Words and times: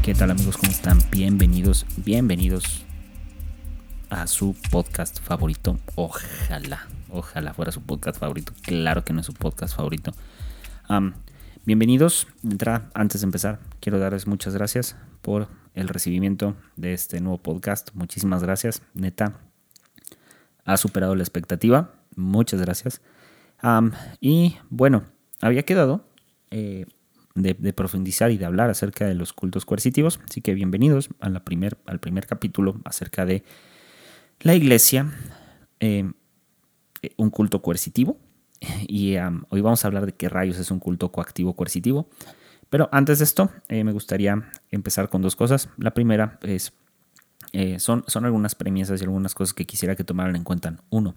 ¿qué 0.00 0.14
tal 0.14 0.30
amigos? 0.30 0.56
¿Cómo 0.56 0.72
están? 0.72 0.98
Bienvenidos, 1.10 1.84
bienvenidos 1.96 2.84
a 4.08 4.26
su 4.26 4.56
podcast 4.70 5.20
favorito. 5.20 5.78
Ojalá, 5.96 6.86
ojalá 7.10 7.52
fuera 7.52 7.72
su 7.72 7.82
podcast 7.82 8.18
favorito. 8.18 8.52
Claro 8.62 9.04
que 9.04 9.12
no 9.12 9.20
es 9.20 9.26
su 9.26 9.34
podcast 9.34 9.76
favorito. 9.76 10.12
bienvenidos. 11.66 12.26
De 12.42 12.52
entrada, 12.52 12.90
antes 12.94 13.20
de 13.20 13.26
empezar, 13.26 13.60
quiero 13.80 13.98
darles 13.98 14.26
muchas 14.26 14.54
gracias 14.54 14.96
por 15.20 15.48
el 15.74 15.88
recibimiento 15.88 16.56
de 16.76 16.94
este 16.94 17.20
nuevo 17.20 17.42
podcast. 17.42 17.90
Muchísimas 17.92 18.42
gracias. 18.42 18.82
Neta, 18.94 19.40
ha 20.64 20.76
superado 20.78 21.14
la 21.14 21.22
expectativa. 21.22 21.92
Muchas 22.16 22.60
gracias. 22.62 23.02
y 24.20 24.56
bueno, 24.70 25.04
había 25.40 25.64
quedado 25.64 26.08
eh, 26.50 26.86
de, 27.34 27.72
profundizar 27.72 28.30
y 28.30 28.38
de 28.38 28.44
hablar 28.44 28.70
acerca 28.70 29.06
de 29.06 29.14
los 29.14 29.32
cultos 29.32 29.64
coercitivos. 29.64 30.20
Así 30.28 30.40
que 30.40 30.54
bienvenidos 30.54 31.10
a 31.20 31.28
la 31.28 31.44
primer, 31.44 31.78
al 31.86 32.00
primer 32.00 32.26
capítulo 32.26 32.80
acerca 32.84 33.24
de 33.24 33.42
la 34.40 34.54
iglesia, 34.54 35.10
eh, 35.80 36.10
un 37.16 37.30
culto 37.30 37.62
coercitivo. 37.62 38.18
Y 38.86 39.16
hoy 39.48 39.60
vamos 39.60 39.84
a 39.84 39.88
hablar 39.88 40.06
de 40.06 40.12
qué 40.12 40.28
rayos 40.28 40.58
es 40.58 40.70
un 40.70 40.78
culto 40.78 41.10
coactivo 41.10 41.54
coercitivo. 41.56 42.08
Pero 42.70 42.88
antes 42.92 43.18
de 43.18 43.24
esto, 43.24 43.50
eh, 43.68 43.84
me 43.84 43.92
gustaría 43.92 44.50
empezar 44.70 45.08
con 45.08 45.20
dos 45.20 45.36
cosas. 45.36 45.68
La 45.76 45.92
primera 45.92 46.38
es, 46.42 46.72
eh, 47.52 47.78
son, 47.78 48.04
son 48.06 48.24
algunas 48.24 48.54
premisas 48.54 49.00
y 49.00 49.04
algunas 49.04 49.34
cosas 49.34 49.52
que 49.52 49.66
quisiera 49.66 49.96
que 49.96 50.04
tomaran 50.04 50.36
en 50.36 50.44
cuenta. 50.44 50.76
Uno, 50.90 51.14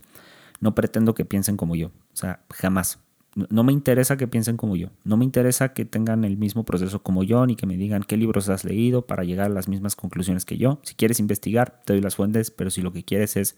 no 0.60 0.76
pretendo 0.76 1.14
que 1.14 1.24
piensen 1.24 1.56
como 1.56 1.76
yo. 1.76 1.88
O 1.88 2.16
sea, 2.16 2.42
jamás. 2.50 3.00
No 3.36 3.66
me 3.66 3.74
interesa 3.74 4.16
que 4.16 4.30
piensen 4.30 4.56
como 4.56 4.78
yo. 4.78 4.92
No 5.04 5.18
me 5.18 5.26
interesa 5.26 5.74
que 5.74 5.84
tengan 5.84 6.24
el 6.24 6.38
mismo 6.38 6.64
proceso 6.64 7.04
como 7.04 7.22
yo, 7.22 7.46
ni 7.46 7.58
que 7.58 7.66
me 7.66 7.76
digan 7.76 8.04
qué 8.04 8.16
libros 8.16 8.48
has 8.48 8.64
leído 8.64 9.06
para 9.06 9.26
llegar 9.26 9.48
a 9.48 9.54
las 9.54 9.68
mismas 9.68 9.98
conclusiones 9.98 10.46
que 10.46 10.58
yo. 10.58 10.80
Si 10.84 10.96
quieres 10.96 11.20
investigar, 11.20 11.82
te 11.84 11.92
doy 11.94 12.02
las 12.02 12.16
fuentes, 12.16 12.50
pero 12.50 12.70
si 12.70 12.82
lo 12.82 12.94
que 12.94 13.04
quieres 13.04 13.36
es 13.36 13.58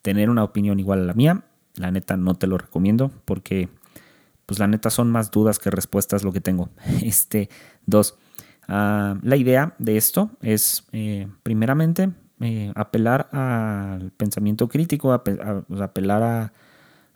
tener 0.00 0.30
una 0.30 0.44
opinión 0.44 0.80
igual 0.80 1.00
a 1.02 1.04
la 1.04 1.12
mía, 1.12 1.44
la 1.74 1.90
neta 1.90 2.16
no 2.16 2.36
te 2.36 2.46
lo 2.46 2.56
recomiendo 2.56 3.10
porque, 3.26 3.68
pues 4.46 4.58
la 4.58 4.66
neta 4.66 4.88
son 4.88 5.10
más 5.10 5.30
dudas 5.30 5.58
que 5.58 5.70
respuestas 5.70 6.24
lo 6.24 6.32
que 6.32 6.40
tengo. 6.40 6.70
Este, 7.02 7.50
dos. 7.84 8.16
Ah, 8.66 9.18
la 9.22 9.36
idea 9.36 9.74
de 9.78 9.98
esto 9.98 10.30
es, 10.40 10.86
eh, 10.92 11.28
primeramente, 11.42 12.12
eh, 12.40 12.72
apelar 12.74 13.28
al 13.32 14.10
pensamiento 14.12 14.68
crítico, 14.68 15.12
apelar 15.12 16.22
a 16.22 16.52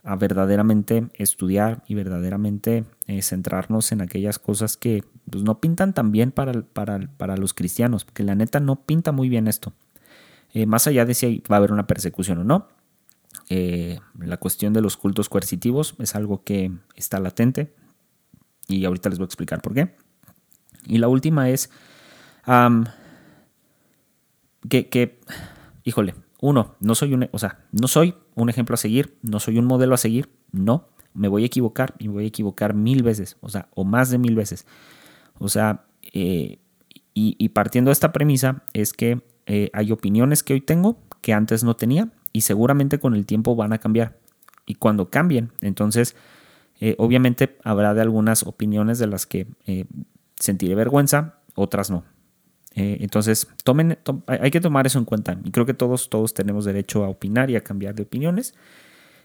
a 0.03 0.17
verdaderamente 0.17 1.09
estudiar 1.15 1.83
y 1.87 1.95
verdaderamente 1.95 2.84
eh, 3.06 3.23
centrarnos 3.23 3.93
en 3.93 4.01
aquellas 4.01 4.39
cosas 4.39 4.77
que 4.77 5.05
pues, 5.29 5.45
no 5.45 5.61
pintan 5.61 5.92
tan 5.92 6.11
bien 6.11 6.33
para, 6.33 6.62
para, 6.62 7.37
los 7.37 7.53
cristianos, 7.55 8.05
porque 8.05 8.23
la 8.23 8.34
neta 8.34 8.61
no 8.61 8.77
pinta 8.77 9.12
muy 9.12 9.29
bien 9.29 9.47
esto. 9.47 9.73
Eh, 10.53 10.67
más 10.67 10.87
allá 10.87 11.05
de 11.05 11.15
si 11.15 11.42
va 11.51 11.57
a 11.57 11.59
haber 11.59 11.73
una 11.73 11.87
persecución 11.87 12.39
o 12.39 12.45
no, 12.45 12.69
eh, 13.48 14.01
la 14.19 14.39
cuestión 14.39 14.73
de 14.73 14.81
los 14.81 14.97
cultos 14.97 15.29
coercitivos 15.29 15.95
es 15.98 16.14
algo 16.14 16.42
que 16.45 16.73
está 16.97 17.20
latente 17.20 17.73
y 18.69 18.85
ahorita 18.85 19.11
les 19.11 19.19
voy 19.19 19.25
a 19.25 19.27
explicar 19.27 19.61
por 19.61 19.75
qué. 19.75 19.95
Y 20.87 20.98
la 20.98 21.09
última 21.09 21.51
es 21.51 21.70
que, 24.69 24.89
que, 24.89 25.20
híjole, 25.85 26.14
uno, 26.41 26.75
no 26.81 26.95
soy 26.95 27.12
un, 27.12 27.29
o 27.33 27.39
sea, 27.39 27.59
no 27.70 27.87
soy 27.87 28.14
un 28.42 28.51
ejemplo 28.51 28.74
a 28.74 28.77
seguir, 28.77 29.17
no 29.23 29.40
soy 29.40 29.58
un 29.58 29.67
modelo 29.67 29.95
a 29.95 29.98
seguir, 29.98 30.30
no, 30.52 30.89
me 31.14 31.28
voy 31.28 31.42
a 31.42 31.46
equivocar 31.46 31.95
y 31.98 32.08
me 32.08 32.14
voy 32.14 32.24
a 32.24 32.28
equivocar 32.28 32.74
mil 32.74 33.02
veces, 33.02 33.36
o 33.40 33.48
sea, 33.48 33.68
o 33.74 33.84
más 33.84 34.11
de 34.11 34.18
mil 34.18 34.34
veces. 34.34 34.67
O 35.39 35.48
sea, 35.48 35.84
eh, 36.12 36.58
y, 37.12 37.48
partiendo 37.50 37.90
de 37.90 37.92
esta 37.92 38.12
premisa 38.12 38.62
es 38.73 38.95
que 38.95 39.20
eh, 39.45 39.68
hay 39.74 39.92
opiniones 39.92 40.42
que 40.42 40.55
hoy 40.55 40.62
tengo 40.62 40.96
que 41.20 41.34
antes 41.34 41.64
no 41.64 41.77
tenía 41.77 42.08
y 42.33 42.42
seguramente 42.42 42.98
con 42.98 43.14
el 43.14 43.27
tiempo 43.27 43.56
van 43.56 43.74
a 43.74 43.79
cambiar. 43.79 44.17
Y 44.64 44.77
cuando 44.77 45.11
cambien, 45.11 45.52
entonces, 45.61 46.17
eh, 46.80 46.95
obviamente 46.98 47.58
habrá 47.62 47.92
de 47.92 48.00
algunas 48.00 48.45
opiniones 48.45 48.98
de 48.98 49.06
las 49.06 49.27
que 49.27 49.48
sentiré 50.36 50.74
vergüenza, 50.74 51.40
otras 51.55 51.90
no. 51.90 52.05
Eh, 52.75 52.98
entonces, 53.01 53.48
tomen, 53.64 53.98
hay 54.27 54.51
que 54.51 54.61
tomar 54.61 54.86
eso 54.86 54.98
en 54.98 55.05
cuenta. 55.05 55.39
Y 55.45 55.51
creo 55.51 55.67
que 55.67 55.75
todos, 55.75 56.11
todos 56.11 56.35
tenemos 56.35 56.64
derecho 56.64 57.05
a 57.05 57.08
opinar 57.08 57.51
y 57.51 57.57
a 57.57 57.63
cambiar 57.63 57.95
de 57.95 58.03
opiniones. 58.03 58.55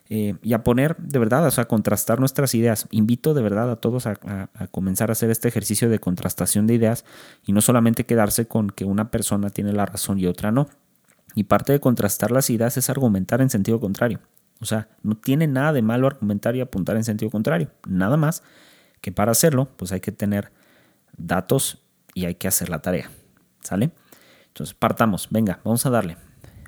Eh, 0.08 0.36
y 0.44 0.54
a 0.54 0.64
poner 0.64 0.96
de 0.98 1.18
verdad, 1.18 1.48
o 1.48 1.52
sea, 1.52 1.64
a 1.64 1.68
contrastar 1.68 2.20
nuestras 2.20 2.54
ideas. 2.54 2.88
Invito 2.92 3.34
de 3.34 3.42
verdad 3.42 3.72
a 3.72 3.76
todos 3.78 4.06
a, 4.06 4.16
comenzar 4.72 5.10
a 5.10 5.14
hacer 5.14 5.32
este 5.32 5.48
ejercicio 5.48 5.90
de 5.90 6.00
contrastación 6.00 6.68
de 6.68 6.76
ideas 6.76 7.06
y 7.46 7.54
no 7.54 7.62
solamente 7.62 8.06
quedarse 8.06 8.48
con 8.48 8.70
que 8.70 8.86
una 8.86 9.10
persona 9.10 9.50
tiene 9.50 9.74
la 9.74 9.86
razón 9.86 10.20
y 10.20 10.28
otra 10.28 10.52
no. 10.52 10.70
Y 11.34 11.46
parte 11.46 11.74
de 11.74 11.80
contrastar 11.80 12.32
las 12.32 12.50
ideas 12.50 12.78
es 12.78 12.90
argumentar 12.90 13.42
en 13.42 13.50
sentido 13.50 13.80
contrario. 13.80 14.20
O 14.62 14.66
sea, 14.66 14.88
no 15.04 15.18
tiene 15.18 15.48
nada 15.48 15.74
de 15.74 15.82
malo 15.82 16.08
argumentar 16.08 16.56
y 16.56 16.62
apuntar 16.62 16.96
en 16.96 17.04
sentido 17.04 17.32
contrario. 17.32 17.72
Nada 17.88 18.16
más 18.16 18.44
que 19.02 19.12
para 19.12 19.32
hacerlo, 19.32 19.70
pues 19.76 19.92
hay 19.92 20.00
que 20.00 20.12
tener 20.12 20.52
datos 21.18 21.84
y 22.14 22.26
hay 22.26 22.36
que 22.36 22.48
hacer 22.48 22.70
la 22.70 22.80
tarea. 22.80 23.10
¿Sale? 23.66 23.92
Entonces, 24.48 24.74
partamos. 24.74 25.28
Venga, 25.32 25.60
vamos 25.64 25.86
a 25.86 25.90
darle. 25.90 26.18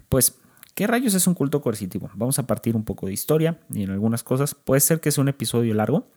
Pues, 0.10 0.40
¿qué 0.74 0.88
rayos 0.88 1.14
es 1.14 1.28
un 1.28 1.36
culto 1.36 1.62
coercitivo? 1.62 2.10
Vamos 2.16 2.40
a 2.40 2.48
partir 2.48 2.76
un 2.76 2.84
poco 2.84 3.06
de 3.06 3.14
historia 3.14 3.60
y 3.70 3.84
en 3.84 3.92
algunas 3.92 4.24
cosas. 4.24 4.56
Puede 4.56 4.82
ser 4.82 5.00
que 5.00 5.12
sea 5.12 5.22
un 5.22 5.30
episodio 5.30 5.74
largo, 5.74 6.08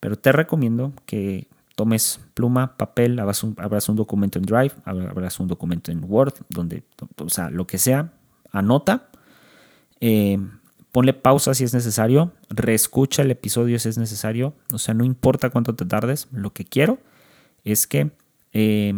pero 0.00 0.16
te 0.16 0.32
recomiendo 0.32 0.92
que 1.06 1.48
tomes 1.74 2.20
pluma, 2.34 2.76
papel, 2.76 3.18
abras 3.18 3.42
un, 3.42 3.56
un 3.58 3.96
documento 3.96 4.38
en 4.38 4.44
Drive, 4.44 4.72
abras 4.84 5.40
un 5.40 5.48
documento 5.48 5.90
en 5.90 6.04
Word, 6.04 6.34
donde, 6.48 6.84
o 7.16 7.28
sea, 7.28 7.50
lo 7.50 7.66
que 7.66 7.78
sea, 7.78 8.12
anota, 8.52 9.08
eh, 10.00 10.38
ponle 10.92 11.12
pausa 11.14 11.54
si 11.54 11.64
es 11.64 11.74
necesario, 11.74 12.32
reescucha 12.48 13.22
el 13.22 13.30
episodio 13.32 13.78
si 13.78 13.88
es 13.88 13.98
necesario, 13.98 14.54
o 14.72 14.78
sea, 14.78 14.94
no 14.94 15.04
importa 15.04 15.50
cuánto 15.50 15.74
te 15.74 15.84
tardes, 15.84 16.28
lo 16.30 16.52
que 16.52 16.64
quiero 16.64 16.98
es 17.64 17.88
que 17.88 18.12
eh, 18.52 18.94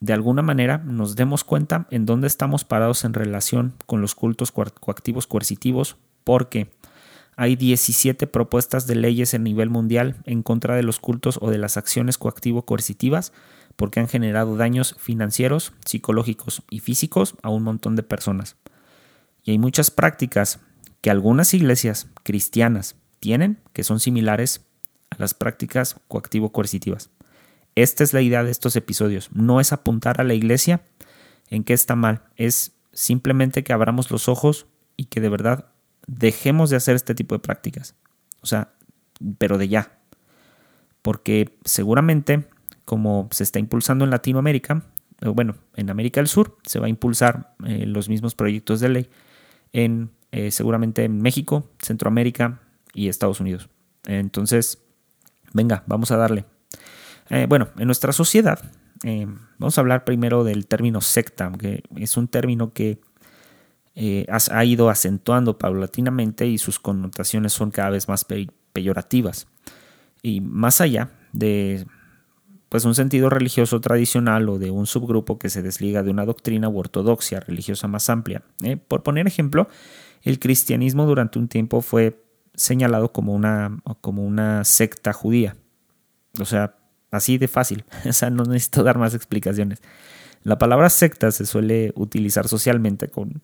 de 0.00 0.12
alguna 0.12 0.42
manera 0.42 0.78
nos 0.78 1.16
demos 1.16 1.44
cuenta 1.44 1.86
en 1.90 2.06
dónde 2.06 2.26
estamos 2.26 2.64
parados 2.64 3.04
en 3.04 3.14
relación 3.14 3.74
con 3.86 4.00
los 4.00 4.14
cultos 4.14 4.52
coactivos 4.52 5.26
coercitivos, 5.26 5.96
porque 6.24 6.70
hay 7.36 7.56
17 7.56 8.26
propuestas 8.26 8.86
de 8.86 8.96
leyes 8.96 9.34
a 9.34 9.38
nivel 9.38 9.70
mundial 9.70 10.16
en 10.24 10.42
contra 10.42 10.76
de 10.76 10.82
los 10.82 10.98
cultos 10.98 11.38
o 11.40 11.50
de 11.50 11.58
las 11.58 11.76
acciones 11.76 12.18
coactivo-coercitivas, 12.18 13.32
porque 13.76 14.00
han 14.00 14.08
generado 14.08 14.56
daños 14.56 14.96
financieros, 14.98 15.72
psicológicos 15.84 16.62
y 16.68 16.80
físicos 16.80 17.36
a 17.42 17.48
un 17.48 17.62
montón 17.62 17.94
de 17.94 18.02
personas. 18.02 18.56
Y 19.44 19.52
hay 19.52 19.58
muchas 19.58 19.90
prácticas 19.90 20.58
que 21.00 21.10
algunas 21.10 21.54
iglesias 21.54 22.08
cristianas 22.24 22.96
tienen 23.20 23.58
que 23.72 23.84
son 23.84 24.00
similares 24.00 24.66
a 25.10 25.16
las 25.18 25.34
prácticas 25.34 25.96
coactivo-coercitivas. 26.08 27.10
Esta 27.82 28.02
es 28.02 28.12
la 28.12 28.22
idea 28.22 28.42
de 28.42 28.50
estos 28.50 28.74
episodios. 28.74 29.30
No 29.32 29.60
es 29.60 29.72
apuntar 29.72 30.20
a 30.20 30.24
la 30.24 30.34
iglesia 30.34 30.82
en 31.48 31.62
qué 31.62 31.74
está 31.74 31.94
mal, 31.94 32.22
es 32.34 32.72
simplemente 32.92 33.62
que 33.62 33.72
abramos 33.72 34.10
los 34.10 34.28
ojos 34.28 34.66
y 34.96 35.04
que 35.04 35.20
de 35.20 35.28
verdad 35.28 35.66
dejemos 36.08 36.70
de 36.70 36.76
hacer 36.76 36.96
este 36.96 37.14
tipo 37.14 37.36
de 37.36 37.38
prácticas. 37.38 37.94
O 38.40 38.46
sea, 38.46 38.72
pero 39.38 39.58
de 39.58 39.68
ya. 39.68 40.00
Porque 41.02 41.56
seguramente, 41.64 42.48
como 42.84 43.28
se 43.30 43.44
está 43.44 43.60
impulsando 43.60 44.04
en 44.04 44.10
Latinoamérica, 44.10 44.82
bueno, 45.20 45.54
en 45.76 45.88
América 45.88 46.20
del 46.20 46.26
Sur, 46.26 46.58
se 46.66 46.80
va 46.80 46.86
a 46.86 46.90
impulsar 46.90 47.54
eh, 47.64 47.86
los 47.86 48.08
mismos 48.08 48.34
proyectos 48.34 48.80
de 48.80 48.88
ley 48.88 49.10
en 49.72 50.10
eh, 50.32 50.50
seguramente 50.50 51.04
en 51.04 51.22
México, 51.22 51.70
Centroamérica 51.80 52.60
y 52.92 53.06
Estados 53.08 53.38
Unidos. 53.38 53.68
Entonces, 54.04 54.82
venga, 55.52 55.84
vamos 55.86 56.10
a 56.10 56.16
darle. 56.16 56.44
Eh, 57.30 57.46
bueno, 57.48 57.68
en 57.78 57.86
nuestra 57.86 58.12
sociedad, 58.12 58.60
eh, 59.04 59.26
vamos 59.58 59.78
a 59.78 59.80
hablar 59.80 60.04
primero 60.04 60.44
del 60.44 60.66
término 60.66 61.00
secta, 61.00 61.52
que 61.58 61.82
es 61.96 62.16
un 62.16 62.28
término 62.28 62.72
que 62.72 63.00
eh, 63.94 64.26
ha 64.28 64.64
ido 64.64 64.90
acentuando 64.90 65.58
paulatinamente 65.58 66.46
y 66.46 66.58
sus 66.58 66.78
connotaciones 66.78 67.52
son 67.52 67.70
cada 67.70 67.90
vez 67.90 68.08
más 68.08 68.24
peyorativas. 68.72 69.48
Y 70.22 70.40
más 70.40 70.80
allá 70.80 71.10
de 71.32 71.86
pues 72.68 72.84
un 72.84 72.94
sentido 72.94 73.30
religioso 73.30 73.80
tradicional 73.80 74.48
o 74.48 74.58
de 74.58 74.70
un 74.70 74.86
subgrupo 74.86 75.38
que 75.38 75.48
se 75.48 75.62
desliga 75.62 76.02
de 76.02 76.10
una 76.10 76.26
doctrina 76.26 76.68
u 76.68 76.78
ortodoxia 76.78 77.40
religiosa 77.40 77.88
más 77.88 78.10
amplia. 78.10 78.42
Por 78.88 79.02
poner 79.02 79.26
ejemplo, 79.26 79.68
el 80.22 80.38
cristianismo 80.38 81.06
durante 81.06 81.38
un 81.38 81.48
tiempo 81.48 81.80
fue 81.80 82.22
señalado 82.54 83.12
como 83.12 83.34
una, 83.34 83.78
como 84.00 84.24
una 84.24 84.64
secta 84.64 85.12
judía. 85.12 85.56
O 86.40 86.44
sea, 86.44 86.77
Así 87.10 87.38
de 87.38 87.48
fácil. 87.48 87.84
O 88.08 88.12
sea, 88.12 88.30
no 88.30 88.44
necesito 88.44 88.82
dar 88.82 88.98
más 88.98 89.14
explicaciones. 89.14 89.80
La 90.44 90.58
palabra 90.58 90.88
secta 90.90 91.30
se 91.32 91.46
suele 91.46 91.92
utilizar 91.96 92.48
socialmente 92.48 93.08
con 93.08 93.42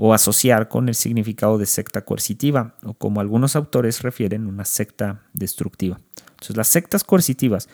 o 0.00 0.14
asociar 0.14 0.68
con 0.68 0.88
el 0.88 0.94
significado 0.94 1.58
de 1.58 1.66
secta 1.66 2.04
coercitiva 2.04 2.76
o 2.84 2.94
como 2.94 3.20
algunos 3.20 3.56
autores 3.56 4.02
refieren 4.02 4.46
una 4.46 4.64
secta 4.64 5.22
destructiva. 5.32 5.98
Entonces 6.30 6.56
las 6.56 6.68
sectas 6.68 7.02
coercitivas 7.02 7.68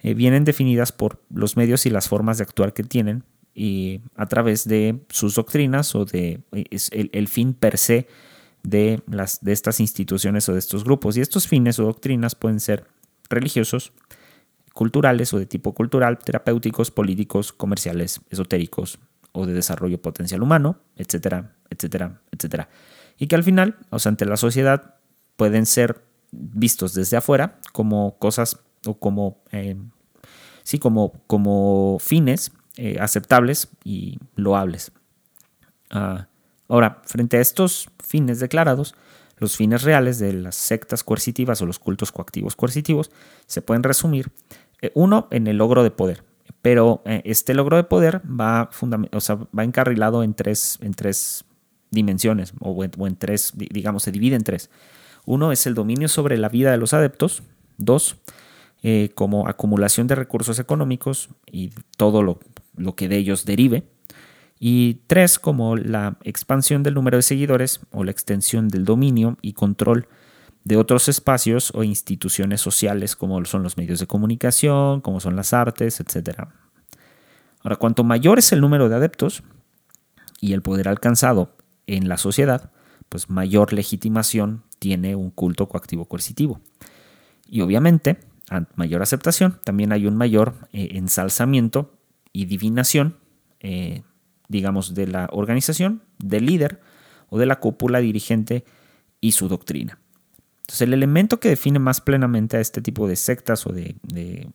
eh, 0.00 0.14
vienen 0.14 0.44
definidas 0.44 0.92
por 0.92 1.20
los 1.30 1.56
medios 1.56 1.84
y 1.84 1.90
las 1.90 2.08
formas 2.08 2.38
de 2.38 2.44
actuar 2.44 2.74
que 2.74 2.84
tienen 2.84 3.24
y 3.54 4.02
a 4.14 4.26
través 4.26 4.68
de 4.68 5.00
sus 5.08 5.34
doctrinas 5.34 5.94
o 5.96 6.04
de 6.04 6.40
el, 6.52 7.28
fin 7.28 7.54
per 7.54 7.76
se 7.76 8.06
de, 8.62 9.00
las, 9.08 9.42
de 9.44 9.52
estas 9.52 9.80
instituciones 9.80 10.48
o 10.48 10.52
de 10.52 10.60
estos 10.60 10.84
grupos. 10.84 11.16
Y 11.16 11.22
estos 11.22 11.48
fines 11.48 11.78
o 11.80 11.84
doctrinas 11.84 12.36
pueden 12.36 12.60
ser 12.60 12.86
religiosos, 13.28 13.92
culturales 14.74 15.32
o 15.32 15.38
de 15.38 15.46
tipo 15.46 15.72
cultural, 15.72 16.18
terapéuticos, 16.18 16.90
políticos, 16.90 17.52
comerciales, 17.52 18.20
esotéricos 18.28 18.98
o 19.32 19.46
de 19.46 19.54
desarrollo 19.54 20.02
potencial 20.02 20.42
humano, 20.42 20.80
etcétera, 20.96 21.54
etcétera, 21.70 22.20
etcétera. 22.30 22.68
Y 23.16 23.28
que 23.28 23.36
al 23.36 23.44
final, 23.44 23.78
o 23.90 23.98
sea, 23.98 24.10
ante 24.10 24.26
la 24.26 24.36
sociedad, 24.36 24.96
pueden 25.36 25.64
ser 25.64 26.02
vistos 26.32 26.92
desde 26.92 27.16
afuera 27.16 27.60
como 27.72 28.18
cosas 28.18 28.58
o 28.84 28.98
como, 28.98 29.42
eh, 29.52 29.76
sí, 30.64 30.78
como, 30.78 31.12
como 31.28 31.98
fines 32.00 32.52
eh, 32.76 32.98
aceptables 33.00 33.68
y 33.84 34.18
loables. 34.34 34.90
Ah, 35.90 36.26
ahora, 36.68 37.00
frente 37.04 37.36
a 37.36 37.40
estos 37.40 37.88
fines 38.04 38.40
declarados, 38.40 38.96
los 39.36 39.56
fines 39.56 39.82
reales 39.82 40.18
de 40.18 40.32
las 40.32 40.54
sectas 40.54 41.04
coercitivas 41.04 41.60
o 41.60 41.66
los 41.66 41.78
cultos 41.78 42.12
coactivos 42.12 42.56
coercitivos 42.56 43.10
se 43.46 43.62
pueden 43.62 43.82
resumir, 43.82 44.30
uno, 44.94 45.28
en 45.30 45.46
el 45.46 45.58
logro 45.58 45.82
de 45.82 45.90
poder, 45.90 46.24
pero 46.62 47.02
este 47.04 47.54
logro 47.54 47.76
de 47.76 47.84
poder 47.84 48.22
va, 48.28 48.70
o 49.12 49.20
sea, 49.20 49.38
va 49.56 49.64
encarrilado 49.64 50.22
en 50.22 50.34
tres, 50.34 50.78
en 50.80 50.94
tres 50.94 51.44
dimensiones 51.90 52.52
o 52.60 52.84
en 52.84 53.16
tres, 53.16 53.52
digamos, 53.56 54.02
se 54.02 54.12
divide 54.12 54.36
en 54.36 54.44
tres. 54.44 54.70
Uno 55.26 55.52
es 55.52 55.66
el 55.66 55.74
dominio 55.74 56.08
sobre 56.08 56.36
la 56.36 56.48
vida 56.48 56.70
de 56.70 56.76
los 56.76 56.92
adeptos. 56.92 57.42
Dos, 57.76 58.16
eh, 58.82 59.10
como 59.14 59.48
acumulación 59.48 60.06
de 60.06 60.14
recursos 60.14 60.58
económicos 60.58 61.30
y 61.50 61.70
todo 61.96 62.22
lo, 62.22 62.38
lo 62.76 62.94
que 62.94 63.08
de 63.08 63.16
ellos 63.16 63.44
derive. 63.44 63.84
Y 64.60 65.00
tres, 65.06 65.38
como 65.38 65.76
la 65.76 66.18
expansión 66.22 66.82
del 66.82 66.94
número 66.94 67.16
de 67.16 67.22
seguidores 67.22 67.80
o 67.90 68.04
la 68.04 68.10
extensión 68.10 68.68
del 68.68 68.84
dominio 68.84 69.36
y 69.42 69.54
control 69.54 70.06
de 70.64 70.76
otros 70.78 71.08
espacios 71.08 71.70
o 71.74 71.84
instituciones 71.84 72.60
sociales 72.60 73.16
como 73.16 73.44
son 73.44 73.62
los 73.62 73.76
medios 73.76 74.00
de 74.00 74.06
comunicación, 74.06 75.02
como 75.02 75.20
son 75.20 75.36
las 75.36 75.52
artes, 75.52 76.00
etc. 76.00 76.48
Ahora, 77.62 77.76
cuanto 77.76 78.02
mayor 78.02 78.38
es 78.38 78.52
el 78.52 78.60
número 78.60 78.88
de 78.88 78.96
adeptos 78.96 79.42
y 80.40 80.54
el 80.54 80.62
poder 80.62 80.88
alcanzado 80.88 81.54
en 81.86 82.08
la 82.08 82.16
sociedad, 82.16 82.72
pues 83.10 83.28
mayor 83.28 83.72
legitimación 83.72 84.62
tiene 84.78 85.14
un 85.14 85.30
culto 85.30 85.68
coactivo 85.68 86.06
coercitivo. 86.06 86.60
Y 87.46 87.60
obviamente, 87.60 88.18
a 88.50 88.64
mayor 88.74 89.02
aceptación, 89.02 89.60
también 89.64 89.92
hay 89.92 90.06
un 90.06 90.16
mayor 90.16 90.54
eh, 90.72 90.88
ensalzamiento 90.92 91.94
y 92.32 92.46
divinación, 92.46 93.18
eh, 93.60 94.02
digamos, 94.48 94.94
de 94.94 95.06
la 95.06 95.28
organización, 95.30 96.02
del 96.18 96.46
líder 96.46 96.80
o 97.28 97.38
de 97.38 97.46
la 97.46 97.60
cúpula 97.60 98.00
dirigente 98.00 98.64
y 99.20 99.32
su 99.32 99.48
doctrina. 99.48 99.98
Entonces, 100.64 100.80
el 100.80 100.94
elemento 100.94 101.40
que 101.40 101.50
define 101.50 101.78
más 101.78 102.00
plenamente 102.00 102.56
a 102.56 102.60
este 102.60 102.80
tipo 102.80 103.06
de 103.06 103.16
sectas 103.16 103.66
o 103.66 103.72
de, 103.72 104.48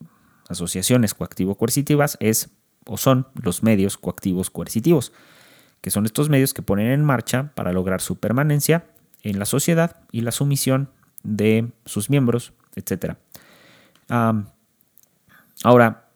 asociaciones 0.48 1.14
coactivo-coercitivas 1.14 2.18
es 2.20 2.50
o 2.88 2.98
son 2.98 3.28
los 3.36 3.62
medios 3.62 4.00
coactivos 4.00 4.50
coercitivos, 4.50 5.14
que 5.82 5.92
son 5.92 6.08
estos 6.08 6.30
medios 6.30 6.56
que 6.56 6.64
ponen 6.64 6.88
en 6.88 7.06
marcha 7.06 7.52
para 7.54 7.72
lograr 7.72 8.02
su 8.02 8.16
permanencia 8.16 8.88
en 9.22 9.38
la 9.38 9.46
sociedad 9.46 9.98
y 10.12 10.22
la 10.22 10.32
sumisión 10.32 10.90
de 11.22 11.72
sus 11.86 12.10
miembros, 12.10 12.54
etc. 12.76 13.18
ahora, 15.64 16.10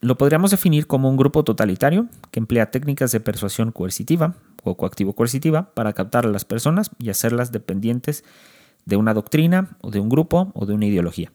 lo 0.00 0.16
podríamos 0.16 0.52
definir 0.52 0.86
como 0.86 1.10
un 1.10 1.16
grupo 1.16 1.42
totalitario 1.42 2.06
que 2.30 2.38
emplea 2.38 2.70
técnicas 2.70 3.10
de 3.10 3.18
persuasión 3.18 3.72
coercitiva 3.72 4.36
o 4.62 4.76
coactivo-coercitiva 4.76 5.74
para 5.74 5.92
captar 5.92 6.26
a 6.26 6.30
las 6.30 6.44
personas 6.44 6.90
y 7.00 7.10
hacerlas 7.10 7.50
dependientes 7.50 8.22
de 8.84 8.96
una 8.96 9.14
doctrina 9.14 9.76
o 9.80 9.90
de 9.90 10.00
un 10.00 10.08
grupo 10.08 10.50
o 10.54 10.66
de 10.66 10.74
una 10.74 10.86
ideología. 10.86 11.32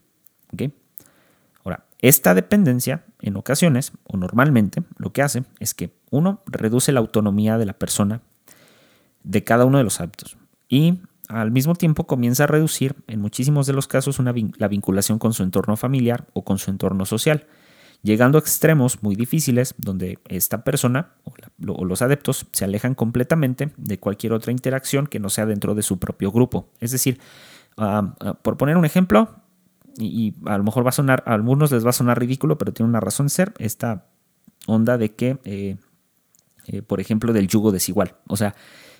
Ahora, 1.63 1.85
esta 1.99 2.33
dependencia 2.33 3.05
en 3.21 3.35
ocasiones 3.35 3.91
o 4.05 4.17
normalmente 4.17 4.83
lo 4.97 5.11
que 5.11 5.21
hace 5.21 5.43
es 5.59 5.73
que 5.73 5.93
uno 6.11 6.41
reduce 6.45 6.91
la 6.91 6.99
autonomía 6.99 7.57
de 7.57 7.65
la 7.65 7.73
persona 7.73 8.21
de 9.23 9.43
cada 9.43 9.65
uno 9.65 9.77
de 9.77 9.83
los 9.83 9.99
hábitos 9.99 10.37
y 10.69 10.99
al 11.27 11.51
mismo 11.51 11.75
tiempo 11.75 12.05
comienza 12.05 12.43
a 12.43 12.47
reducir 12.47 12.95
en 13.07 13.19
muchísimos 13.19 13.65
de 13.65 13.73
los 13.73 13.87
casos 13.87 14.19
la 14.19 14.67
vinculación 14.67 15.19
con 15.19 15.33
su 15.33 15.43
entorno 15.43 15.75
familiar 15.75 16.27
o 16.33 16.43
con 16.43 16.59
su 16.59 16.69
entorno 16.69 17.05
social, 17.05 17.47
llegando 18.05 18.37
a 18.37 18.41
extremos 18.41 19.01
muy 19.01 19.15
difíciles 19.15 19.73
donde 19.77 20.19
esta 20.29 20.63
persona 20.63 21.13
o, 21.23 21.33
los 21.85 22.01
adeptos 22.01 22.45
se 22.51 22.63
alejan 22.63 22.93
completamente 22.93 23.71
de 23.77 23.99
cualquier 23.99 24.33
otra 24.33 24.51
interacción 24.51 25.07
que 25.07 25.19
no 25.19 25.29
sea 25.29 25.47
dentro 25.47 25.73
de 25.73 25.81
su 25.81 25.97
propio 25.97 26.31
grupo. 26.31 26.69
Es 26.79 26.91
decir, 26.91 27.19
ah, 27.77 28.13
por 28.43 28.57
poner 28.57 28.77
un 28.77 28.85
ejemplo, 28.85 29.41
y, 29.97 30.35
a 30.45 30.57
lo 30.57 30.63
mejor 30.63 30.85
va 30.85 30.89
a 30.89 30.93
sonar, 30.93 31.23
a 31.25 31.33
algunos 31.33 31.71
les 31.71 31.83
va 31.83 31.89
a 31.89 31.93
sonar 31.93 32.19
ridículo, 32.19 32.57
pero 32.57 32.73
tiene 32.73 32.89
una 32.89 32.99
razón 32.99 33.25
de 33.25 33.31
ser, 33.31 33.53
esta 33.57 34.05
onda 34.67 34.97
de 34.97 35.15
que, 35.15 35.39
eh, 35.43 35.77
eh, 36.67 36.81
por 36.83 36.99
ejemplo, 36.99 37.33
del 37.33 37.47
yugo 37.47 37.71
desigual. 37.71 38.15
O 38.27 38.37
sea, 38.37 38.55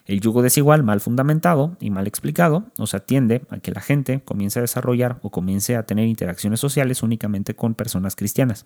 el 0.05 0.21
yugo 0.21 0.41
desigual 0.41 0.83
mal 0.83 1.01
fundamentado 1.01 1.77
y 1.79 1.89
mal 1.89 2.05
explicado 2.05 2.65
nos 2.77 2.93
atiende 2.93 3.41
a 3.49 3.57
que 3.57 3.71
la 3.71 3.81
gente 3.81 4.21
comience 4.23 4.59
a 4.59 4.61
desarrollar 4.61 5.19
o 5.23 5.31
comience 5.31 5.75
a 5.75 5.83
tener 5.83 6.07
interacciones 6.07 6.59
sociales 6.59 7.01
únicamente 7.01 7.55
con 7.55 7.73
personas 7.73 8.15
cristianas 8.15 8.65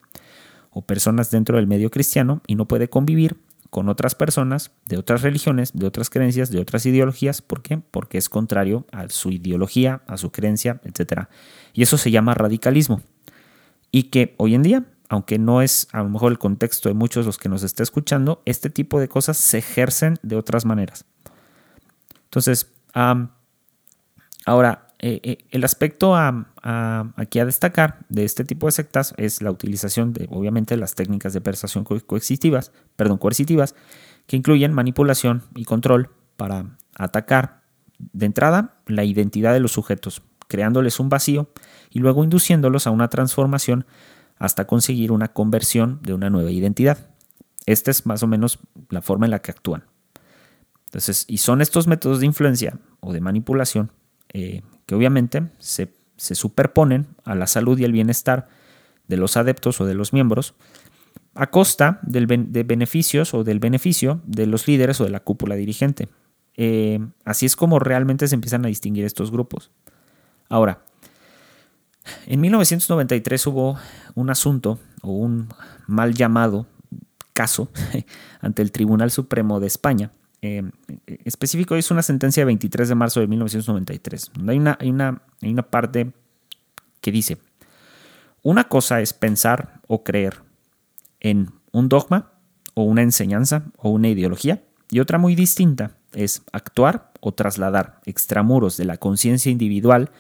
o 0.72 0.82
personas 0.82 1.32
dentro 1.32 1.58
del 1.58 1.68
medio 1.68 1.90
cristiano 1.92 2.42
y 2.46 2.56
no 2.56 2.68
puede 2.68 2.90
convivir 2.90 3.38
con 3.70 3.88
otras 3.88 4.16
personas 4.16 4.72
de 4.86 4.98
otras 4.98 5.22
religiones, 5.22 5.72
de 5.74 5.86
otras 5.86 6.10
creencias, 6.10 6.50
de 6.50 6.60
otras 6.60 6.86
ideologías. 6.86 7.42
¿Por 7.42 7.62
qué? 7.62 7.78
Porque 7.78 8.18
es 8.18 8.30
contrario 8.30 8.86
a 8.92 9.08
su 9.10 9.32
ideología, 9.32 10.02
a 10.08 10.18
su 10.18 10.32
creencia, 10.32 10.82
etc. 10.84 11.28
Y 11.74 11.84
eso 11.84 11.98
se 11.98 12.12
llama 12.12 12.34
radicalismo. 12.34 13.02
Y 13.92 14.04
que 14.04 14.34
hoy 14.38 14.56
en 14.56 14.64
día, 14.64 14.86
aunque 15.08 15.40
no 15.40 15.62
es 15.62 15.88
a 15.92 16.04
lo 16.04 16.10
mejor 16.10 16.32
el 16.32 16.40
contexto 16.40 16.90
de 16.90 16.96
muchos 16.96 17.26
los 17.26 17.38
que 17.38 17.50
nos 17.50 17.64
está 17.64 17.84
escuchando, 17.84 18.42
este 18.46 18.70
tipo 18.70 19.00
de 19.00 19.08
cosas 19.08 19.38
se 19.38 19.60
ejercen 19.60 20.16
de 20.24 20.36
otras 20.36 20.66
maneras. 20.66 21.06
Entonces, 22.30 22.72
ahora, 24.46 24.88
eh, 25.00 25.20
eh, 25.24 25.38
el 25.50 25.64
aspecto 25.64 26.16
aquí 26.16 27.40
a 27.40 27.46
destacar 27.46 28.06
de 28.10 28.24
este 28.24 28.44
tipo 28.44 28.68
de 28.68 28.72
sectas 28.72 29.14
es 29.18 29.42
la 29.42 29.50
utilización 29.50 30.14
de, 30.14 30.28
obviamente, 30.30 30.78
las 30.78 30.94
técnicas 30.94 31.34
de 31.34 31.42
persuasión 31.42 31.86
coercitivas, 31.86 32.72
perdón, 32.96 33.18
coercitivas, 33.18 33.74
que 34.28 34.38
incluyen 34.38 34.74
manipulación 34.74 35.44
y 35.56 35.66
control 35.66 36.12
para 36.38 36.78
atacar 36.96 37.64
de 37.98 38.28
entrada 38.28 38.76
la 38.86 39.04
identidad 39.04 39.54
de 39.54 39.60
los 39.60 39.72
sujetos, 39.72 40.22
creándoles 40.48 41.00
un 41.00 41.10
vacío 41.10 41.50
y 41.90 42.00
luego 42.00 42.24
induciéndolos 42.24 42.86
a 42.86 42.92
una 42.92 43.08
transformación 43.08 43.86
hasta 44.38 44.68
conseguir 44.68 45.12
una 45.12 45.30
conversión 45.30 46.00
de 46.04 46.14
una 46.14 46.30
nueva 46.30 46.52
identidad. 46.52 47.10
Esta 47.66 47.90
es 47.90 48.06
más 48.06 48.22
o 48.22 48.28
menos 48.28 48.60
la 48.90 49.02
forma 49.02 49.26
en 49.26 49.32
la 49.32 49.40
que 49.40 49.52
actúan. 49.52 49.89
Entonces, 50.90 51.26
y 51.28 51.38
son 51.38 51.62
estos 51.62 51.88
métodos 51.88 52.20
de 52.20 52.26
influencia 52.26 52.80
o 53.00 53.14
de 53.14 53.22
manipulación 53.22 53.92
eh, 54.34 54.64
que 54.88 54.96
obviamente 54.96 55.44
se, 55.60 55.94
superponen 56.18 57.08
a 57.26 57.36
la 57.36 57.46
salud 57.46 57.78
y 57.78 57.84
el 57.84 57.92
bienestar 57.92 58.48
de 59.08 59.18
los 59.18 59.38
adeptos 59.38 59.80
o 59.82 59.86
de 59.86 59.94
los 59.94 60.14
miembros 60.14 60.56
a 61.36 61.52
costa 61.52 62.00
de 62.02 62.64
beneficios 62.64 63.36
o 63.36 63.44
del 63.44 63.60
beneficio 63.60 64.20
de 64.26 64.48
los 64.48 64.68
líderes 64.68 65.00
o 65.00 65.04
de 65.06 65.12
la 65.12 65.20
cúpula 65.20 65.56
dirigente. 65.56 66.10
Eh, 66.58 67.00
así 67.24 67.46
es 67.46 67.56
como 67.56 67.78
realmente 67.78 68.28
se 68.28 68.36
empiezan 68.36 68.66
a 68.66 68.68
distinguir 68.68 69.06
estos 69.06 69.32
grupos. 69.32 69.70
Ahora, 70.50 70.82
en 72.26 72.42
1993 72.42 73.48
hubo 73.48 73.78
un 74.16 74.32
asunto 74.32 74.80
o 75.04 75.12
un 75.12 75.50
mal 75.86 76.16
llamado 76.16 76.66
caso 77.34 77.70
ante 78.42 78.64
el 78.64 78.72
Tribunal 78.72 79.12
Supremo 79.12 79.60
de 79.60 79.68
España 79.68 80.12
eh, 80.42 80.64
específico 81.26 81.76
es 81.76 81.92
una 81.92 82.02
sentencia 82.02 82.42
de 82.42 82.46
23 82.46 82.90
de 82.90 82.96
marzo 82.96 83.20
de 83.20 83.28
1993. 83.28 84.32
Hay 84.48 84.58
una, 84.58 84.78
hay, 84.80 84.90
una, 84.90 85.22
hay 85.42 85.52
una 85.52 85.64
parte 85.64 86.12
que 87.02 87.12
dice, 87.12 87.38
una 88.42 88.68
cosa 88.70 89.02
es 89.02 89.14
pensar 89.14 89.82
o 89.88 90.04
creer 90.04 90.42
en 91.20 91.52
un 91.72 91.90
dogma 91.90 92.34
o 92.74 92.84
una 92.84 93.02
enseñanza 93.02 93.66
o 93.78 93.90
una 93.90 94.10
ideología 94.10 94.64
y 94.90 95.00
otra 95.00 95.18
muy 95.18 95.36
distinta 95.36 95.98
es 96.14 96.44
actuar 96.52 97.12
o 97.20 97.34
trasladar 97.34 98.00
extramuros 98.06 98.78
de 98.78 98.86
la 98.86 98.98
conciencia 98.98 99.52
individual 99.52 100.12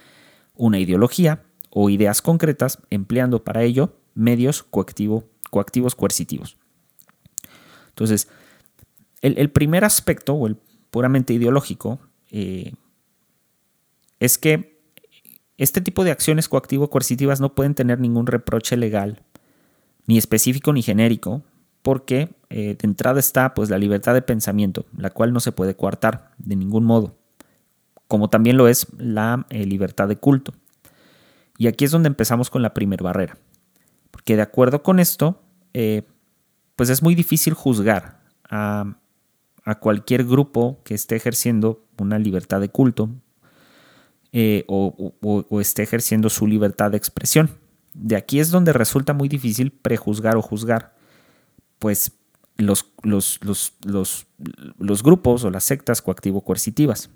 una 0.55 0.79
ideología 0.79 1.43
o 1.69 1.89
ideas 1.89 2.21
concretas 2.21 2.79
empleando 2.89 3.43
para 3.43 3.63
ello 3.63 3.95
medios 4.13 4.63
coactivo, 4.63 5.29
coactivos 5.49 5.95
coercitivos. 5.95 6.57
Entonces, 7.89 8.27
el, 9.21 9.49
primer 9.51 9.83
aspecto, 9.83 10.33
o 10.33 10.47
el 10.47 10.57
puramente 10.89 11.33
ideológico, 11.33 11.99
eh, 12.31 12.73
es 14.19 14.37
que 14.37 14.79
este 15.57 15.81
tipo 15.81 16.03
de 16.03 16.11
acciones 16.11 16.47
coactivo-coercitivas 16.47 17.41
no 17.41 17.53
pueden 17.53 17.75
tener 17.75 17.99
ningún 17.99 18.27
reproche 18.27 18.77
legal 18.77 19.23
ni 20.05 20.17
específico 20.17 20.73
ni 20.73 20.81
genérico, 20.81 21.43
porque 21.81 22.29
eh, 22.49 22.75
de 22.79 22.87
entrada 22.87 23.19
está 23.19 23.53
pues 23.53 23.69
la 23.69 23.77
libertad 23.77 24.13
de 24.13 24.21
pensamiento, 24.21 24.85
la 24.97 25.09
cual 25.09 25.33
no 25.33 25.39
se 25.39 25.51
puede 25.51 25.75
coartar 25.75 26.31
de 26.37 26.55
ningún 26.55 26.83
modo, 26.83 27.17
como 28.07 28.29
también 28.29 28.57
lo 28.57 28.67
es 28.67 28.87
la 28.97 29.45
eh, 29.49 29.65
libertad 29.65 30.07
de 30.07 30.17
culto. 30.17 30.53
Y 31.57 31.67
aquí 31.67 31.85
es 31.85 31.91
donde 31.91 32.07
empezamos 32.07 32.49
con 32.49 32.61
la 32.61 32.73
primera 32.73 33.03
barrera, 33.03 33.37
porque 34.11 34.35
de 34.35 34.41
acuerdo 34.41 34.81
con 34.81 34.99
esto, 34.99 35.41
pues 36.75 36.89
es 36.89 37.03
muy 37.03 37.15
difícil 37.15 37.53
juzgar 37.53 38.21
a, 38.49 38.95
cualquier 39.79 40.25
grupo 40.25 40.81
que 40.83 40.95
esté 40.95 41.15
ejerciendo 41.15 41.85
una 41.97 42.17
libertad 42.19 42.61
de 42.61 42.69
culto 42.69 43.09
o 44.67 45.61
esté 45.61 45.83
ejerciendo 45.83 46.29
su 46.29 46.47
libertad 46.47 46.91
de 46.91 46.97
expresión. 46.97 47.49
De 47.93 48.15
aquí 48.15 48.39
es 48.39 48.51
donde 48.51 48.73
resulta 48.73 49.13
muy 49.13 49.27
difícil 49.27 49.71
prejuzgar 49.71 50.37
o 50.37 50.41
juzgar, 50.41 50.95
pues 51.79 52.11
los, 52.59 52.85
los, 53.03 53.39
los, 54.77 55.03
grupos 55.03 55.43
o 55.43 55.49
las 55.49 55.63
sectas 55.63 56.01
coactivo-coercitivas. 56.01 57.09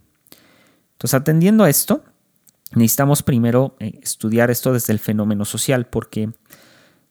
Entonces, 0.94 1.14
atendiendo 1.14 1.64
a 1.64 1.70
esto, 1.70 2.04
necesitamos 2.74 3.24
primero 3.24 3.76
eh, 3.80 4.00
estudiar 4.02 4.52
esto 4.52 4.74
desde 4.74 4.94
el 4.94 5.00
fenómeno 5.00 5.46
social, 5.46 5.86
porque 5.88 6.32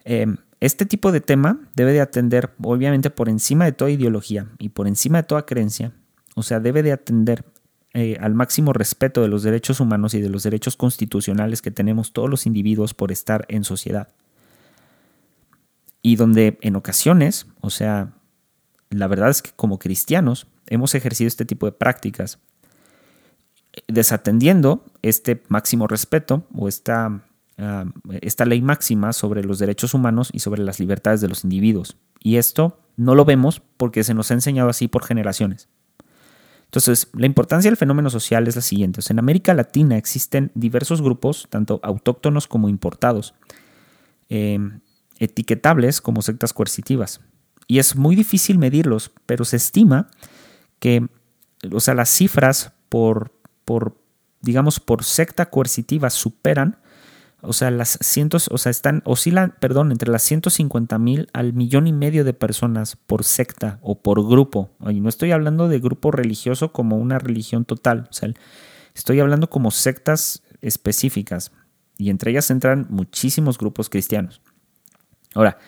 em, 0.04 0.36
este 0.62 0.86
tipo 0.86 1.10
de 1.10 1.20
tema 1.20 1.58
debe 1.74 1.92
de 1.92 2.00
atender, 2.00 2.52
obviamente, 2.62 3.10
por 3.10 3.28
encima 3.28 3.64
de 3.64 3.72
toda 3.72 3.90
ideología 3.90 4.46
y 4.60 4.68
por 4.68 4.86
encima 4.86 5.18
de 5.18 5.24
toda 5.24 5.44
creencia, 5.44 5.90
o 6.36 6.44
sea, 6.44 6.60
debe 6.60 6.84
de 6.84 6.92
atender 6.92 7.44
eh, 7.94 8.16
al 8.20 8.34
máximo 8.34 8.72
respeto 8.72 9.22
de 9.22 9.26
los 9.26 9.42
derechos 9.42 9.80
humanos 9.80 10.14
y 10.14 10.20
de 10.20 10.28
los 10.28 10.44
derechos 10.44 10.76
constitucionales 10.76 11.62
que 11.62 11.72
tenemos 11.72 12.12
todos 12.12 12.30
los 12.30 12.46
individuos 12.46 12.94
por 12.94 13.10
estar 13.10 13.44
en 13.48 13.64
sociedad. 13.64 14.10
Y 16.00 16.14
donde 16.14 16.58
en 16.60 16.76
ocasiones, 16.76 17.48
o 17.60 17.70
sea, 17.70 18.12
la 18.88 19.08
verdad 19.08 19.30
es 19.30 19.42
que 19.42 19.50
como 19.56 19.80
cristianos 19.80 20.46
hemos 20.68 20.94
ejercido 20.94 21.26
este 21.26 21.44
tipo 21.44 21.66
de 21.66 21.72
prácticas 21.72 22.38
desatendiendo 23.88 24.84
este 25.02 25.42
máximo 25.48 25.88
respeto 25.88 26.46
o 26.54 26.68
esta, 26.68 27.24
ah, 27.62 27.84
esta 28.20 28.44
ley 28.44 28.60
máxima 28.60 29.12
sobre 29.12 29.44
los 29.44 29.58
derechos 29.58 29.94
humanos 29.94 30.30
y 30.32 30.40
sobre 30.40 30.62
las 30.62 30.80
libertades 30.80 31.20
de 31.20 31.28
los 31.28 31.44
individuos. 31.44 31.96
Y 32.20 32.36
esto 32.36 32.80
no 32.96 33.14
lo 33.14 33.24
vemos 33.24 33.62
porque 33.76 34.04
se 34.04 34.14
nos 34.14 34.30
ha 34.30 34.34
enseñado 34.34 34.68
así 34.68 34.88
por 34.88 35.04
generaciones. 35.04 35.68
Entonces, 36.64 37.08
la 37.14 37.26
importancia 37.26 37.70
del 37.70 37.76
fenómeno 37.76 38.10
social 38.10 38.48
es 38.48 38.56
la 38.56 38.62
siguiente. 38.62 39.00
en 39.08 39.18
América 39.18 39.54
Latina 39.54 39.96
existen 39.96 40.50
diversos 40.54 41.02
grupos, 41.02 41.46
tanto 41.50 41.80
autóctonos 41.82 42.48
como 42.48 42.68
importados, 42.68 43.34
eh, 44.28 44.58
etiquetables 45.18 46.00
como 46.00 46.22
sectas 46.22 46.52
coercitivas 46.52 47.20
y 47.72 47.78
es 47.78 47.96
muy 47.96 48.16
difícil 48.16 48.58
medirlos, 48.58 49.12
pero 49.26 49.44
se 49.44 49.56
estima 49.56 50.10
que, 50.78 51.06
o 51.72 51.80
sea, 51.80 51.94
las 51.94 52.10
cifras 52.10 52.72
por, 52.88 53.32
por 53.64 53.96
digamos, 54.42 54.80
por 54.80 55.04
secta 55.04 55.48
coercitiva 55.48 56.10
superan, 56.10 56.76
o 57.42 57.52
sea, 57.52 57.70
las 57.70 57.98
cientos, 58.00 58.48
o 58.50 58.58
sea, 58.58 58.70
están, 58.70 59.02
oscilan, 59.04 59.54
perdón, 59.60 59.92
entre 59.92 60.10
las 60.10 60.22
150 60.22 60.98
mil 60.98 61.28
al 61.32 61.52
millón 61.52 61.86
y 61.86 61.92
medio 61.92 62.24
de 62.24 62.32
personas 62.32 62.96
por 62.96 63.24
secta 63.24 63.78
o 63.82 64.00
por 64.00 64.26
grupo. 64.26 64.70
Y 64.88 65.00
no 65.00 65.08
estoy 65.08 65.32
hablando 65.32 65.68
de 65.68 65.80
grupo 65.80 66.10
religioso 66.10 66.72
como 66.72 66.96
una 66.96 67.18
religión 67.18 67.64
total, 67.64 68.08
o 68.10 68.12
sea, 68.12 68.32
estoy 68.94 69.20
hablando 69.20 69.50
como 69.50 69.70
sectas 69.70 70.42
específicas. 70.60 71.52
Y 71.98 72.10
entre 72.10 72.30
ellas 72.30 72.50
entran 72.50 72.86
muchísimos 72.88 73.58
grupos 73.58 73.90
cristianos. 73.90 74.40
Ahora, 75.34 75.58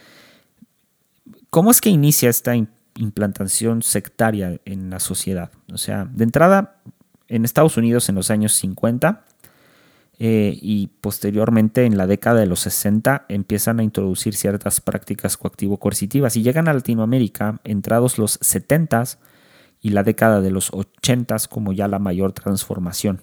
¿Cómo 1.55 1.71
es 1.71 1.81
que 1.81 1.89
inicia 1.89 2.29
esta 2.29 2.57
implantación 2.97 3.83
sectaria 3.83 4.61
en 4.65 4.91
la 4.91 4.99
sociedad? 4.99 5.53
O 5.73 5.79
sea, 5.79 6.05
de 6.05 6.25
entrada, 6.25 6.81
en 7.29 7.45
Estados 7.45 7.77
Unidos 7.77 8.09
en 8.09 8.17
los 8.17 8.33
años 8.33 8.55
50 8.55 9.25
eh, 10.19 10.57
y 10.61 10.89
posteriormente 11.01 11.85
en 11.85 11.97
la 11.97 12.07
década 12.07 12.41
de 12.41 12.47
los 12.47 12.61
60 12.61 13.27
empiezan 13.29 13.81
a 13.81 13.83
introducir 13.83 14.35
ciertas 14.35 14.81
prácticas 14.81 15.37
coactivo-coercitivas 15.37 16.37
y 16.37 16.43
llegan 16.43 16.69
a 16.69 16.75
Latinoamérica 16.75 17.61
entrados 17.65 18.19
los 18.19 18.41
70s 18.41 19.19
y 19.81 19.91
la 19.91 20.05
década 20.05 20.41
de 20.41 20.53
los 20.53 20.73
80s 20.73 21.49
como 21.49 21.73
ya 21.73 21.89
la 21.89 21.99
mayor 21.99 22.33
transformación. 22.33 23.23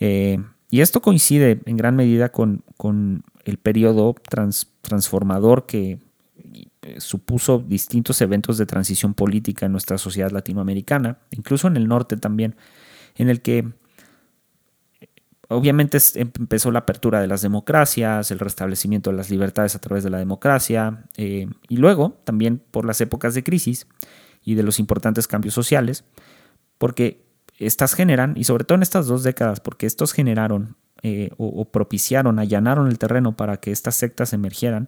Eh, 0.00 0.38
y 0.70 0.80
esto 0.80 1.00
coincide 1.00 1.60
en 1.64 1.76
gran 1.76 1.96
medida 1.96 2.30
con, 2.30 2.62
el 3.44 3.58
periodo 3.58 4.14
transformador 4.82 5.66
que 5.66 5.98
eh, 6.82 7.00
supuso 7.00 7.58
distintos 7.58 8.20
eventos 8.20 8.58
de 8.58 8.66
transición 8.66 9.14
política 9.14 9.66
en 9.66 9.72
nuestra 9.72 9.98
sociedad 9.98 10.30
latinoamericana, 10.30 11.18
incluso 11.30 11.68
en 11.68 11.76
el 11.76 11.88
norte 11.88 12.16
también, 12.16 12.54
en 13.16 13.28
el 13.28 13.42
que 13.42 13.72
obviamente 15.52 15.98
empezó 16.14 16.70
la 16.70 16.80
apertura 16.80 17.20
de 17.20 17.26
las 17.26 17.42
democracias, 17.42 18.30
el 18.30 18.38
restablecimiento 18.38 19.10
de 19.10 19.16
las 19.16 19.30
libertades 19.30 19.74
a 19.74 19.80
través 19.80 20.04
de 20.04 20.10
la 20.10 20.18
democracia, 20.18 21.04
eh, 21.16 21.46
y 21.68 21.76
luego 21.76 22.20
también 22.24 22.62
por 22.70 22.84
las 22.84 23.00
épocas 23.00 23.34
de 23.34 23.42
crisis 23.42 23.86
y 24.44 24.54
de 24.54 24.62
los 24.62 24.78
importantes 24.78 25.26
cambios 25.28 25.54
sociales, 25.54 26.04
porque 26.78 27.24
estas 27.58 27.94
generan, 27.94 28.34
y 28.36 28.44
sobre 28.44 28.64
todo 28.64 28.76
en 28.76 28.82
estas 28.82 29.06
dos 29.06 29.22
décadas, 29.22 29.60
porque 29.60 29.86
estos 29.86 30.12
generaron 30.12 30.76
o, 31.36 31.64
propiciaron, 31.64 32.38
allanaron 32.38 32.86
el 32.86 32.96
terreno 32.96 33.34
para 33.34 33.56
que 33.56 33.72
estas 33.72 33.96
sectas 33.96 34.32
emergieran, 34.32 34.86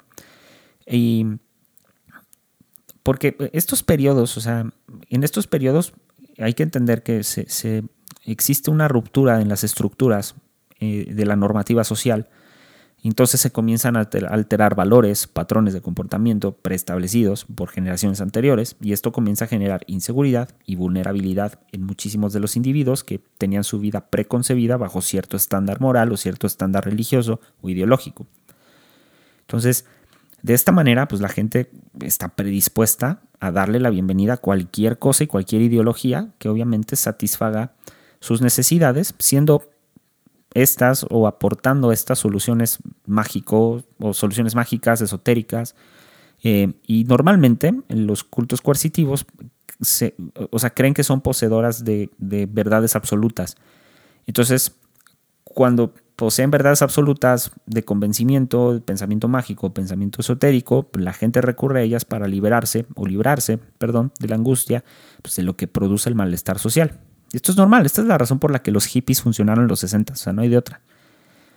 y 0.86 1.26
porque 3.02 3.36
estos 3.52 3.82
periodos, 3.82 4.36
o 4.36 4.40
sea, 4.40 4.66
en 5.10 5.24
estos 5.24 5.46
periodos 5.46 5.92
hay 6.38 6.54
que 6.54 6.62
entender 6.62 7.02
que 7.02 7.22
se, 7.22 7.84
existe 8.24 8.70
una 8.70 8.88
ruptura 8.88 9.40
en 9.40 9.48
las 9.48 9.62
estructuras 9.62 10.34
de 11.04 11.26
la 11.26 11.36
normativa 11.36 11.84
social. 11.84 12.28
Entonces 13.02 13.38
se 13.38 13.52
comienzan 13.52 13.96
a 13.96 14.08
alterar 14.30 14.74
valores, 14.74 15.26
patrones 15.26 15.74
de 15.74 15.82
comportamiento 15.82 16.56
preestablecidos 16.56 17.44
por 17.44 17.68
generaciones 17.68 18.22
anteriores 18.22 18.76
y 18.80 18.94
esto 18.94 19.12
comienza 19.12 19.44
a 19.44 19.48
generar 19.48 19.82
inseguridad 19.86 20.48
y 20.64 20.76
vulnerabilidad 20.76 21.60
en 21.72 21.82
muchísimos 21.82 22.32
de 22.32 22.40
los 22.40 22.56
individuos 22.56 23.04
que 23.04 23.20
tenían 23.36 23.62
su 23.62 23.78
vida 23.78 24.06
preconcebida 24.08 24.78
bajo 24.78 25.02
cierto 25.02 25.36
estándar 25.36 25.82
moral 25.82 26.12
o 26.12 26.16
cierto 26.16 26.46
estándar 26.46 26.86
religioso 26.86 27.40
o 27.60 27.68
ideológico. 27.68 28.26
Entonces, 29.42 29.84
de 30.40 30.54
esta 30.54 30.72
manera, 30.72 31.06
pues 31.06 31.20
la 31.20 31.28
gente 31.28 31.70
está 32.00 32.28
predispuesta 32.28 33.20
a 33.38 33.50
darle 33.50 33.80
la 33.80 33.90
bienvenida 33.90 34.34
a 34.34 34.38
cualquier 34.38 34.98
cosa 34.98 35.24
y 35.24 35.26
cualquier 35.26 35.60
ideología 35.60 36.30
que 36.38 36.48
obviamente 36.48 36.96
satisfaga 36.96 37.74
sus 38.20 38.40
necesidades, 38.40 39.14
siendo 39.18 39.73
estas 40.54 41.04
o 41.10 41.26
aportando 41.26 41.92
estas 41.92 42.18
soluciones 42.18 42.78
mágicos 43.06 43.84
o 43.98 44.14
soluciones 44.14 44.54
mágicas, 44.54 45.00
esotéricas. 45.00 45.74
Eh, 46.42 46.72
y 46.86 47.04
normalmente 47.04 47.74
los 47.88 48.24
cultos 48.24 48.60
coercitivos 48.60 49.26
se, 49.80 50.14
o 50.50 50.58
sea, 50.58 50.70
creen 50.70 50.94
que 50.94 51.02
son 51.02 51.20
poseedoras 51.20 51.84
de, 51.84 52.10
de 52.18 52.46
verdades 52.46 52.96
absolutas. 52.96 53.56
Entonces, 54.26 54.76
cuando 55.42 55.92
poseen 56.16 56.50
verdades 56.50 56.82
absolutas 56.82 57.50
de 57.66 57.84
convencimiento, 57.84 58.80
pensamiento 58.84 59.28
mágico, 59.28 59.74
pensamiento 59.74 60.20
esotérico, 60.20 60.88
la 60.94 61.12
gente 61.12 61.40
recurre 61.40 61.80
a 61.80 61.82
ellas 61.82 62.04
para 62.04 62.28
liberarse 62.28 62.86
o 62.94 63.06
librarse, 63.06 63.58
perdón, 63.78 64.12
de 64.20 64.28
la 64.28 64.36
angustia, 64.36 64.84
pues 65.22 65.36
de 65.36 65.42
lo 65.42 65.56
que 65.56 65.66
produce 65.66 66.08
el 66.08 66.14
malestar 66.14 66.58
social. 66.58 67.00
Y 67.34 67.36
esto 67.36 67.50
es 67.50 67.58
normal, 67.58 67.84
esta 67.84 68.00
es 68.00 68.06
la 68.06 68.16
razón 68.16 68.38
por 68.38 68.52
la 68.52 68.62
que 68.62 68.70
los 68.70 68.86
hippies 68.86 69.20
funcionaron 69.20 69.64
en 69.64 69.68
los 69.68 69.80
60, 69.80 70.12
o 70.12 70.16
sea, 70.16 70.32
no 70.32 70.42
hay 70.42 70.48
de 70.48 70.56
otra. 70.56 70.80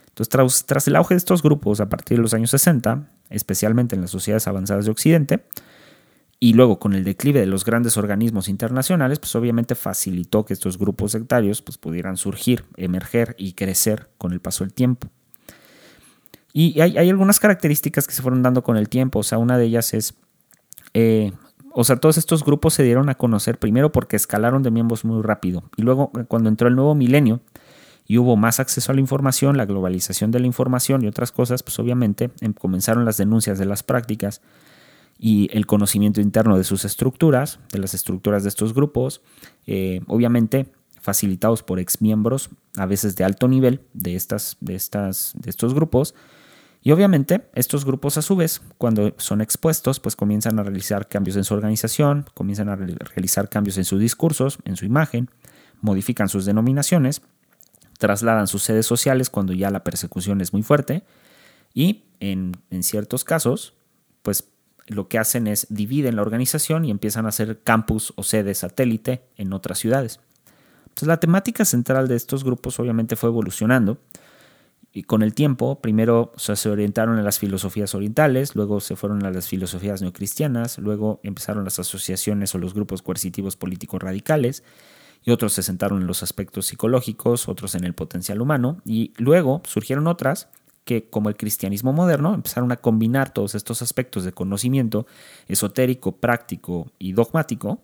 Entonces, 0.08 0.28
tras, 0.28 0.66
tras 0.66 0.88
el 0.88 0.96
auge 0.96 1.14
de 1.14 1.18
estos 1.18 1.40
grupos 1.40 1.78
a 1.78 1.88
partir 1.88 2.16
de 2.18 2.22
los 2.22 2.34
años 2.34 2.50
60, 2.50 3.08
especialmente 3.30 3.94
en 3.94 4.02
las 4.02 4.10
sociedades 4.10 4.48
avanzadas 4.48 4.86
de 4.86 4.90
Occidente, 4.90 5.44
y 6.40 6.54
luego 6.54 6.80
con 6.80 6.94
el 6.94 7.04
declive 7.04 7.38
de 7.38 7.46
los 7.46 7.64
grandes 7.64 7.96
organismos 7.96 8.48
internacionales, 8.48 9.20
pues 9.20 9.36
obviamente 9.36 9.76
facilitó 9.76 10.44
que 10.44 10.52
estos 10.52 10.78
grupos 10.78 11.12
sectarios 11.12 11.62
pues, 11.62 11.78
pudieran 11.78 12.16
surgir, 12.16 12.64
emerger 12.76 13.36
y 13.38 13.52
crecer 13.52 14.08
con 14.18 14.32
el 14.32 14.40
paso 14.40 14.64
del 14.64 14.72
tiempo. 14.72 15.08
Y 16.52 16.80
hay, 16.80 17.08
algunas 17.08 17.38
características 17.38 18.08
que 18.08 18.14
se 18.14 18.22
fueron 18.22 18.42
dando 18.42 18.64
con 18.64 18.76
el 18.76 18.88
tiempo, 18.88 19.20
o 19.20 19.22
sea, 19.22 19.38
una 19.38 19.56
de 19.56 19.66
ellas 19.66 19.94
es, 19.94 20.14
eh, 20.92 21.32
o 21.72 21.84
sea, 21.84 21.96
todos 21.96 22.18
estos 22.18 22.44
grupos 22.44 22.74
se 22.74 22.82
dieron 22.82 23.08
a 23.08 23.14
conocer 23.14 23.58
primero 23.58 23.92
porque 23.92 24.16
escalaron 24.16 24.62
de 24.62 24.70
miembros 24.70 25.04
muy 25.04 25.22
rápido, 25.22 25.64
y 25.76 25.82
luego 25.82 26.10
cuando 26.28 26.48
entró 26.48 26.68
el 26.68 26.76
nuevo 26.76 26.94
milenio 26.94 27.40
y 28.06 28.16
hubo 28.18 28.36
más 28.36 28.58
acceso 28.58 28.90
a 28.90 28.94
la 28.94 29.00
información, 29.00 29.56
la 29.56 29.66
globalización 29.66 30.30
de 30.30 30.40
la 30.40 30.46
información 30.46 31.04
y 31.04 31.06
otras 31.06 31.30
cosas, 31.30 31.62
pues 31.62 31.78
obviamente 31.78 32.30
em, 32.40 32.54
comenzaron 32.54 33.04
las 33.04 33.18
denuncias 33.18 33.58
de 33.58 33.66
las 33.66 33.82
prácticas 33.82 34.40
y 35.18 35.48
el 35.52 35.66
conocimiento 35.66 36.20
interno 36.20 36.56
de 36.56 36.64
sus 36.64 36.84
estructuras, 36.84 37.60
de 37.70 37.78
las 37.78 37.92
estructuras 37.92 38.44
de 38.44 38.48
estos 38.48 38.72
grupos, 38.72 39.20
eh, 39.66 40.00
obviamente 40.06 40.72
facilitados 41.00 41.62
por 41.62 41.80
exmiembros, 41.80 42.50
a 42.76 42.86
veces 42.86 43.16
de 43.16 43.24
alto 43.24 43.46
nivel 43.46 43.80
de, 43.92 44.14
estas, 44.14 44.56
de, 44.60 44.74
estas, 44.74 45.34
de 45.36 45.50
estos 45.50 45.74
grupos, 45.74 46.14
Y 46.82 46.92
obviamente 46.92 47.48
estos 47.54 47.84
grupos 47.84 48.18
a 48.18 48.22
su 48.22 48.36
vez, 48.36 48.62
cuando 48.78 49.14
son 49.18 49.40
expuestos, 49.40 50.00
pues 50.00 50.16
comienzan 50.16 50.58
a 50.58 50.62
realizar 50.62 51.08
cambios 51.08 51.36
en 51.36 51.44
su 51.44 51.54
organización, 51.54 52.26
comienzan 52.34 52.68
a 52.68 52.76
realizar 52.76 53.48
cambios 53.48 53.78
en 53.78 53.84
sus 53.84 54.00
discursos, 54.00 54.58
en 54.64 54.76
su 54.76 54.84
imagen, 54.84 55.28
modifican 55.80 56.28
sus 56.28 56.44
denominaciones, 56.44 57.22
trasladan 57.98 58.46
sus 58.46 58.62
sedes 58.62 58.86
sociales 58.86 59.28
cuando 59.28 59.52
ya 59.52 59.70
la 59.70 59.82
persecución 59.84 60.40
es 60.40 60.52
muy 60.52 60.62
fuerte 60.62 61.02
y 61.74 62.04
en, 62.20 62.52
en 62.70 62.82
ciertos 62.82 63.24
casos, 63.24 63.74
pues 64.22 64.48
lo 64.86 65.08
que 65.08 65.18
hacen 65.18 65.46
es 65.46 65.66
dividen 65.68 66.16
la 66.16 66.22
organización 66.22 66.84
y 66.84 66.90
empiezan 66.90 67.26
a 67.26 67.30
hacer 67.30 67.60
campus 67.62 68.12
o 68.16 68.22
sedes 68.22 68.58
satélite 68.58 69.22
en 69.36 69.52
otras 69.52 69.78
ciudades. 69.78 70.20
Entonces 70.84 71.08
la 71.08 71.20
temática 71.20 71.64
central 71.64 72.08
de 72.08 72.16
estos 72.16 72.44
grupos 72.44 72.80
obviamente 72.80 73.14
fue 73.14 73.28
evolucionando 73.28 74.00
y 74.92 75.02
con 75.02 75.22
el 75.22 75.34
tiempo, 75.34 75.80
primero 75.80 76.32
se 76.36 76.68
orientaron 76.68 77.18
a 77.18 77.22
las 77.22 77.38
filosofías 77.38 77.94
orientales, 77.94 78.56
luego 78.56 78.80
se 78.80 78.96
fueron 78.96 79.24
a 79.24 79.30
las 79.30 79.46
filosofías 79.46 80.00
neocristianas, 80.00 80.78
luego 80.78 81.20
empezaron 81.22 81.64
las 81.64 81.78
asociaciones 81.78 82.54
o 82.54 82.58
los 82.58 82.72
grupos 82.74 83.02
coercitivos 83.02 83.56
políticos 83.56 84.02
radicales, 84.02 84.64
y 85.24 85.30
otros 85.30 85.52
se 85.52 85.62
sentaron 85.62 86.00
en 86.00 86.06
los 86.06 86.22
aspectos 86.22 86.66
psicológicos, 86.66 87.48
otros 87.48 87.74
en 87.74 87.84
el 87.84 87.94
potencial 87.94 88.40
humano, 88.40 88.80
y 88.86 89.12
luego 89.18 89.60
surgieron 89.66 90.06
otras 90.06 90.48
que, 90.84 91.10
como 91.10 91.28
el 91.28 91.36
cristianismo 91.36 91.92
moderno, 91.92 92.32
empezaron 92.32 92.72
a 92.72 92.76
combinar 92.76 93.30
todos 93.30 93.54
estos 93.54 93.82
aspectos 93.82 94.24
de 94.24 94.32
conocimiento 94.32 95.06
esotérico, 95.48 96.16
práctico 96.16 96.92
y 96.98 97.12
dogmático, 97.12 97.82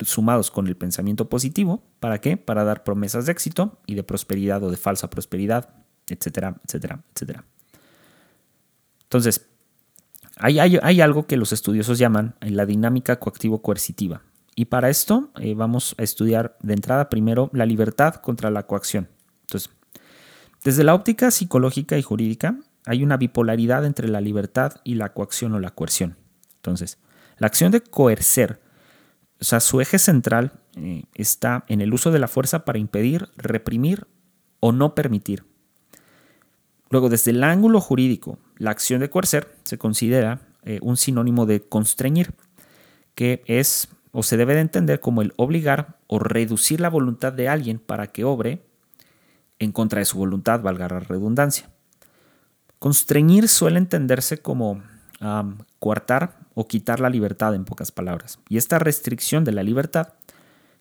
sumados 0.00 0.50
con 0.50 0.66
el 0.66 0.76
pensamiento 0.76 1.28
positivo, 1.28 1.84
¿para 2.00 2.20
qué? 2.20 2.36
Para 2.36 2.64
dar 2.64 2.82
promesas 2.82 3.26
de 3.26 3.32
éxito 3.32 3.78
y 3.86 3.94
de 3.94 4.02
prosperidad 4.02 4.64
o 4.64 4.70
de 4.72 4.76
falsa 4.76 5.08
prosperidad, 5.10 5.83
etcétera, 6.08 6.60
etcétera, 6.64 7.02
etcétera. 7.12 7.44
Entonces, 9.04 9.46
hay, 10.36 10.58
hay, 10.58 11.00
algo 11.00 11.26
que 11.26 11.36
los 11.36 11.52
estudiosos 11.52 11.98
llaman 11.98 12.34
la 12.40 12.66
dinámica 12.66 13.20
coactivo-coercitiva. 13.20 14.22
Y 14.56 14.66
para 14.66 14.90
esto 14.90 15.30
eh, 15.40 15.54
vamos 15.54 15.94
a 15.98 16.02
estudiar 16.02 16.56
de 16.60 16.74
entrada 16.74 17.08
primero 17.08 17.50
la 17.52 17.66
libertad 17.66 18.16
contra 18.16 18.50
la 18.50 18.66
coacción. 18.66 19.08
Entonces, 19.42 19.70
desde 20.64 20.84
la 20.84 20.94
óptica 20.94 21.30
psicológica 21.30 21.98
y 21.98 22.02
jurídica, 22.02 22.58
hay 22.86 23.02
una 23.02 23.16
bipolaridad 23.16 23.84
entre 23.84 24.08
la 24.08 24.20
libertad 24.20 24.80
y 24.84 24.94
la 24.94 25.12
coacción 25.12 25.54
o 25.54 25.60
la 25.60 25.70
coerción. 25.70 26.16
Entonces, 26.56 26.98
la 27.38 27.46
acción 27.46 27.72
de 27.72 27.80
coercer, 27.80 28.60
o 29.40 29.44
sea, 29.44 29.60
su 29.60 29.80
eje 29.80 29.98
central 29.98 30.52
eh, 30.76 31.04
está 31.14 31.64
en 31.68 31.80
el 31.80 31.92
uso 31.92 32.10
de 32.10 32.18
la 32.18 32.28
fuerza 32.28 32.64
para 32.64 32.78
impedir, 32.78 33.28
reprimir 33.36 34.06
o 34.60 34.72
no 34.72 34.94
permitir. 34.94 35.44
Luego, 36.90 37.08
desde 37.08 37.30
el 37.30 37.42
ángulo 37.42 37.80
jurídico, 37.80 38.38
la 38.56 38.70
acción 38.70 39.00
de 39.00 39.10
coercer 39.10 39.56
se 39.64 39.78
considera 39.78 40.40
eh, 40.62 40.78
un 40.82 40.96
sinónimo 40.96 41.46
de 41.46 41.60
constreñir, 41.62 42.34
que 43.14 43.42
es 43.46 43.88
o 44.12 44.22
se 44.22 44.36
debe 44.36 44.54
de 44.54 44.60
entender 44.60 45.00
como 45.00 45.22
el 45.22 45.32
obligar 45.36 45.98
o 46.06 46.20
reducir 46.20 46.80
la 46.80 46.88
voluntad 46.88 47.32
de 47.32 47.48
alguien 47.48 47.80
para 47.80 48.06
que 48.08 48.24
obre 48.24 48.62
en 49.58 49.72
contra 49.72 49.98
de 49.98 50.04
su 50.04 50.18
voluntad, 50.18 50.60
valga 50.60 50.88
la 50.88 51.00
redundancia. 51.00 51.68
Constreñir 52.78 53.48
suele 53.48 53.78
entenderse 53.78 54.38
como 54.38 54.82
coartar 55.78 56.38
o 56.54 56.68
quitar 56.68 57.00
la 57.00 57.08
libertad, 57.08 57.54
en 57.54 57.64
pocas 57.64 57.90
palabras. 57.90 58.38
Y 58.48 58.56
esta 58.56 58.78
restricción 58.78 59.44
de 59.44 59.52
la 59.52 59.62
libertad 59.62 60.14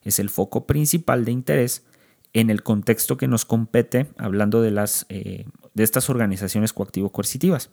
es 0.02 0.20
el 0.20 0.30
foco 0.30 0.68
principal 0.68 1.26
de 1.26 1.32
interés 1.32 1.86
en 2.34 2.50
el 2.50 2.64
contexto 2.64 3.16
que 3.16 3.28
nos 3.28 3.46
compete, 3.46 4.08
hablando 4.18 4.62
de, 4.62 4.72
las, 4.72 5.06
eh, 5.10 5.46
de 5.74 5.84
estas 5.84 6.10
organizaciones 6.10 6.74
coactivo-coercitivas. 6.74 7.70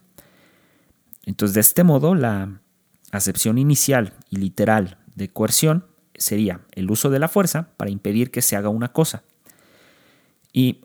Entonces, 1.25 1.55
de 1.55 1.61
este 1.61 1.85
modo, 1.85 2.15
la 2.15 2.61
acepción 3.13 3.59
inicial 3.59 4.15
y 4.31 4.37
literal 4.37 4.99
de 5.15 5.33
coerción 5.33 5.87
sería 6.15 6.61
el 6.73 6.91
uso 6.91 7.11
de 7.11 7.19
la 7.19 7.29
fuerza 7.29 7.69
para 7.77 7.91
impedir 7.91 8.31
que 8.31 8.43
se 8.43 8.57
haga 8.57 8.69
una 8.69 8.93
cosa, 8.93 9.23
y 10.53 10.81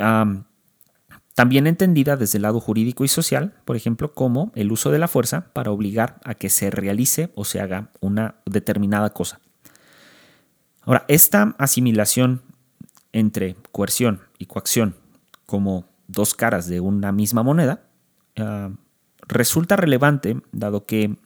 también 1.34 1.68
entendida 1.68 2.16
desde 2.16 2.38
el 2.38 2.44
lado 2.44 2.60
jurídico 2.60 3.04
y 3.04 3.08
social, 3.08 3.56
por 3.66 3.76
ejemplo, 3.76 4.14
como 4.14 4.52
el 4.56 4.72
uso 4.72 4.92
de 4.92 5.00
la 5.00 5.08
fuerza 5.08 5.52
para 5.54 5.72
obligar 5.72 6.20
a 6.24 6.36
que 6.36 6.50
se 6.50 6.72
realice 6.72 7.32
o 7.36 7.44
se 7.44 7.60
haga 7.60 7.92
una 8.00 8.36
determinada 8.46 9.10
cosa. 9.10 9.42
Ahora, 10.82 11.04
esta 11.08 11.56
asimilación 11.58 12.42
entre 13.12 13.56
coerción 13.72 14.22
y 14.38 14.46
coacción 14.46 14.96
como 15.46 15.90
dos 16.08 16.34
caras 16.34 16.68
de 16.68 16.80
una 16.80 17.12
misma 17.12 17.44
moneda 17.44 17.88
resulta 19.28 19.76
relevante 19.76 20.42
dado 20.52 20.86
que 20.86 21.18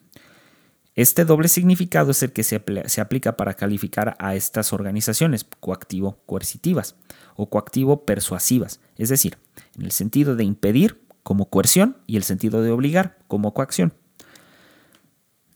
este 0.96 1.24
doble 1.24 1.48
significado 1.48 2.12
es 2.12 2.24
el 2.24 2.34
que 2.34 2.44
se, 2.44 2.62
se 2.86 3.02
aplica 3.02 3.38
para 3.38 3.54
calificar 3.54 4.18
a 4.20 4.36
estas 4.36 4.74
organizaciones 4.74 5.46
coactivo-coercitivas 5.60 6.96
o 7.36 7.50
coactivo-persuasivas, 7.50 8.82
es 8.98 9.10
decir, 9.10 9.38
en 9.78 9.86
el 9.86 9.92
sentido 9.92 10.36
de 10.36 10.44
impedir 10.44 11.02
como 11.24 11.50
coerción 11.50 11.98
y 12.06 12.18
el 12.18 12.24
sentido 12.24 12.62
de 12.62 12.72
obligar 12.72 13.18
como 13.28 13.54
coacción. 13.54 13.94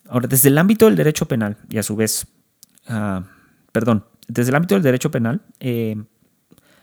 Ahora, 0.07 0.27
desde 0.27 0.49
el 0.49 0.57
ámbito 0.57 0.85
del 0.85 0.95
derecho 0.95 1.27
penal, 1.27 1.57
y 1.69 1.77
a 1.77 1.83
su 1.83 1.95
vez, 1.95 2.27
ah, 2.87 3.23
perdón, 3.71 4.05
desde 4.27 4.51
el 4.51 4.55
ámbito 4.55 4.75
del 4.75 4.83
derecho 4.83 5.11
penal, 5.11 5.41
eh, 5.59 6.01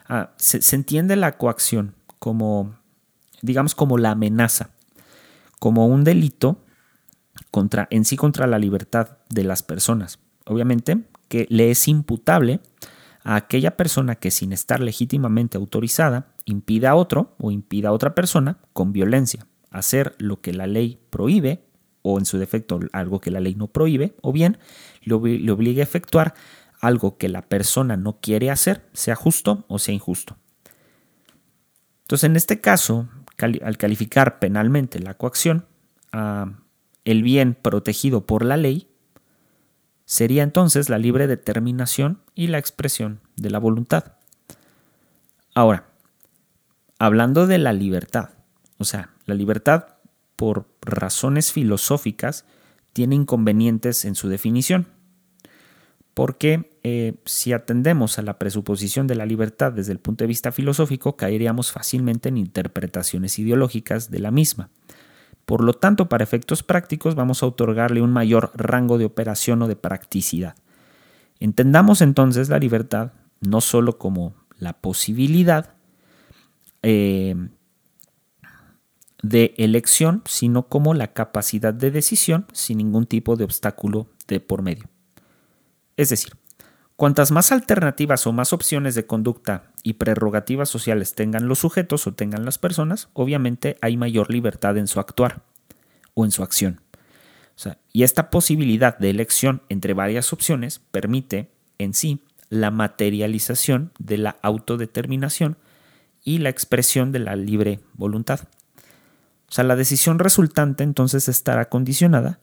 ah, 0.09 0.35
se 0.37 0.77
entiende 0.77 1.17
la 1.17 1.39
coacción 1.39 1.95
como, 2.21 2.77
digamos, 3.43 3.75
como 3.75 3.99
la 3.99 4.13
amenaza, 4.13 4.71
como 5.59 5.89
un 5.89 6.05
delito 6.05 6.63
contra, 7.51 7.89
en 7.91 8.05
sí 8.05 8.17
contra 8.17 8.47
la 8.47 8.61
libertad 8.61 9.19
de 9.29 9.43
las 9.43 9.65
personas. 9.65 10.21
Obviamente 10.47 11.03
que 11.29 11.47
le 11.49 11.71
es 11.71 11.89
imputable 11.89 12.61
a 13.25 13.37
aquella 13.37 13.77
persona 13.77 14.17
que 14.17 14.31
sin 14.31 14.53
estar 14.53 14.81
legítimamente 14.81 15.57
autorizada 15.57 16.35
impida 16.45 16.91
a 16.91 16.95
otro 16.95 17.35
o 17.39 17.51
impida 17.51 17.89
a 17.89 17.93
otra 17.93 18.15
persona 18.15 18.59
con 18.73 18.93
violencia 18.93 19.47
hacer 19.71 20.15
lo 20.19 20.41
que 20.41 20.53
la 20.53 20.67
ley 20.67 20.99
prohíbe 21.11 21.65
o 22.03 22.19
en 22.19 22.25
su 22.25 22.39
defecto 22.39 22.81
algo 22.93 23.21
que 23.21 23.31
la 23.31 23.41
ley 23.41 23.55
no 23.55 23.69
prohíbe 23.69 24.17
o 24.23 24.33
bien 24.33 24.59
le, 25.03 25.15
obligue 25.15 25.81
a 25.81 25.85
efectuar 25.85 26.35
algo 26.81 27.19
que 27.19 27.29
la 27.29 27.43
persona 27.43 27.97
no 27.97 28.21
quiere 28.21 28.51
hacer, 28.51 28.89
sea 28.93 29.15
justo 29.15 29.65
o 29.69 29.79
sea 29.79 29.95
injusto. 29.95 30.37
Entonces, 32.11 32.29
en 32.29 32.35
este 32.35 32.61
caso, 32.61 33.09
al 33.39 33.79
calificar 33.79 34.41
penalmente 34.41 34.99
la 34.99 35.15
coacción, 35.15 35.67
a 36.11 36.55
el 37.05 37.23
bien 37.23 37.55
protegido 37.55 38.27
por 38.27 38.45
la 38.45 38.57
ley, 38.57 38.89
sería 40.07 40.43
entonces 40.43 40.89
la 40.89 40.99
libre 40.99 41.29
determinación 41.29 42.21
y 42.35 42.49
la 42.49 42.59
expresión 42.59 43.21
de 43.37 43.51
la 43.51 43.61
voluntad. 43.61 44.17
Ahora, 45.55 45.87
hablando 46.99 47.47
de 47.47 47.59
la 47.59 47.73
libertad, 47.73 48.31
o 48.79 48.85
sea, 48.85 49.15
la 49.27 49.37
libertad 49.37 49.87
por 50.35 50.67
razones 50.83 51.53
filosóficas 51.53 52.45
tiene 52.93 53.15
inconvenientes 53.15 54.05
en 54.05 54.17
su 54.17 54.29
definición, 54.29 54.89
porque 56.21 56.79
eh, 56.83 57.15
si 57.25 57.55
atendemos 57.55 58.19
a 58.19 58.23
la 58.23 58.39
presuposición 58.39 59.07
de 59.07 59.15
la 59.15 59.25
libertad 59.25 59.73
desde 59.73 59.93
el 59.93 60.01
punto 60.01 60.23
de 60.23 60.29
vista 60.29 60.53
filosófico, 60.53 61.17
caeríamos 61.17 61.73
fácilmente 61.73 62.29
en 62.29 62.37
interpretaciones 62.37 63.39
ideológicas 63.39 64.11
de 64.11 64.19
la 64.19 64.31
misma. 64.31 64.69
Por 65.47 65.65
lo 65.65 65.73
tanto, 65.73 66.11
para 66.11 66.23
efectos 66.23 66.63
prácticos 66.63 67.15
vamos 67.15 67.43
a 67.43 67.47
otorgarle 67.47 68.03
un 68.03 68.13
mayor 68.13 68.51
rango 68.55 68.99
de 68.99 69.07
operación 69.07 69.63
o 69.63 69.67
de 69.67 69.77
practicidad. 69.77 70.57
Entendamos 71.39 72.03
entonces 72.03 72.51
la 72.51 72.59
libertad 72.59 73.13
no 73.41 73.63
solo 73.63 73.97
como 73.97 74.35
la 74.59 74.75
posibilidad 74.75 75.73
eh, 76.83 77.35
de 79.23 79.55
elección, 79.57 80.23
sino 80.27 80.69
como 80.69 80.93
la 80.93 81.15
capacidad 81.15 81.73
de 81.73 81.91
decisión 81.91 82.45
sin 82.53 82.77
ningún 82.77 83.07
tipo 83.07 83.37
de 83.37 83.45
obstáculo 83.45 84.09
de 84.29 84.41
por 84.41 84.61
medio. 84.61 84.90
Es 86.01 86.09
decir, 86.09 86.33
cuantas 86.97 87.31
más 87.31 87.53
alternativas 87.53 88.27
o 88.27 88.33
más 88.33 88.55
opciones 88.55 88.95
de 88.95 89.05
conducta 89.05 89.65
y 89.83 89.93
prerrogativas 89.93 90.71
sociales 90.71 91.15
tengan 91.15 91.47
los 91.47 91.59
sujetos 91.59 92.07
o 92.07 92.15
tengan 92.15 92.47
las 92.47 92.57
personas, 92.57 93.11
obviamente 93.13 93.77
hay 93.83 93.99
mayor 93.99 94.31
libertad 94.31 94.79
en 94.79 94.87
su 94.87 94.99
actuar 94.99 95.43
o 96.15 96.25
en 96.25 96.31
su 96.31 96.43
acción. 96.43 96.81
y 97.93 98.05
esta 98.05 98.31
posibilidad 98.31 98.97
de 98.97 99.11
elección 99.11 99.61
entre 99.69 99.93
varias 99.93 100.33
opciones 100.33 100.79
permite 100.91 101.51
en 101.77 101.93
sí 101.93 102.25
la 102.49 102.71
materialización 102.71 103.93
de 103.99 104.17
la 104.17 104.39
autodeterminación 104.41 105.59
y 106.25 106.39
la 106.39 106.49
expresión 106.49 107.13
de 107.13 107.19
la 107.19 107.37
libre 107.37 107.81
voluntad. 107.93 108.41
O 109.51 109.53
sea, 109.53 109.65
la 109.65 109.77
decisión 109.77 110.19
resultante 110.19 110.83
entonces 110.83 111.29
estará 111.29 111.69
condicionada 111.69 112.41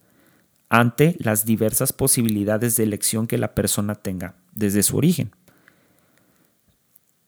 ante 0.69 1.15
las 1.19 1.45
diversas 1.45 1.93
posibilidades 1.93 2.75
de 2.75 2.84
elección 2.84 3.27
que 3.27 3.38
la 3.38 3.56
persona 3.56 3.95
tenga 3.95 4.36
desde 4.53 4.84
su 4.84 4.97
origen 4.97 5.32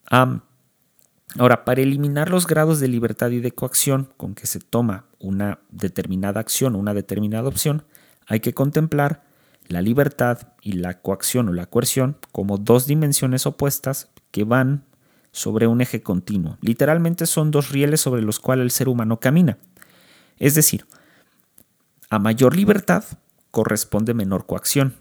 Ahora, 0.10 1.64
para 1.64 1.82
eliminar 1.82 2.30
los 2.30 2.48
grados 2.48 2.80
de 2.80 2.88
libertad 2.88 3.30
y 3.30 3.40
de 3.40 3.52
coacción 3.52 4.10
con 4.18 4.34
que 4.34 4.48
se 4.48 4.60
toma 4.60 5.06
una 5.20 5.60
determinada 5.70 6.40
acción 6.40 6.76
o 6.76 6.80
una 6.80 6.94
determinada 6.94 7.48
opción, 7.48 7.84
hay 8.26 8.40
que 8.40 8.54
contemplar 8.54 9.24
la 9.68 9.82
libertad 9.82 10.40
y 10.62 10.74
la 10.74 11.00
coacción 11.02 11.50
o 11.50 11.54
la 11.54 11.68
coerción 11.68 12.18
como 12.32 12.58
dos 12.58 12.88
dimensiones 12.88 13.46
opuestas 13.46 14.10
que 14.32 14.44
van 14.44 14.86
sobre 15.32 15.68
un 15.68 15.82
eje 15.82 16.02
continuo. 16.02 16.58
Literalmente 16.62 17.28
son 17.28 17.52
dos 17.52 17.70
rieles 17.70 18.02
sobre 18.02 18.24
los 18.24 18.40
cuales 18.40 18.64
el 18.64 18.72
ser 18.72 18.90
humano 18.90 19.20
camina. 19.20 19.60
Es 20.38 20.56
decir, 20.56 20.88
a 22.10 22.18
mayor 22.18 22.56
libertad 22.56 23.04
corresponde 23.52 24.14
menor 24.14 24.46
coacción, 24.46 24.96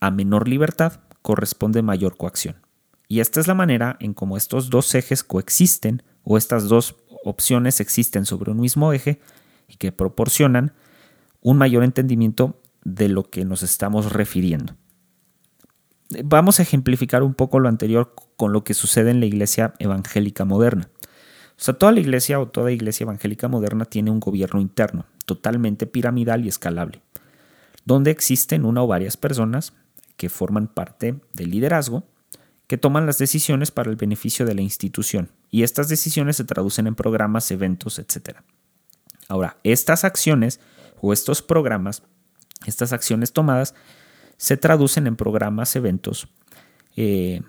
a 0.00 0.10
menor 0.10 0.48
libertad 0.48 1.00
corresponde 1.22 1.82
mayor 1.82 2.16
coacción. 2.16 2.56
Y 3.08 3.20
esta 3.20 3.40
es 3.40 3.46
la 3.46 3.54
manera 3.54 3.96
en 4.00 4.14
cómo 4.14 4.36
estos 4.36 4.70
dos 4.70 4.94
ejes 4.94 5.22
coexisten 5.22 6.02
o 6.24 6.38
estas 6.38 6.68
dos 6.68 6.96
opciones 7.24 7.80
existen 7.80 8.26
sobre 8.26 8.50
un 8.50 8.60
mismo 8.60 8.92
eje 8.92 9.20
y 9.68 9.76
que 9.76 9.92
proporcionan 9.92 10.72
un 11.40 11.58
mayor 11.58 11.84
entendimiento 11.84 12.60
de 12.84 13.08
lo 13.08 13.24
que 13.24 13.44
nos 13.44 13.62
estamos 13.62 14.12
refiriendo. 14.12 14.74
Vamos 16.24 16.58
a 16.58 16.62
ejemplificar 16.62 17.22
un 17.22 17.34
poco 17.34 17.58
lo 17.58 17.68
anterior 17.68 18.14
con 18.36 18.52
lo 18.52 18.64
que 18.64 18.74
sucede 18.74 19.10
en 19.10 19.20
la 19.20 19.26
iglesia 19.26 19.74
evangélica 19.78 20.44
moderna. 20.44 20.90
O 21.50 21.64
sea, 21.64 21.74
toda 21.74 21.92
la 21.92 22.00
iglesia 22.00 22.40
o 22.40 22.48
toda 22.48 22.72
iglesia 22.72 23.04
evangélica 23.04 23.48
moderna 23.48 23.84
tiene 23.84 24.10
un 24.10 24.20
gobierno 24.20 24.60
interno, 24.60 25.06
totalmente 25.24 25.86
piramidal 25.86 26.44
y 26.44 26.48
escalable, 26.48 27.02
donde 27.84 28.10
existen 28.10 28.64
una 28.64 28.82
o 28.82 28.86
varias 28.86 29.16
personas 29.16 29.72
que 30.16 30.28
forman 30.28 30.68
parte 30.68 31.16
del 31.34 31.50
liderazgo, 31.50 32.04
que 32.66 32.78
toman 32.78 33.06
las 33.06 33.18
decisiones 33.18 33.70
para 33.70 33.90
el 33.90 33.96
beneficio 33.96 34.46
de 34.46 34.54
la 34.54 34.62
institución, 34.62 35.30
y 35.50 35.62
estas 35.62 35.88
decisiones 35.88 36.36
se 36.36 36.44
traducen 36.44 36.86
en 36.86 36.94
programas, 36.94 37.50
eventos, 37.50 37.98
etc. 37.98 38.38
Ahora, 39.28 39.58
estas 39.62 40.04
acciones 40.04 40.60
o 41.00 41.12
estos 41.12 41.42
programas 41.42 42.02
estas 42.66 42.92
acciones 42.92 43.32
tomadas 43.32 43.74
se 44.36 44.56
traducen 44.56 45.06
en 45.06 45.16
programas, 45.16 45.74
eventos, 45.76 46.28
eh, 46.96 47.42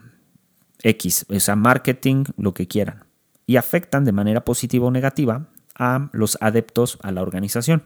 X, 0.82 1.26
o 1.30 1.40
sea, 1.40 1.56
marketing, 1.56 2.26
lo 2.38 2.54
que 2.54 2.68
quieran, 2.68 3.06
y 3.46 3.56
afectan 3.56 4.06
de 4.06 4.12
manera 4.12 4.46
positiva 4.46 4.88
o 4.88 4.92
negativa 4.92 5.48
a 5.76 6.10
los 6.12 6.38
adeptos 6.42 7.00
a 7.02 7.12
la 7.12 7.22
organización. 7.22 7.84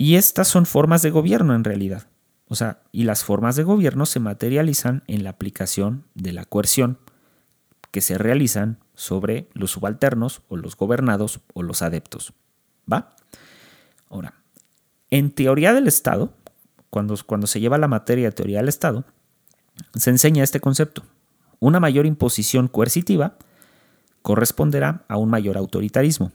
Y 0.00 0.16
estas 0.16 0.48
son 0.48 0.64
formas 0.64 1.02
de 1.02 1.10
gobierno 1.10 1.54
en 1.54 1.62
realidad. 1.62 2.06
O 2.46 2.54
sea, 2.54 2.80
y 2.90 3.04
las 3.04 3.22
formas 3.22 3.54
de 3.54 3.64
gobierno 3.64 4.06
se 4.06 4.18
materializan 4.18 5.04
en 5.08 5.24
la 5.24 5.28
aplicación 5.28 6.06
de 6.14 6.32
la 6.32 6.46
coerción 6.46 6.96
que 7.90 8.00
se 8.00 8.16
realizan 8.16 8.78
sobre 8.94 9.50
los 9.52 9.72
subalternos 9.72 10.40
o 10.48 10.56
los 10.56 10.74
gobernados 10.74 11.40
o 11.52 11.62
los 11.62 11.82
adeptos. 11.82 12.32
¿Va? 12.90 13.14
Ahora, 14.08 14.32
en 15.10 15.32
teoría 15.32 15.74
del 15.74 15.86
Estado, 15.86 16.32
cuando, 16.88 17.14
cuando 17.26 17.46
se 17.46 17.60
lleva 17.60 17.76
la 17.76 17.86
materia 17.86 18.28
de 18.30 18.32
teoría 18.32 18.60
del 18.60 18.70
Estado, 18.70 19.04
se 19.96 20.08
enseña 20.08 20.42
este 20.42 20.60
concepto. 20.60 21.04
Una 21.58 21.78
mayor 21.78 22.06
imposición 22.06 22.68
coercitiva 22.68 23.36
corresponderá 24.22 25.04
a 25.08 25.18
un 25.18 25.28
mayor 25.28 25.58
autoritarismo. 25.58 26.32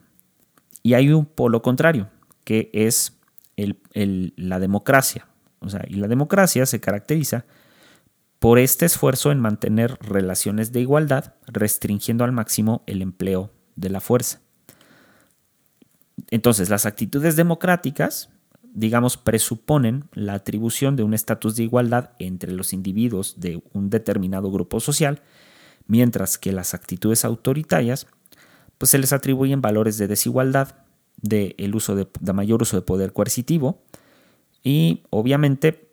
Y 0.83 0.93
hay 0.93 1.09
un 1.09 1.25
polo 1.25 1.63
contrario, 1.63 2.11
que 2.43 2.69
es 2.73 3.14
la 3.57 4.59
democracia. 4.59 5.27
O 5.59 5.69
sea, 5.69 5.85
y 5.87 5.95
la 5.95 6.07
democracia 6.07 6.65
se 6.65 6.79
caracteriza 6.79 7.45
por 8.39 8.59
este 8.59 8.85
esfuerzo 8.85 9.31
en 9.31 9.39
mantener 9.39 9.97
relaciones 10.01 10.71
de 10.71 10.81
igualdad, 10.81 11.33
restringiendo 11.47 12.23
al 12.23 12.31
máximo 12.31 12.83
el 12.85 13.01
empleo 13.01 13.51
de 13.75 13.89
la 13.89 14.01
fuerza. 14.01 14.41
Entonces, 16.29 16.69
las 16.69 16.85
actitudes 16.85 17.35
democráticas 17.35 18.29
digamos, 18.75 19.15
presuponen 19.15 20.03
la 20.13 20.33
atribución 20.33 20.97
de 20.97 21.03
un 21.03 21.13
estatus 21.13 21.55
de 21.55 21.63
igualdad 21.63 22.11
entre 22.19 22.51
los 22.51 22.73
individuos 22.73 23.39
de 23.39 23.63
un 23.71 23.89
determinado 23.89 24.51
grupo 24.51 24.81
social, 24.81 25.21
mientras 25.87 26.37
que 26.37 26.51
las 26.51 26.73
actitudes 26.73 27.23
autoritarias, 27.23 28.05
pues 28.77 28.91
se 28.91 28.97
les 28.97 29.13
atribuyen 29.13 29.61
valores 29.61 29.97
de 29.97 30.07
desigualdad, 30.07 30.75
de, 31.21 31.55
uso 31.73 31.95
de, 31.95 32.07
mayor 32.33 32.61
uso 32.61 32.77
de 32.77 32.81
poder 32.81 33.13
coercitivo, 33.13 33.81
y 34.63 35.03
obviamente 35.09 35.89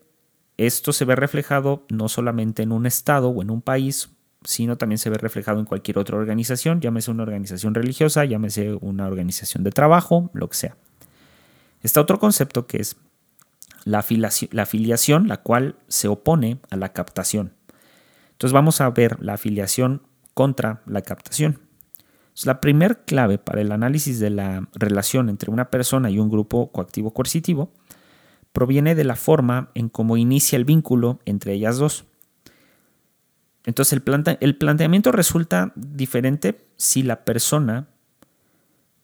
esto 0.57 0.93
se 0.93 1.05
ve 1.05 1.17
reflejado 1.17 1.85
no 1.89 2.09
solamente 2.09 2.63
en 2.63 2.73
un 2.73 2.87
estado 2.87 3.29
o 3.29 3.43
en 3.43 3.51
un 3.51 3.63
país, 3.63 4.11
sino 4.45 4.77
también 4.77 4.99
se 4.99 5.11
ve 5.11 5.19
reflejado 5.19 5.61
en 5.61 5.67
cualquier 5.67 5.99
otra 5.99 6.17
organización, 6.17 6.81
llámese 6.81 7.11
una 7.11 7.23
organización 7.23 7.75
religiosa, 7.75 8.25
llámese 8.25 8.75
una 8.81 9.07
organización 9.07 9.65
de 9.65 9.71
trabajo, 9.71 10.31
lo 10.33 10.49
que 10.49 10.57
sea. 10.57 10.77
Está 11.83 12.01
otro 12.01 12.19
concepto 12.19 12.67
que 12.67 12.79
es 12.79 12.97
la 13.85 13.99
afiliación, 13.99 15.29
la 15.29 15.39
cual 15.39 15.77
se 15.89 16.09
opone 16.09 16.59
a 16.71 16.77
la 16.77 16.93
captación. 16.93 17.55
Entonces 18.33 18.53
vamos 18.53 18.81
a 18.81 18.91
ver 18.91 19.23
la 19.23 19.35
afiliación 19.35 20.03
contra 20.35 20.83
la 20.87 21.03
captación. 21.03 21.61
La 22.45 22.61
primera 22.61 22.95
clave 22.95 23.39
para 23.39 23.61
el 23.61 23.73
análisis 23.73 24.19
de 24.19 24.31
la 24.31 24.69
relación 24.75 25.29
entre 25.29 25.51
una 25.51 25.71
persona 25.71 26.11
y 26.11 26.19
un 26.19 26.31
grupo 26.31 26.73
coactivo 26.73 27.13
coercitivo 27.13 27.71
proviene 28.53 28.95
de 28.95 29.05
la 29.05 29.17
forma 29.17 29.71
en 29.75 29.89
cómo 29.89 30.17
inicia 30.17 30.57
el 30.57 30.65
vínculo 30.65 31.21
entre 31.25 31.55
ellas 31.55 31.79
dos. 31.79 32.05
Entonces 33.65 33.93
el, 33.93 34.39
el 34.41 34.57
planteamiento 34.57 35.13
resulta 35.13 35.73
diferente 35.77 36.65
si 36.77 37.03
la 37.03 37.25
persona 37.25 37.87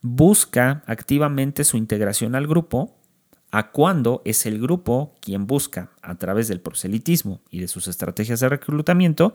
busca 0.00 0.82
activamente 0.86 1.64
su 1.64 1.76
integración 1.76 2.34
al 2.34 2.46
grupo 2.46 2.96
a 3.50 3.70
cuando 3.70 4.20
es 4.24 4.46
el 4.46 4.60
grupo 4.60 5.14
quien 5.20 5.46
busca, 5.46 5.90
a 6.02 6.16
través 6.16 6.48
del 6.48 6.60
proselitismo 6.60 7.40
y 7.50 7.60
de 7.60 7.68
sus 7.68 7.88
estrategias 7.88 8.40
de 8.40 8.48
reclutamiento, 8.48 9.32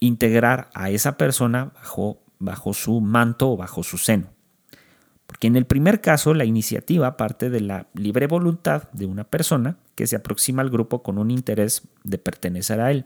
integrar 0.00 0.70
a 0.74 0.90
esa 0.90 1.18
persona 1.18 1.72
bajo, 1.74 2.22
bajo 2.38 2.74
su 2.74 3.00
manto 3.00 3.52
o 3.52 3.56
bajo 3.56 3.82
su 3.82 3.98
seno. 3.98 4.30
Porque 5.26 5.46
en 5.46 5.56
el 5.56 5.66
primer 5.66 6.00
caso 6.00 6.32
la 6.32 6.44
iniciativa 6.44 7.16
parte 7.16 7.50
de 7.50 7.60
la 7.60 7.88
libre 7.94 8.26
voluntad 8.26 8.90
de 8.92 9.06
una 9.06 9.24
persona 9.24 9.76
que 9.94 10.06
se 10.06 10.16
aproxima 10.16 10.62
al 10.62 10.70
grupo 10.70 11.02
con 11.02 11.18
un 11.18 11.30
interés 11.30 11.82
de 12.04 12.18
pertenecer 12.18 12.80
a 12.80 12.90
él. 12.90 13.04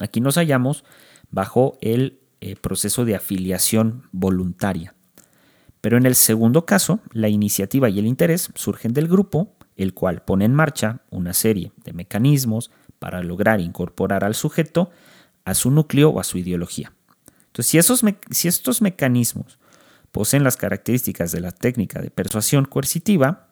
Aquí 0.00 0.20
nos 0.20 0.36
hallamos 0.36 0.84
bajo 1.30 1.78
el 1.80 2.20
eh, 2.40 2.56
proceso 2.56 3.04
de 3.04 3.14
afiliación 3.14 4.08
voluntaria. 4.12 4.94
Pero 5.80 5.96
en 5.96 6.06
el 6.06 6.14
segundo 6.14 6.66
caso, 6.66 7.00
la 7.12 7.28
iniciativa 7.28 7.88
y 7.88 7.98
el 7.98 8.06
interés 8.06 8.50
surgen 8.54 8.92
del 8.92 9.08
grupo, 9.08 9.54
el 9.76 9.94
cual 9.94 10.22
pone 10.22 10.44
en 10.44 10.54
marcha 10.54 11.00
una 11.10 11.32
serie 11.32 11.72
de 11.84 11.92
mecanismos 11.92 12.70
para 12.98 13.22
lograr 13.22 13.60
incorporar 13.60 14.24
al 14.24 14.34
sujeto 14.34 14.90
a 15.44 15.54
su 15.54 15.70
núcleo 15.70 16.10
o 16.10 16.20
a 16.20 16.24
su 16.24 16.38
ideología. 16.38 16.92
Entonces, 17.50 17.70
si, 17.70 17.78
esos 17.78 18.04
si 18.30 18.48
estos 18.48 18.80
mecanismos 18.80 19.58
poseen 20.12 20.44
las 20.44 20.56
características 20.56 21.32
de 21.32 21.40
la 21.40 21.50
técnica 21.50 22.00
de 22.00 22.10
persuasión 22.10 22.64
coercitiva, 22.64 23.48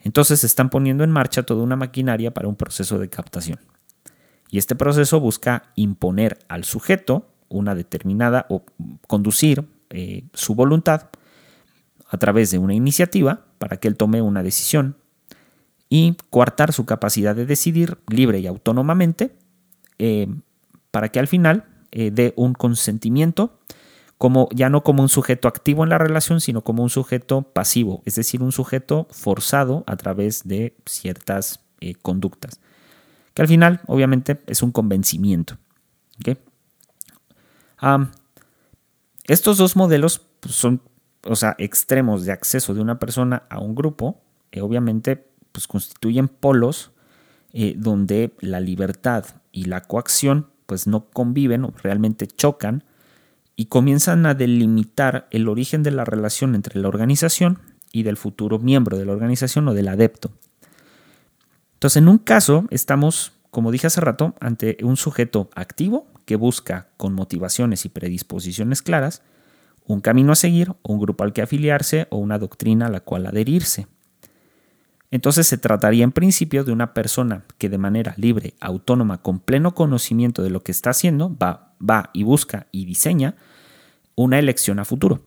entonces 0.00 0.40
se 0.40 0.46
están 0.46 0.68
poniendo 0.68 1.04
en 1.04 1.10
marcha 1.10 1.44
toda 1.44 1.62
una 1.62 1.76
maquinaria 1.76 2.34
para 2.34 2.48
un 2.48 2.56
proceso 2.56 2.98
de 2.98 3.08
captación. 3.08 3.60
Y 4.50 4.58
este 4.58 4.74
proceso 4.74 5.20
busca 5.20 5.72
imponer 5.76 6.38
al 6.48 6.64
sujeto 6.64 7.30
una 7.48 7.74
determinada 7.74 8.46
o 8.48 8.64
conducir 9.06 9.64
eh, 9.90 10.24
su 10.32 10.54
voluntad 10.54 11.08
a 12.08 12.18
través 12.18 12.50
de 12.50 12.58
una 12.58 12.74
iniciativa 12.74 13.46
para 13.58 13.76
que 13.78 13.88
él 13.88 13.96
tome 13.96 14.22
una 14.22 14.42
decisión 14.42 14.96
y 15.88 16.16
coartar 16.30 16.72
su 16.72 16.84
capacidad 16.84 17.36
de 17.36 17.46
decidir 17.46 17.98
libre 18.08 18.40
y 18.40 18.46
autónomamente 18.46 19.36
eh, 19.98 20.26
para 20.90 21.10
que 21.10 21.20
al 21.20 21.28
final 21.28 21.64
eh, 21.96 22.10
dé 22.10 22.34
un 22.36 22.54
consentimiento 22.54 23.60
como 24.18 24.48
ya 24.52 24.68
no 24.68 24.82
como 24.82 25.00
un 25.00 25.08
sujeto 25.08 25.46
activo 25.46 25.84
en 25.84 25.90
la 25.90 25.98
relación, 25.98 26.40
sino 26.40 26.62
como 26.62 26.82
un 26.82 26.90
sujeto 26.90 27.42
pasivo, 27.42 28.02
es 28.04 28.16
decir, 28.16 28.42
un 28.42 28.50
sujeto 28.50 29.06
forzado 29.12 29.84
a 29.86 29.96
través 29.96 30.42
de 30.42 30.76
ciertas 30.86 31.60
eh, 31.80 31.94
conductas, 31.94 32.58
que 33.32 33.42
al 33.42 33.48
final 33.48 33.80
obviamente 33.86 34.40
es 34.48 34.62
un 34.64 34.72
convencimiento. 34.72 35.56
estos 39.28 39.58
dos 39.58 39.76
modelos 39.76 40.20
pues, 40.40 40.56
son 40.56 40.82
o 41.26 41.36
sea, 41.36 41.54
extremos 41.58 42.24
de 42.24 42.32
acceso 42.32 42.74
de 42.74 42.80
una 42.80 42.98
persona 42.98 43.44
a 43.48 43.60
un 43.60 43.76
grupo, 43.76 44.20
eh, 44.50 44.62
obviamente, 44.62 45.28
pues 45.52 45.68
constituyen 45.68 46.26
polos 46.26 46.90
donde 47.76 48.34
la 48.40 48.58
libertad 48.58 49.26
y 49.52 49.66
la 49.66 49.82
coacción 49.82 50.48
pues 50.66 50.86
no 50.86 51.06
conviven 51.10 51.64
o 51.64 51.72
realmente 51.82 52.26
chocan 52.26 52.84
y 53.56 53.66
comienzan 53.66 54.26
a 54.26 54.34
delimitar 54.34 55.28
el 55.30 55.48
origen 55.48 55.82
de 55.82 55.90
la 55.90 56.04
relación 56.04 56.54
entre 56.54 56.80
la 56.80 56.88
organización 56.88 57.58
y 57.92 58.02
del 58.02 58.16
futuro 58.16 58.58
miembro 58.58 58.98
de 58.98 59.04
la 59.04 59.12
organización 59.12 59.68
o 59.68 59.74
del 59.74 59.88
adepto. 59.88 60.32
Entonces, 61.74 61.98
en 61.98 62.08
un 62.08 62.18
caso 62.18 62.64
estamos, 62.70 63.32
como 63.50 63.70
dije 63.70 63.86
hace 63.86 64.00
rato, 64.00 64.34
ante 64.40 64.78
un 64.82 64.96
sujeto 64.96 65.50
activo 65.54 66.06
que 66.24 66.36
busca, 66.36 66.88
con 66.96 67.12
motivaciones 67.12 67.84
y 67.84 67.90
predisposiciones 67.90 68.82
claras, 68.82 69.22
un 69.86 70.00
camino 70.00 70.32
a 70.32 70.36
seguir, 70.36 70.72
un 70.82 70.98
grupo 70.98 71.24
al 71.24 71.32
que 71.32 71.42
afiliarse 71.42 72.06
o 72.10 72.16
una 72.16 72.38
doctrina 72.38 72.86
a 72.86 72.90
la 72.90 73.00
cual 73.00 73.26
adherirse. 73.26 73.86
Entonces 75.14 75.46
se 75.46 75.58
trataría 75.58 76.02
en 76.02 76.10
principio 76.10 76.64
de 76.64 76.72
una 76.72 76.92
persona 76.92 77.44
que 77.56 77.68
de 77.68 77.78
manera 77.78 78.14
libre, 78.16 78.54
autónoma, 78.58 79.22
con 79.22 79.38
pleno 79.38 79.72
conocimiento 79.72 80.42
de 80.42 80.50
lo 80.50 80.64
que 80.64 80.72
está 80.72 80.90
haciendo, 80.90 81.32
va, 81.40 81.76
va 81.80 82.10
y 82.12 82.24
busca 82.24 82.66
y 82.72 82.84
diseña 82.84 83.36
una 84.16 84.40
elección 84.40 84.80
a 84.80 84.84
futuro. 84.84 85.22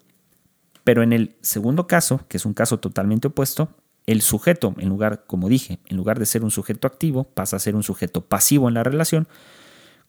Pero 0.84 1.04
en 1.04 1.14
el 1.14 1.38
segundo 1.40 1.88
caso, 1.88 2.20
que 2.28 2.36
es 2.36 2.46
un 2.46 2.54
caso 2.54 2.82
totalmente 2.82 3.28
opuesto, 3.28 3.70
el 4.08 4.22
sujeto, 4.22 4.76
en 4.78 4.90
lugar, 4.90 5.24
como 5.26 5.48
dije, 5.48 5.80
en 5.86 5.96
lugar 5.96 6.20
de 6.20 6.26
ser 6.26 6.44
un 6.44 6.52
sujeto 6.52 6.86
activo, 6.86 7.24
pasa 7.24 7.56
a 7.56 7.60
ser 7.60 7.74
un 7.74 7.84
sujeto 7.84 8.26
pasivo 8.26 8.68
en 8.68 8.74
la 8.74 8.84
relación, 8.84 9.30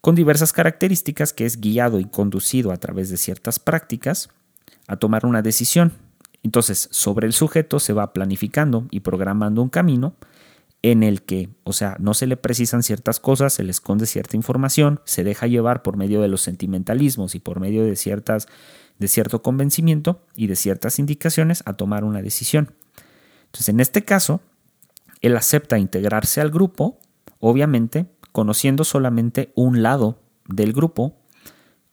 con 0.01 0.17
diversas 0.17 0.53
características 0.53 1.33
que 1.33 1.47
es 1.47 1.61
guiado 1.61 2.01
y 2.01 2.05
conducido 2.07 2.73
a 2.73 2.79
través 2.79 3.11
de 3.11 3.17
ciertas 3.17 3.61
prácticas 3.61 4.29
a 4.89 4.97
tomar 4.97 5.25
una 5.25 5.41
decisión. 5.41 5.93
Entonces, 6.43 6.89
sobre 6.91 7.27
el 7.27 7.33
sujeto 7.33 7.81
se 7.81 7.93
va 7.93 8.13
planificando 8.13 8.87
y 8.91 9.01
programando 9.01 9.63
un 9.63 9.69
camino 9.69 10.15
en 10.83 11.03
el 11.03 11.23
que, 11.23 11.49
o 11.65 11.73
sea, 11.73 11.97
no 11.99 12.15
se 12.15 12.27
le 12.27 12.37
precisan 12.37 12.83
ciertas 12.83 13.19
cosas, 13.19 13.53
se 13.53 13.65
le 13.65 13.71
esconde 13.71 14.07
cierta 14.07 14.37
información, 14.37 15.01
se 15.05 15.25
deja 15.25 15.49
llevar 15.49 15.83
por 15.83 15.97
medio 15.97 16.21
de 16.21 16.29
los 16.29 16.41
sentimentalismos 16.43 17.35
y 17.35 17.41
por 17.41 17.59
medio 17.59 17.85
de 17.85 17.97
ciertas 17.97 18.47
de 18.99 19.09
cierto 19.09 19.43
convencimiento 19.43 20.21
y 20.35 20.49
de 20.49 20.57
ciertas 20.57 20.99
indicaciones 20.99 21.63
a 21.67 21.75
tomar 21.75 22.05
una 22.05 22.21
decisión. 22.23 22.75
Entonces, 23.47 23.69
en 23.69 23.81
este 23.81 24.05
caso, 24.05 24.41
él 25.21 25.37
acepta 25.37 25.79
integrarse 25.79 26.41
al 26.41 26.51
grupo, 26.51 26.99
obviamente 27.39 28.07
conociendo 28.33 28.85
solamente 28.85 29.53
un 29.55 29.83
lado 29.83 30.21
del 30.47 30.73
grupo, 30.73 31.17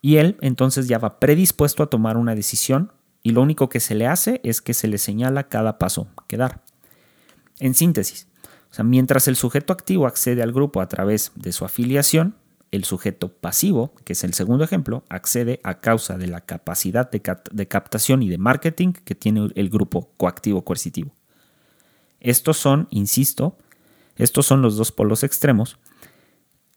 y 0.01 0.17
él 0.17 0.37
entonces 0.41 0.87
ya 0.87 0.99
va 0.99 1.19
predispuesto 1.19 1.81
a 1.81 1.89
tomar 1.89 2.17
una 2.17 2.35
decisión 2.35 2.91
y 3.25 3.31
lo 3.31 3.41
único 3.41 3.69
que 3.69 3.79
se 3.79 3.95
le 3.95 4.05
hace 4.05 4.39
es 4.43 4.61
que 4.61 4.75
se 4.75 4.87
le 4.87 4.99
señala 4.99 5.49
cada 5.49 5.79
paso 5.79 6.07
que 6.27 6.37
dar. 6.37 6.61
En 7.59 7.73
síntesis, 7.73 8.27
mientras 8.83 9.27
el 9.27 9.35
sujeto 9.35 9.73
activo 9.73 10.05
accede 10.05 10.43
al 10.43 10.51
grupo 10.51 10.79
a 10.79 10.87
través 10.87 11.31
de 11.33 11.51
su 11.51 11.65
afiliación, 11.65 12.35
el 12.69 12.83
sujeto 12.83 13.29
pasivo, 13.29 13.95
que 14.03 14.13
es 14.13 14.23
el 14.23 14.35
segundo 14.35 14.63
ejemplo, 14.63 15.05
accede 15.09 15.59
a 15.63 15.79
causa 15.81 16.19
de 16.19 16.27
la 16.27 16.41
capacidad 16.41 17.09
de, 17.09 17.19
de 17.51 17.67
captación 17.67 18.21
y 18.21 18.29
de 18.29 18.37
marketing 18.37 18.93
que 18.93 19.15
tiene 19.15 19.49
el 19.55 19.69
grupo 19.71 20.11
coactivo 20.17 20.63
coercitivo. 20.63 21.11
Estos 22.19 22.57
son, 22.57 22.87
insisto, 22.91 23.57
estos 24.17 24.45
son 24.45 24.61
los 24.61 24.77
dos 24.77 24.91
polos 24.91 25.23
extremos 25.23 25.79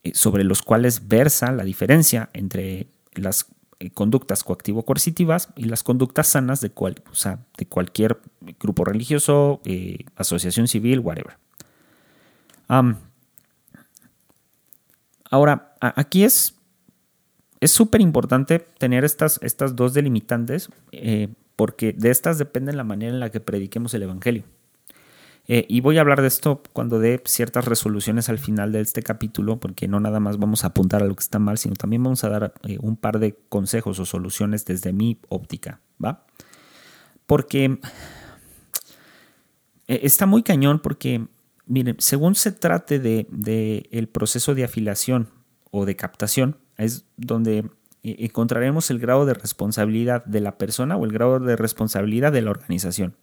eh, 0.02 0.12
sobre 0.14 0.44
los 0.44 0.62
cuales 0.62 1.08
versa 1.08 1.52
la 1.52 1.64
diferencia 1.64 2.30
entre 2.32 2.86
las 3.12 3.48
conductas 3.94 4.42
coactivo-coercitivas 4.42 5.50
y 5.56 5.64
las 5.64 5.82
conductas 5.82 6.26
sanas 6.26 6.60
de, 6.60 6.70
cual, 6.70 7.02
de 7.56 7.66
cualquier 7.66 8.18
grupo 8.58 8.84
religioso, 8.84 9.60
eh, 9.64 10.04
asociación 10.16 10.66
civil, 10.66 11.00
whatever. 11.00 11.38
ahora, 15.30 15.74
aquí 15.80 16.24
es 16.24 16.54
súper 17.62 18.00
importante 18.00 18.58
tener 18.58 19.04
estas, 19.04 19.38
estas 19.42 19.76
dos 19.76 19.94
delimitantes 19.94 20.70
porque 21.54 21.92
de 21.92 22.10
estas 22.10 22.38
depende 22.38 22.72
la 22.72 22.84
manera 22.84 23.12
en 23.12 23.20
la 23.20 23.30
que 23.30 23.40
prediquemos 23.40 23.92
el 23.94 24.02
Evangelio. 24.02 24.44
Eh, 25.50 25.64
y 25.66 25.80
voy 25.80 25.96
a 25.96 26.02
hablar 26.02 26.20
de 26.20 26.28
esto 26.28 26.62
cuando 26.74 26.98
dé 26.98 27.22
ciertas 27.24 27.64
resoluciones 27.64 28.28
al 28.28 28.38
final 28.38 28.70
de 28.70 28.82
este 28.82 29.02
capítulo, 29.02 29.58
porque 29.58 29.88
no 29.88 29.98
nada 29.98 30.20
más 30.20 30.36
vamos 30.36 30.62
a 30.62 30.68
apuntar 30.68 31.02
a 31.02 31.06
lo 31.06 31.16
que 31.16 31.22
está 31.22 31.38
mal, 31.38 31.56
sino 31.56 31.74
también 31.74 32.02
vamos 32.02 32.22
a 32.22 32.28
dar 32.28 32.52
eh, 32.64 32.76
un 32.82 32.96
par 32.96 33.18
de 33.18 33.34
consejos 33.48 33.98
o 33.98 34.04
soluciones 34.04 34.66
desde 34.66 34.92
mi 34.92 35.18
óptica, 35.30 35.80
¿va? 36.04 36.26
Porque 37.26 37.78
eh, 39.86 40.00
está 40.02 40.26
muy 40.26 40.42
cañón 40.42 40.80
porque, 40.80 41.26
miren, 41.64 41.96
según 41.98 42.34
se 42.34 42.52
trate 42.52 42.98
de, 42.98 43.26
de 43.30 43.88
el 43.90 44.06
proceso 44.08 44.54
de 44.54 44.64
afiliación 44.64 45.30
o 45.70 45.86
de 45.86 45.96
captación, 45.96 46.58
es 46.76 47.06
donde 47.16 47.70
encontraremos 48.02 48.90
el 48.90 48.98
grado 48.98 49.24
de 49.24 49.34
responsabilidad 49.34 50.24
de 50.26 50.40
la 50.40 50.58
persona 50.58 50.96
o 50.96 51.06
el 51.06 51.12
grado 51.12 51.40
de 51.40 51.56
responsabilidad 51.56 52.32
de 52.32 52.42
la 52.42 52.50
organización. 52.50 53.16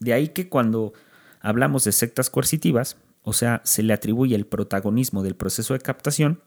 De 0.00 0.12
ahí 0.12 0.28
que 0.28 0.48
cuando 0.48 0.92
hablamos 1.40 1.84
de 1.84 1.92
sectas 1.92 2.30
coercitivas, 2.30 2.96
o 3.22 3.32
sea, 3.32 3.60
se 3.64 3.82
le 3.82 3.92
atribuye 3.92 4.34
el 4.34 4.46
protagonismo 4.46 5.22
del 5.22 5.36
proceso 5.36 5.74
de 5.74 5.80
captación 5.80 6.40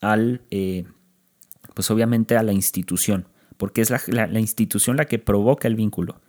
al, 0.00 0.42
eh, 0.50 0.84
pues 1.74 1.90
obviamente 1.90 2.36
a 2.36 2.42
la 2.42 2.52
institución, 2.52 3.28
porque 3.56 3.80
es 3.80 3.90
la, 3.90 4.00
la 4.08 4.40
institución 4.40 4.96
la 4.96 5.06
que 5.06 5.18
provoca 5.18 5.68
el 5.68 5.76
vínculo. 5.76 6.20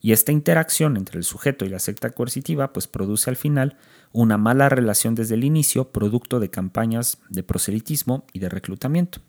Y 0.00 0.12
esta 0.12 0.32
interacción 0.32 0.98
entre 0.98 1.16
el 1.16 1.24
sujeto 1.24 1.64
y 1.64 1.70
la 1.70 1.78
secta 1.78 2.10
coercitiva 2.10 2.74
pues 2.74 2.86
produce 2.86 3.30
al 3.30 3.36
final 3.36 3.78
una 4.12 4.36
mala 4.36 4.68
relación 4.68 5.14
desde 5.14 5.34
el 5.34 5.44
inicio, 5.44 5.92
producto 5.92 6.40
de 6.40 6.50
campañas 6.50 7.22
de 7.30 7.42
proselitismo 7.42 8.26
y 8.34 8.40
de 8.40 8.50
reclutamiento. 8.50 9.20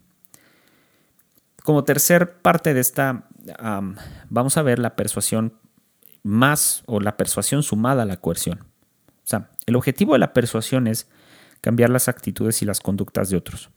Como 1.64 1.86
tercer 1.86 2.42
parte 2.42 2.74
de 2.74 2.82
esta, 2.82 3.30
vamos 4.30 4.58
a 4.58 4.64
ver 4.64 4.80
la 4.80 4.98
persuasión 4.98 5.54
más 6.26 6.82
o 6.88 7.00
la 7.00 7.18
persuasión 7.18 7.62
sumada 7.62 8.02
a 8.02 8.06
la 8.06 8.18
coerción. 8.18 8.62
O 8.62 9.28
sea, 9.28 9.52
el 9.68 9.76
objetivo 9.76 10.14
de 10.14 10.20
la 10.20 10.34
persuasión 10.34 10.88
es 10.88 11.08
cambiar 11.62 11.92
las 11.92 12.08
actitudes 12.08 12.64
y 12.64 12.66
las 12.66 12.80
conductas 12.80 13.30
de 13.30 13.38
otros. 13.38 13.70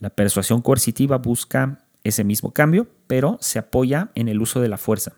La 0.00 0.10
persuasión 0.10 0.62
coercitiva 0.62 1.18
busca 1.18 1.84
ese 2.02 2.24
mismo 2.24 2.52
cambio, 2.52 2.88
pero 3.06 3.38
se 3.40 3.60
apoya 3.60 4.10
en 4.16 4.26
el 4.26 4.42
uso 4.42 4.60
de 4.60 4.68
la 4.68 4.78
fuerza. 4.78 5.12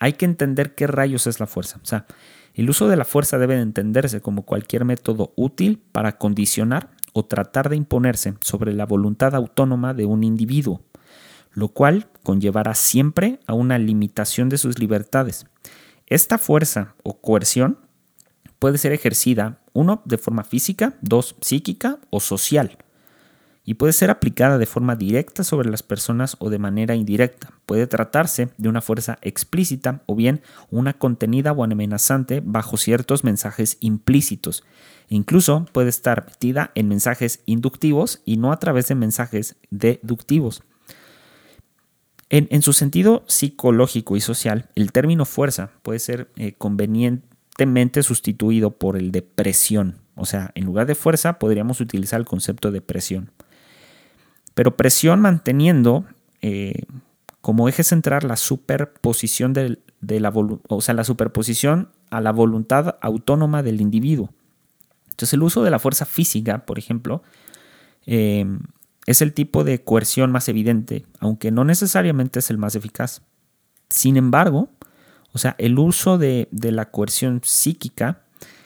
Hay 0.00 0.14
que 0.14 0.24
entender 0.24 0.74
qué 0.74 0.88
rayos 0.88 1.28
es 1.28 1.38
la 1.38 1.46
fuerza. 1.46 1.78
O 1.80 1.86
sea, 1.86 2.06
el 2.54 2.68
uso 2.68 2.88
de 2.88 2.96
la 2.96 3.04
fuerza 3.04 3.38
debe 3.38 3.54
de 3.54 3.62
entenderse 3.62 4.20
como 4.20 4.44
cualquier 4.44 4.84
método 4.84 5.32
útil 5.36 5.80
para 5.92 6.18
condicionar 6.18 6.90
o 7.12 7.24
tratar 7.24 7.68
de 7.68 7.76
imponerse 7.76 8.34
sobre 8.40 8.72
la 8.72 8.84
voluntad 8.84 9.36
autónoma 9.36 9.94
de 9.94 10.06
un 10.06 10.24
individuo, 10.24 10.82
lo 11.52 11.68
cual 11.68 12.08
conllevará 12.24 12.74
siempre 12.74 13.38
a 13.46 13.54
una 13.54 13.78
limitación 13.78 14.48
de 14.48 14.58
sus 14.58 14.80
libertades 14.80 15.46
esta 16.10 16.38
fuerza 16.38 16.94
o 17.04 17.20
coerción 17.20 17.78
puede 18.58 18.78
ser 18.78 18.92
ejercida, 18.92 19.60
uno, 19.72 20.02
de 20.04 20.18
forma 20.18 20.44
física, 20.44 20.98
dos, 21.00 21.36
psíquica 21.40 21.98
o 22.10 22.20
social, 22.20 22.76
y 23.64 23.74
puede 23.74 23.92
ser 23.92 24.10
aplicada 24.10 24.58
de 24.58 24.66
forma 24.66 24.96
directa 24.96 25.44
sobre 25.44 25.70
las 25.70 25.84
personas 25.84 26.36
o 26.40 26.50
de 26.50 26.58
manera 26.58 26.96
indirecta. 26.96 27.52
Puede 27.66 27.86
tratarse 27.86 28.48
de 28.56 28.68
una 28.68 28.80
fuerza 28.80 29.18
explícita 29.22 30.02
o 30.06 30.16
bien 30.16 30.42
una 30.70 30.94
contenida 30.94 31.52
o 31.52 31.62
amenazante 31.62 32.42
bajo 32.44 32.76
ciertos 32.76 33.22
mensajes 33.22 33.76
implícitos. 33.80 34.64
incluso 35.08 35.66
puede 35.72 35.88
estar 35.88 36.26
metida 36.26 36.70
en 36.74 36.88
mensajes 36.88 37.42
inductivos 37.46 38.22
y 38.24 38.36
no 38.36 38.52
a 38.52 38.58
través 38.58 38.88
de 38.88 38.94
mensajes 38.94 39.56
deductivos. 39.70 40.62
En, 42.32 42.62
su 42.62 42.72
sentido 42.72 43.24
psicológico 43.26 44.16
y 44.16 44.20
social, 44.20 44.68
el 44.76 44.92
término 44.92 45.24
fuerza 45.24 45.72
puede 45.82 45.98
ser 45.98 46.30
eh, 46.36 46.52
convenientemente 46.56 48.04
sustituido 48.04 48.70
por 48.70 48.96
el 48.96 49.10
de 49.10 49.22
presión. 49.22 49.96
O 50.14 50.26
sea, 50.26 50.52
en 50.54 50.64
lugar 50.64 50.86
de 50.86 50.94
fuerza 50.94 51.40
podríamos 51.40 51.80
utilizar 51.80 52.20
el 52.20 52.26
concepto 52.26 52.70
de 52.70 52.80
presión. 52.80 53.32
Pero 54.54 54.76
presión 54.76 55.20
manteniendo 55.20 56.04
eh, 56.40 56.84
como 57.40 57.68
eje 57.68 57.82
central 57.82 58.22
la 58.28 58.36
superposición 58.36 59.52
de, 59.52 59.78
la 60.00 60.32
o 60.68 60.80
sea, 60.80 60.94
la 60.94 61.04
superposición 61.04 61.88
a 62.10 62.20
la 62.20 62.30
voluntad 62.30 62.96
autónoma 63.00 63.64
del 63.64 63.80
individuo. 63.80 64.30
Entonces 65.08 65.32
el 65.32 65.42
uso 65.42 65.64
de 65.64 65.70
la 65.70 65.80
fuerza 65.80 66.04
física, 66.04 66.64
por 66.64 66.78
ejemplo, 66.78 67.24
eh, 68.06 68.46
es 69.06 69.22
el 69.22 69.32
tipo 69.32 69.64
de 69.64 69.82
coerción 69.82 70.30
más 70.30 70.48
evidente, 70.48 71.06
aunque 71.18 71.50
no 71.50 71.64
necesariamente 71.64 72.38
es 72.40 72.50
el 72.50 72.58
más 72.58 72.74
eficaz. 72.74 73.22
Sin 73.88 74.16
embargo, 74.16 74.68
o 75.32 75.38
sea, 75.38 75.54
el 75.58 75.78
uso 75.78 76.18
de, 76.18 76.48
la 76.50 76.90
coerción 76.90 77.40
psíquica 77.44 78.22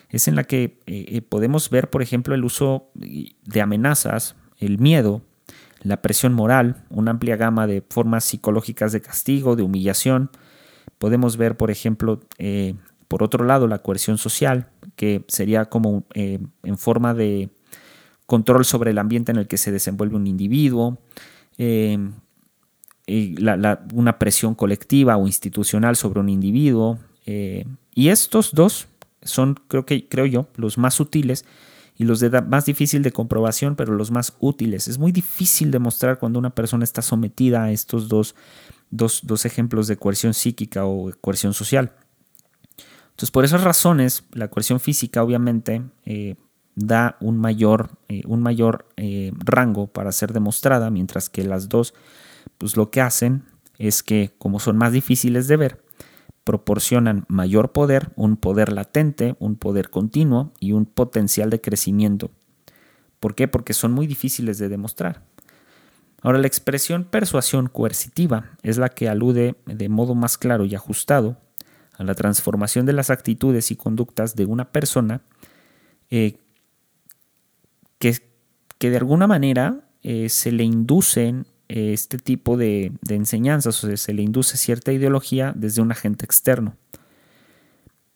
es 0.08 0.28
en 0.28 0.36
la 0.36 0.44
que 0.44 0.80
eh, 0.86 1.06
eh, 1.08 1.22
podemos 1.22 1.70
ver, 1.70 1.90
por 1.90 2.02
ejemplo, 2.02 2.34
el 2.34 2.44
uso 2.44 2.90
de 2.94 3.60
amenazas, 3.60 4.36
el 4.58 4.78
miedo, 4.78 5.22
la 5.82 6.00
presión 6.00 6.32
moral, 6.32 6.84
una 6.88 7.10
amplia 7.10 7.36
gama 7.36 7.66
de 7.66 7.82
formas 7.88 8.24
psicológicas 8.24 8.92
de 8.92 9.02
castigo, 9.02 9.56
de 9.56 9.62
humillación. 9.62 10.30
Podemos 10.98 11.36
ver, 11.36 11.56
por 11.56 11.70
ejemplo, 11.70 12.20
eh, 12.38 12.74
por 13.08 13.22
otro 13.22 13.44
lado, 13.44 13.66
la 13.66 13.80
coerción 13.80 14.16
social, 14.16 14.68
que 14.96 15.24
sería 15.28 15.66
como 15.66 16.06
en 16.14 16.78
forma 16.78 17.12
de 17.12 17.50
control 18.26 18.64
sobre 18.64 18.90
el 18.90 18.98
ambiente 18.98 19.32
en 19.32 19.38
el 19.38 19.46
que 19.46 19.56
se 19.56 19.72
desenvuelve 19.72 20.16
un 20.16 20.26
individuo, 20.26 20.98
eh, 21.58 21.98
una 23.06 24.18
presión 24.18 24.54
colectiva 24.54 25.16
o 25.16 25.26
institucional 25.26 25.96
sobre 25.96 26.20
un 26.20 26.28
individuo. 26.28 26.98
Eh, 27.26 27.66
y 27.94 28.08
estos 28.08 28.52
dos 28.52 28.88
son, 29.22 29.54
creo, 29.68 29.84
que, 29.84 30.08
creo 30.08 30.26
yo, 30.26 30.48
los 30.56 30.78
más 30.78 30.94
sutiles 30.94 31.44
y 31.96 32.04
los 32.04 32.20
de 32.20 32.42
más 32.42 32.64
difícil 32.64 33.02
de 33.02 33.12
comprobación, 33.12 33.76
pero 33.76 33.94
los 33.94 34.10
más 34.10 34.34
útiles. 34.40 34.88
Es 34.88 34.98
muy 34.98 35.12
difícil 35.12 35.70
demostrar 35.70 36.18
cuando 36.18 36.38
una 36.38 36.50
persona 36.50 36.84
está 36.84 37.02
sometida 37.02 37.64
a 37.64 37.72
estos 37.72 38.08
dos, 38.08 38.34
dos, 38.90 39.44
ejemplos 39.44 39.86
de 39.86 39.96
coerción 39.96 40.34
psíquica 40.34 40.86
o 40.86 41.12
coerción 41.20 41.54
social. 41.54 41.92
Entonces, 43.10 43.30
por 43.30 43.44
esas 43.44 43.62
razones, 43.62 44.24
la 44.32 44.48
coerción 44.48 44.80
física 44.80 45.22
obviamente 45.22 45.82
eh, 46.04 46.34
da 46.76 47.16
un 47.20 47.38
mayor, 47.38 47.90
eh, 48.08 48.22
un 48.26 48.42
mayor 48.42 48.86
eh, 48.96 49.32
rango 49.38 49.86
para 49.86 50.12
ser 50.12 50.32
demostrada, 50.32 50.90
mientras 50.90 51.30
que 51.30 51.44
las 51.44 51.68
dos, 51.68 51.94
pues 52.58 52.76
lo 52.76 52.90
que 52.90 53.00
hacen 53.00 53.44
es 53.78 54.02
que, 54.02 54.34
como 54.38 54.60
son 54.60 54.76
más 54.76 54.92
difíciles 54.92 55.48
de 55.48 55.56
ver, 55.56 55.84
proporcionan 56.44 57.24
mayor 57.28 57.72
poder, 57.72 58.12
un 58.16 58.36
poder 58.36 58.72
latente, 58.72 59.34
un 59.38 59.56
poder 59.56 59.90
continuo 59.90 60.52
y 60.60 60.72
un 60.72 60.84
potencial 60.84 61.50
de 61.50 61.60
crecimiento. 61.60 62.30
¿Por 63.18 63.34
qué? 63.34 63.48
Porque 63.48 63.72
son 63.72 63.92
muy 63.92 64.06
difíciles 64.06 64.58
de 64.58 64.68
demostrar. 64.68 65.22
Ahora, 66.20 66.38
la 66.38 66.46
expresión 66.46 67.04
persuasión 67.04 67.68
coercitiva 67.68 68.50
es 68.62 68.78
la 68.78 68.88
que 68.88 69.08
alude 69.08 69.56
de 69.66 69.88
modo 69.88 70.14
más 70.14 70.38
claro 70.38 70.64
y 70.64 70.74
ajustado 70.74 71.38
a 71.96 72.04
la 72.04 72.14
transformación 72.14 72.86
de 72.86 72.92
las 72.92 73.10
actitudes 73.10 73.70
y 73.70 73.76
conductas 73.76 74.34
de 74.34 74.46
una 74.46 74.72
persona 74.72 75.22
eh, 76.10 76.38
que, 77.98 78.16
que, 78.78 78.90
de 78.90 78.96
alguna 78.96 79.26
manera 79.26 79.88
eh, 80.02 80.28
se 80.28 80.52
le 80.52 80.64
inducen 80.64 81.46
este 81.68 82.18
tipo 82.18 82.56
de, 82.56 82.92
enseñanzas, 83.08 83.82
o 83.82 83.86
sea, 83.86 83.96
se 83.96 84.12
le 84.12 84.22
induce 84.22 84.56
cierta 84.56 84.92
ideología 84.92 85.52
desde 85.56 85.82
un 85.82 85.90
agente 85.90 86.24
externo. 86.24 86.76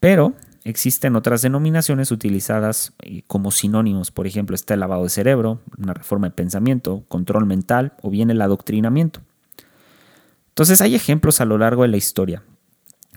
Pero 0.01 0.35
existen 0.65 1.17
otras 1.17 1.43
denominaciones 1.43 2.11
utilizadas 2.11 2.93
eh, 3.03 3.23
como 3.27 3.51
sinónimos, 3.51 4.11
por 4.11 4.27
ejemplo, 4.27 4.55
está 4.55 4.75
el 4.75 4.81
lavado 4.81 5.05
de 5.05 5.09
cerebro, 5.09 5.61
una 5.77 5.95
reforma 5.95 6.29
de 6.29 6.35
pensamiento, 6.35 7.05
control 7.09 7.47
mental 7.47 7.95
o 8.03 8.11
bien 8.11 8.31
el 8.31 8.43
adoctrinamiento. 8.43 9.21
Entonces 10.51 10.81
hay 10.81 10.95
ejemplos 10.95 11.41
a 11.41 11.45
lo 11.45 11.57
largo 11.57 11.83
de 11.83 11.89
la 11.89 11.97
historia. 11.97 12.43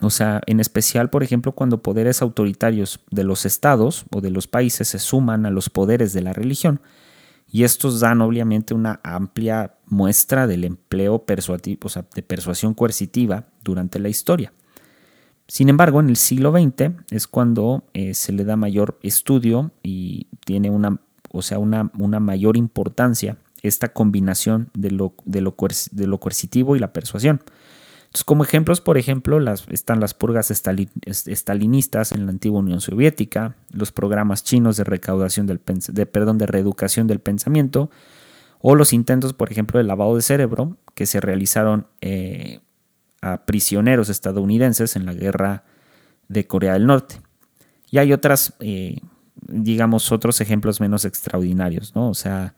O 0.02 0.10
sea, 0.10 0.40
en 0.46 0.58
especial, 0.58 1.10
por 1.10 1.22
ejemplo, 1.22 1.52
cuando 1.52 1.80
poderes 1.80 2.22
autoritarios 2.22 3.00
de 3.10 3.24
los 3.24 3.46
estados 3.46 4.04
o 4.12 4.20
de 4.20 4.30
los 4.30 4.48
países 4.48 4.88
se 4.88 4.98
suman 4.98 5.46
a 5.46 5.50
los 5.50 5.70
poderes 5.70 6.12
de 6.12 6.22
la 6.22 6.32
religión, 6.32 6.80
y 7.50 7.64
estos 7.64 8.00
dan 8.00 8.22
obviamente 8.22 8.72
una 8.72 9.00
amplia 9.04 9.74
muestra 9.86 10.46
del 10.46 10.64
empleo 10.64 11.22
de 11.26 12.22
persuasión 12.22 12.72
coercitiva 12.72 13.44
durante 13.62 13.98
la 13.98 14.08
historia. 14.08 14.52
Sin 15.46 15.68
embargo, 15.68 16.00
en 16.00 16.08
el 16.08 16.16
siglo 16.16 16.50
XX 16.50 16.92
es 17.10 17.28
cuando 17.28 17.84
eh, 17.92 18.14
se 18.14 18.32
le 18.32 18.44
da 18.44 18.56
mayor 18.56 18.98
estudio 19.02 19.70
y 19.82 20.28
tiene 20.46 20.70
una, 20.70 20.98
o 21.30 21.42
sea, 21.42 21.58
una, 21.58 21.90
una 21.98 22.20
mayor 22.20 22.56
importancia 22.56 23.36
esta 23.62 23.92
combinación 23.92 24.70
de 24.72 24.90
lo, 24.90 25.14
de 25.24 25.42
lo 25.42 26.18
coercitivo 26.20 26.74
y 26.74 26.78
la 26.78 26.92
persuasión 26.92 27.42
como 28.24 28.44
ejemplos, 28.44 28.80
por 28.80 28.98
ejemplo, 28.98 29.38
están 29.70 30.00
las 30.00 30.12
purgas 30.12 30.50
estalinistas 30.50 32.12
en 32.12 32.26
la 32.26 32.32
antigua 32.32 32.60
Unión 32.60 32.80
Soviética, 32.80 33.56
los 33.70 33.90
programas 33.90 34.44
chinos 34.44 34.76
de 34.76 34.84
recaudación 34.84 35.46
del 35.46 35.60
de, 35.88 36.06
perdón, 36.06 36.36
de 36.36 36.46
reeducación 36.46 37.06
del 37.06 37.20
pensamiento, 37.20 37.90
o 38.60 38.74
los 38.76 38.92
intentos, 38.92 39.32
por 39.32 39.50
ejemplo, 39.50 39.78
de 39.78 39.84
lavado 39.84 40.14
de 40.14 40.22
cerebro 40.22 40.76
que 40.94 41.06
se 41.06 41.20
realizaron 41.20 41.86
eh, 42.00 42.60
a 43.22 43.46
prisioneros 43.46 44.08
estadounidenses 44.08 44.94
en 44.94 45.06
la 45.06 45.14
guerra 45.14 45.64
de 46.28 46.46
Corea 46.46 46.74
del 46.74 46.86
Norte. 46.86 47.20
Y 47.90 47.98
hay 47.98 48.12
otras, 48.12 48.54
eh, 48.60 49.00
digamos, 49.40 50.12
otros 50.12 50.40
ejemplos 50.40 50.80
menos 50.80 51.04
extraordinarios, 51.04 51.94
¿no? 51.94 52.10
O 52.10 52.14
sea, 52.14 52.54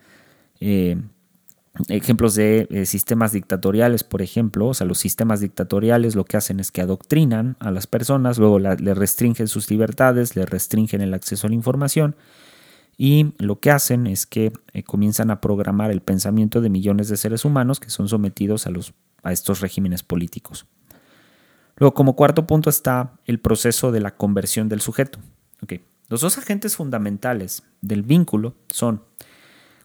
eh, 0.61 1.01
ejemplos 1.89 2.35
de 2.35 2.67
eh, 2.71 2.87
sistemas 2.87 3.33
dictatoriales, 3.33 4.05
por 4.05 4.23
ejemplo, 4.23 4.69
o 4.69 4.75
sea, 4.75 4.87
los 4.87 4.99
sistemas 4.99 5.41
dictatoriales 5.41 6.15
lo 6.15 6.25
que 6.25 6.37
hacen 6.37 6.61
es 6.61 6.71
que 6.71 6.81
adoctrinan 6.81 7.57
a 7.59 7.71
las 7.71 7.87
personas, 7.87 8.39
luego 8.39 8.59
le 8.59 8.95
restringen 8.95 9.49
sus 9.49 9.71
libertades, 9.71 10.37
le 10.37 10.47
restringen 10.47 11.01
el 11.01 11.15
acceso 11.15 11.47
a 11.47 11.51
la 11.51 11.57
información 11.57 12.17
y 12.97 13.33
lo 13.39 13.59
que 13.59 13.71
hacen 13.71 14.07
es 14.07 14.27
que 14.27 14.53
eh, 14.73 14.83
comienzan 14.85 15.31
a 15.31 15.41
programar 15.41 15.91
el 15.91 16.01
pensamiento 16.01 16.61
de 16.61 16.71
millones 16.71 17.09
de 17.09 17.17
seres 17.17 17.45
humanos 17.45 17.81
que 17.81 17.91
son 17.91 18.09
sometidos 18.09 18.67
a, 18.67 18.71
los, 18.71 18.95
a 19.23 19.33
estos 19.33 19.61
regímenes 19.61 20.03
políticos. 20.03 20.67
Luego, 21.77 21.95
como 21.95 22.15
cuarto 22.15 22.47
punto 22.47 22.71
está 22.71 23.15
el 23.27 23.41
proceso 23.41 23.91
de 23.91 24.01
la 24.01 24.15
conversión 24.17 24.69
del 24.69 24.81
sujeto. 24.81 25.19
Los 26.11 26.21
dos 26.21 26.37
agentes 26.37 26.77
fundamentales 26.77 27.63
del 27.81 28.03
vínculo 28.03 28.55
son 28.69 29.03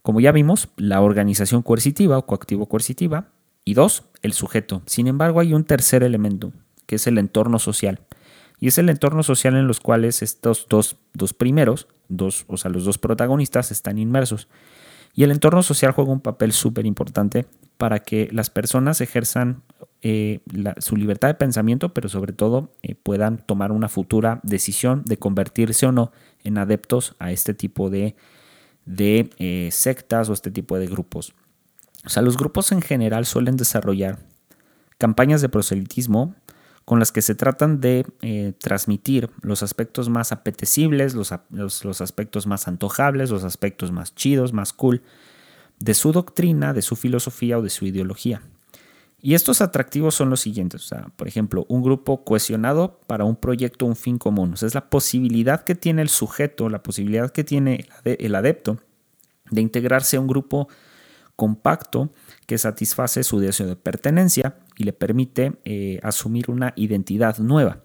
como 0.02 0.20
ya 0.20 0.32
vimos, 0.32 0.70
la 0.78 1.02
organización 1.02 1.62
coercitiva 1.62 2.18
o 2.18 2.26
coactivo 2.26 2.68
coercitiva. 2.68 3.30
Y 3.66 3.74
dos, 3.74 4.04
el 4.22 4.34
sujeto. 4.34 4.82
Sin 4.86 5.08
embargo, 5.08 5.40
hay 5.40 5.54
un 5.54 5.64
tercer 5.64 6.04
elemento, 6.04 6.52
que 6.86 6.96
es 6.96 7.08
el 7.08 7.18
entorno 7.18 7.60
social. 7.60 8.00
Y 8.60 8.68
es 8.68 8.78
el 8.78 8.90
entorno 8.90 9.24
social 9.24 9.56
en 9.56 9.68
los 9.68 9.80
cuales 9.80 10.22
estos 10.22 10.68
dos, 10.70 10.98
dos 11.14 11.34
primeros, 11.34 11.88
dos, 12.08 12.46
o 12.48 12.58
sea, 12.58 12.72
los 12.72 12.86
dos 12.86 12.98
protagonistas 12.98 13.72
están 13.72 13.98
inmersos. 13.98 14.48
Y 15.14 15.24
el 15.24 15.32
entorno 15.32 15.64
social 15.64 15.92
juega 15.92 16.12
un 16.12 16.22
papel 16.22 16.52
súper 16.52 16.86
importante 16.86 17.46
para 17.78 18.00
que 18.00 18.28
las 18.32 18.50
personas 18.50 19.02
ejerzan 19.02 19.64
eh, 20.02 20.40
su 20.80 20.98
libertad 20.98 21.30
de 21.30 21.34
pensamiento, 21.34 21.94
pero 21.94 22.10
sobre 22.10 22.34
todo 22.34 22.72
eh, 22.84 22.96
puedan 22.96 23.38
tomar 23.38 23.72
una 23.72 23.90
futura 23.90 24.40
decisión 24.44 25.04
de 25.06 25.18
convertirse 25.18 25.86
o 25.86 25.92
no 25.92 26.12
en 26.44 26.58
adeptos 26.58 27.16
a 27.20 27.32
este 27.32 27.54
tipo 27.54 27.90
de 27.90 28.16
de 28.90 29.30
eh, 29.38 29.70
sectas 29.72 30.30
o 30.30 30.34
este 30.34 30.50
tipo 30.50 30.78
de 30.80 30.88
grupos. 30.88 31.36
O 32.06 32.10
sea, 32.10 32.24
los 32.24 32.38
grupos 32.38 32.72
en 32.72 32.82
general 32.82 33.26
suelen 33.28 33.56
desarrollar 33.56 34.18
campañas 34.98 35.42
de 35.42 35.50
proselitismo 35.50 36.34
con 36.86 36.98
las 36.98 37.12
que 37.12 37.22
se 37.22 37.36
tratan 37.36 37.82
de 37.82 38.04
eh, 38.24 38.54
transmitir 38.58 39.30
los 39.44 39.62
aspectos 39.62 40.10
más 40.10 40.32
apetecibles, 40.32 41.14
los, 41.14 41.32
los, 41.52 42.02
aspectos 42.02 42.48
más 42.48 42.68
antojables, 42.68 43.30
los 43.30 43.44
aspectos 43.44 43.92
más 43.92 44.16
chidos, 44.16 44.54
más 44.54 44.74
cool 44.74 45.04
de 45.80 45.94
su 45.94 46.12
doctrina, 46.12 46.74
de 46.74 46.82
su 46.82 46.96
filosofía 46.96 47.60
o 47.60 47.62
de 47.62 47.70
su 47.70 47.86
ideología. 47.86 48.42
Y 49.22 49.34
estos 49.34 49.62
atractivos 49.62 50.16
son 50.16 50.30
los 50.30 50.40
siguientes, 50.40 50.86
o 50.86 50.88
sea, 50.88 51.08
por 51.16 51.28
ejemplo, 51.28 51.66
un 51.68 51.84
grupo 51.84 52.24
cohesionado 52.24 53.00
para 53.06 53.26
un 53.26 53.36
proyecto, 53.36 53.86
un 53.86 53.98
fin 53.98 54.18
común. 54.18 54.54
O 54.54 54.66
es 54.66 54.74
la 54.74 54.90
posibilidad 54.90 55.64
que 55.64 55.76
tiene 55.76 56.02
el 56.02 56.10
sujeto, 56.10 56.70
la 56.70 56.84
posibilidad 56.84 57.30
que 57.30 57.44
tiene 57.44 57.88
el 58.06 58.36
adepto 58.36 58.78
de 59.52 59.62
integrarse 59.62 60.18
a 60.18 60.22
un 60.22 60.28
grupo 60.28 60.70
compacto 61.36 62.12
que 62.46 62.58
satisface 62.58 63.24
su 63.24 63.40
deseo 63.40 63.68
de 63.68 63.76
pertenencia 63.76 64.58
y 64.78 64.84
le 64.84 64.94
permite 64.94 65.54
eh, 65.66 66.00
asumir 66.04 66.50
una 66.50 66.74
identidad 66.76 67.38
nueva. 67.40 67.82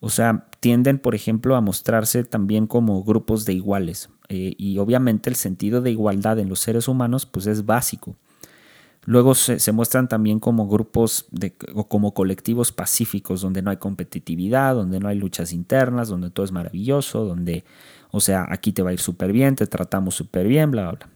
O 0.00 0.10
sea, 0.10 0.46
tienden, 0.60 0.98
por 0.98 1.14
ejemplo, 1.14 1.56
a 1.56 1.60
mostrarse 1.60 2.22
también 2.24 2.66
como 2.66 3.02
grupos 3.02 3.44
de 3.44 3.54
iguales. 3.54 4.10
Eh, 4.28 4.54
y 4.58 4.78
obviamente 4.78 5.30
el 5.30 5.36
sentido 5.36 5.80
de 5.80 5.90
igualdad 5.90 6.38
en 6.38 6.48
los 6.48 6.60
seres 6.60 6.86
humanos 6.86 7.26
pues 7.26 7.46
es 7.46 7.66
básico. 7.66 8.16
Luego 9.04 9.34
se, 9.34 9.72
muestran 9.72 10.08
también 10.08 10.38
como 10.38 10.68
grupos 10.68 11.26
o 11.74 11.88
como 11.88 12.12
colectivos 12.12 12.72
pacíficos, 12.72 13.40
donde 13.40 13.62
no 13.62 13.70
hay 13.70 13.78
competitividad, 13.78 14.74
donde 14.74 15.00
no 15.00 15.08
hay 15.08 15.16
luchas 15.18 15.52
internas, 15.52 16.08
donde 16.08 16.30
todo 16.30 16.44
es 16.44 16.52
maravilloso, 16.52 17.24
donde, 17.24 17.64
o 18.10 18.20
sea, 18.20 18.46
aquí 18.50 18.72
te 18.72 18.82
va 18.82 18.90
a 18.90 18.92
ir 18.92 19.00
súper 19.00 19.32
bien, 19.32 19.56
te 19.56 19.66
tratamos 19.66 20.14
súper 20.14 20.46
bien, 20.46 20.70
bla, 20.70 20.82
bla, 20.82 20.92
bla. 20.92 21.08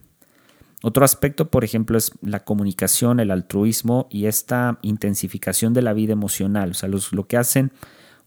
Otro 0.81 1.05
aspecto, 1.05 1.49
por 1.49 1.63
ejemplo, 1.63 1.97
es 1.97 2.11
la 2.21 2.43
comunicación, 2.43 3.19
el 3.19 3.31
altruismo 3.31 4.07
y 4.09 4.25
esta 4.25 4.79
intensificación 4.81 5.73
de 5.73 5.81
la 5.81 5.93
vida 5.93 6.11
emocional. 6.11 6.71
O 6.71 6.73
sea, 6.73 6.89
lo 6.89 7.27
que 7.27 7.37
hacen 7.37 7.71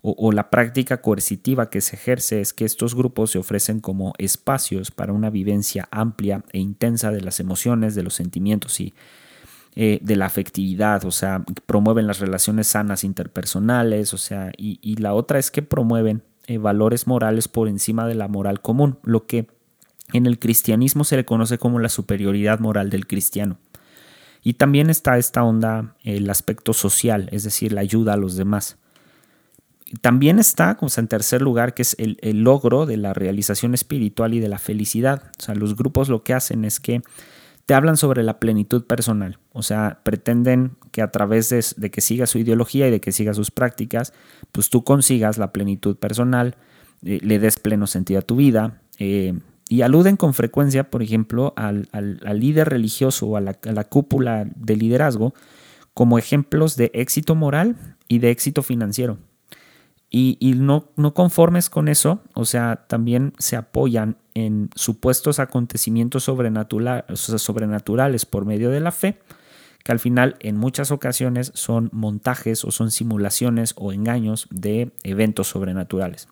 o, 0.09 0.31
la 0.31 0.51
práctica 0.51 1.01
coercitiva 1.01 1.69
que 1.69 1.81
se 1.81 1.97
ejerce 1.97 2.41
es 2.41 2.53
que 2.53 2.65
estos 2.65 2.95
grupos 2.95 3.33
se 3.33 3.39
ofrecen 3.39 3.81
como 3.81 4.13
espacios 4.19 4.93
para 4.93 5.13
una 5.13 5.31
vivencia 5.31 5.89
amplia 5.91 6.45
e 6.53 6.61
intensa 6.61 7.11
de 7.11 7.23
las 7.23 7.41
emociones, 7.41 7.97
de 7.97 8.05
los 8.05 8.15
sentimientos 8.15 8.79
y 8.79 8.95
eh, 9.79 9.99
de 10.01 10.17
la 10.17 10.25
afectividad, 10.25 11.05
o 11.05 11.11
sea, 11.11 11.45
promueven 11.67 12.07
las 12.07 12.19
relaciones 12.19 12.67
sanas 12.67 13.05
interpersonales, 13.05 14.15
o 14.15 14.17
sea, 14.17 14.51
y, 14.57 14.97
la 14.97 15.13
otra 15.13 15.39
es 15.39 15.51
que 15.51 15.61
promueven 15.61 16.23
eh, 16.47 16.57
valores 16.57 17.07
morales 17.07 17.47
por 17.47 17.69
encima 17.69 18.07
de 18.07 18.15
la 18.15 18.27
moral 18.27 18.63
común, 18.63 18.99
lo 19.03 19.27
que 19.27 19.49
en 20.15 20.25
el 20.25 20.39
cristianismo 20.39 21.05
se 21.05 21.17
le 21.17 21.27
conoce 21.27 21.59
como 21.59 21.79
la 21.79 21.91
superioridad 21.91 22.59
moral 22.59 22.89
del 22.89 23.07
cristiano. 23.07 23.59
Y 24.43 24.55
también 24.55 24.89
está 24.89 25.19
esta 25.19 25.45
onda, 25.45 25.95
el 26.05 26.31
aspecto 26.31 26.73
social, 26.73 27.29
es 27.31 27.45
decir, 27.45 27.73
la 27.73 27.83
ayuda 27.83 28.15
a 28.15 28.17
los 28.17 28.35
demás. 28.35 28.79
También 30.01 30.39
está, 30.39 30.77
como 30.79 30.91
en 30.97 31.07
tercer 31.07 31.43
lugar, 31.43 31.75
que 31.75 31.83
es 31.83 31.97
el, 31.99 32.17
el, 32.23 32.45
logro 32.45 32.87
de 32.87 32.97
la 32.97 33.13
realización 33.13 33.75
espiritual 33.75 34.33
y 34.33 34.41
de 34.41 34.49
la 34.49 34.59
felicidad. 34.59 35.33
O 35.39 35.43
sea, 35.43 35.55
los 35.55 35.77
grupos 35.77 36.09
lo 36.09 36.23
que 36.23 36.33
hacen 36.33 36.65
es 36.65 36.81
que 36.81 37.03
te 37.67 37.75
hablan 37.75 37.97
sobre 37.97 38.23
la 38.23 38.39
plenitud 38.39 38.85
personal, 38.85 39.39
o 39.53 39.63
sea, 39.63 39.99
pretenden 40.05 40.77
que 40.93 41.03
a 41.03 41.11
través 41.11 41.51
de, 41.51 41.91
que 41.91 42.01
sigas 42.01 42.31
su 42.31 42.39
ideología 42.39 42.87
y 42.87 42.93
de 42.93 43.01
que 43.01 43.11
sigas 43.11 43.37
sus 43.37 43.51
prácticas, 43.51 44.13
pues 44.53 44.71
tú 44.71 44.85
consigas 44.85 45.37
la 45.37 45.53
plenitud 45.53 45.97
personal, 45.97 46.57
eh, 47.03 47.19
le 47.23 47.41
des 47.41 47.59
pleno 47.59 47.89
sentido 47.89 48.21
a 48.21 48.23
tu 48.23 48.37
vida, 48.37 48.81
eh, 49.01 49.39
y 49.69 49.83
aluden 49.83 50.17
con 50.17 50.33
frecuencia, 50.33 50.91
por 50.91 51.03
ejemplo, 51.03 51.53
al, 51.57 51.89
líder 52.39 52.69
religioso 52.69 53.27
o 53.27 53.37
a 53.37 53.41
la, 53.41 53.59
a 53.67 53.73
la, 53.73 53.83
cúpula 53.83 54.47
de 54.55 54.77
liderazgo 54.77 55.35
como 55.93 56.19
ejemplos 56.19 56.77
de 56.77 56.93
éxito 56.95 57.35
moral 57.35 57.77
y 58.07 58.21
de 58.21 58.31
éxito 58.31 58.63
financiero. 58.63 59.19
Y, 60.19 60.55
no, 60.57 60.89
no, 60.97 61.13
conformes 61.13 61.69
con 61.69 61.89
eso, 61.89 62.23
o 62.33 62.47
sea, 62.47 62.87
también 62.89 63.35
se 63.37 63.55
apoyan 63.55 64.17
en 64.33 64.71
supuestos 64.75 65.41
acontecimientos 65.41 66.25
sobrenaturales 66.25 68.25
por 68.25 68.47
medio 68.47 68.71
de 68.71 68.81
la 68.81 68.93
fe, 68.93 69.21
que 69.85 69.93
al 69.93 69.99
final 69.99 70.37
en 70.41 70.57
muchas 70.57 70.91
ocasiones 70.91 71.53
son 71.55 71.91
montajes 71.93 72.65
o 72.65 72.71
son 72.71 72.93
simulaciones 72.93 73.75
o 73.77 73.93
engaños 73.93 74.49
de 74.51 74.91
eventos 75.03 75.49
sobrenaturales. 75.49 76.29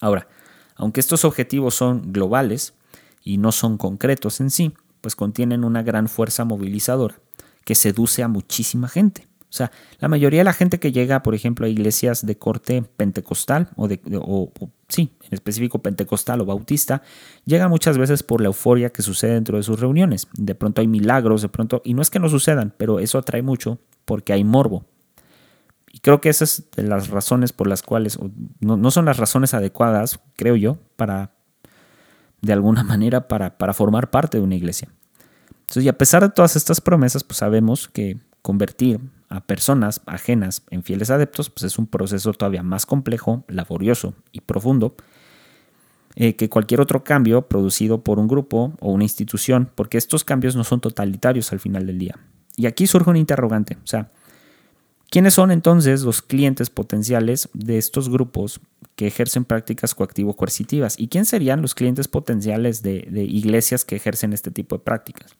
Ahora, 0.00 0.26
aunque 0.74 0.98
estos 0.98 1.24
objetivos 1.24 1.76
son 1.76 2.12
globales 2.12 2.74
y 3.22 3.38
no 3.38 3.52
son 3.52 3.78
concretos 3.78 4.40
en 4.40 4.50
sí, 4.50 4.74
pues 5.00 5.14
contienen 5.14 5.62
una 5.62 5.84
gran 5.84 6.08
fuerza 6.08 6.44
movilizadora 6.44 7.20
que 7.64 7.76
seduce 7.76 8.24
a 8.24 8.28
muchísima 8.28 8.88
gente. 8.88 9.28
O 9.56 9.58
sea, 9.58 9.72
la 10.00 10.08
mayoría 10.08 10.40
de 10.40 10.44
la 10.44 10.52
gente 10.52 10.78
que 10.78 10.92
llega, 10.92 11.22
por 11.22 11.34
ejemplo, 11.34 11.64
a 11.64 11.70
iglesias 11.70 12.26
de 12.26 12.36
corte 12.36 12.82
pentecostal 12.82 13.70
o, 13.74 13.88
de, 13.88 14.02
o, 14.20 14.52
sí, 14.86 15.16
en 15.22 15.32
específico 15.32 15.78
pentecostal 15.78 16.42
o 16.42 16.44
bautista, 16.44 17.00
llega 17.46 17.66
muchas 17.66 17.96
veces 17.96 18.22
por 18.22 18.42
la 18.42 18.48
euforia 18.48 18.90
que 18.90 19.00
sucede 19.00 19.32
dentro 19.32 19.56
de 19.56 19.62
sus 19.62 19.80
reuniones. 19.80 20.28
De 20.34 20.54
pronto 20.54 20.82
hay 20.82 20.88
milagros, 20.88 21.40
de 21.40 21.48
pronto, 21.48 21.80
y 21.86 21.94
no 21.94 22.02
es 22.02 22.10
que 22.10 22.18
no 22.18 22.28
sucedan, 22.28 22.74
pero 22.76 23.00
eso 23.00 23.16
atrae 23.16 23.40
mucho 23.40 23.78
porque 24.04 24.34
hay 24.34 24.44
morbo. 24.44 24.84
Y 25.90 26.00
creo 26.00 26.20
que 26.20 26.28
esas 26.28 26.58
es 26.58 26.70
de 26.72 26.82
las 26.82 27.08
razones 27.08 27.54
por 27.54 27.66
las 27.66 27.80
cuales, 27.80 28.18
no, 28.60 28.76
no, 28.76 28.90
son 28.90 29.06
las 29.06 29.16
razones 29.16 29.54
adecuadas, 29.54 30.20
creo 30.36 30.56
yo, 30.56 30.76
para, 30.96 31.32
de 32.42 32.52
alguna 32.52 32.82
manera, 32.84 33.26
para, 33.26 33.56
para 33.56 33.72
formar 33.72 34.10
parte 34.10 34.36
de 34.36 34.44
una 34.44 34.54
iglesia. 34.54 34.90
Entonces, 35.60 35.84
y 35.84 35.88
a 35.88 35.96
pesar 35.96 36.20
de 36.20 36.28
todas 36.28 36.56
estas 36.56 36.82
promesas, 36.82 37.24
pues 37.24 37.38
sabemos 37.38 37.88
que 37.88 38.18
convertir 38.42 39.00
a 39.28 39.40
personas 39.40 40.00
ajenas 40.06 40.62
en 40.70 40.82
fieles 40.82 41.10
adeptos, 41.10 41.50
pues 41.50 41.64
es 41.64 41.78
un 41.78 41.86
proceso 41.86 42.32
todavía 42.32 42.62
más 42.62 42.86
complejo, 42.86 43.44
laborioso 43.48 44.14
y 44.32 44.40
profundo 44.40 44.94
eh, 46.18 46.34
que 46.34 46.48
cualquier 46.48 46.80
otro 46.80 47.04
cambio 47.04 47.42
producido 47.42 48.02
por 48.02 48.18
un 48.18 48.26
grupo 48.26 48.72
o 48.80 48.90
una 48.90 49.04
institución, 49.04 49.70
porque 49.74 49.98
estos 49.98 50.24
cambios 50.24 50.56
no 50.56 50.64
son 50.64 50.80
totalitarios 50.80 51.52
al 51.52 51.60
final 51.60 51.86
del 51.86 51.98
día. 51.98 52.18
Y 52.56 52.64
aquí 52.64 52.86
surge 52.86 53.10
un 53.10 53.16
interrogante, 53.16 53.76
o 53.84 53.86
sea, 53.86 54.10
¿quiénes 55.10 55.34
son 55.34 55.50
entonces 55.50 56.02
los 56.04 56.22
clientes 56.22 56.70
potenciales 56.70 57.50
de 57.52 57.76
estos 57.76 58.08
grupos 58.08 58.60
que 58.94 59.06
ejercen 59.06 59.44
prácticas 59.44 59.94
coactivo-coercitivas? 59.94 60.98
¿Y 60.98 61.08
quién 61.08 61.26
serían 61.26 61.60
los 61.60 61.74
clientes 61.74 62.08
potenciales 62.08 62.82
de, 62.82 63.06
de 63.10 63.24
iglesias 63.24 63.84
que 63.84 63.96
ejercen 63.96 64.32
este 64.32 64.50
tipo 64.50 64.78
de 64.78 64.84
prácticas? 64.84 65.36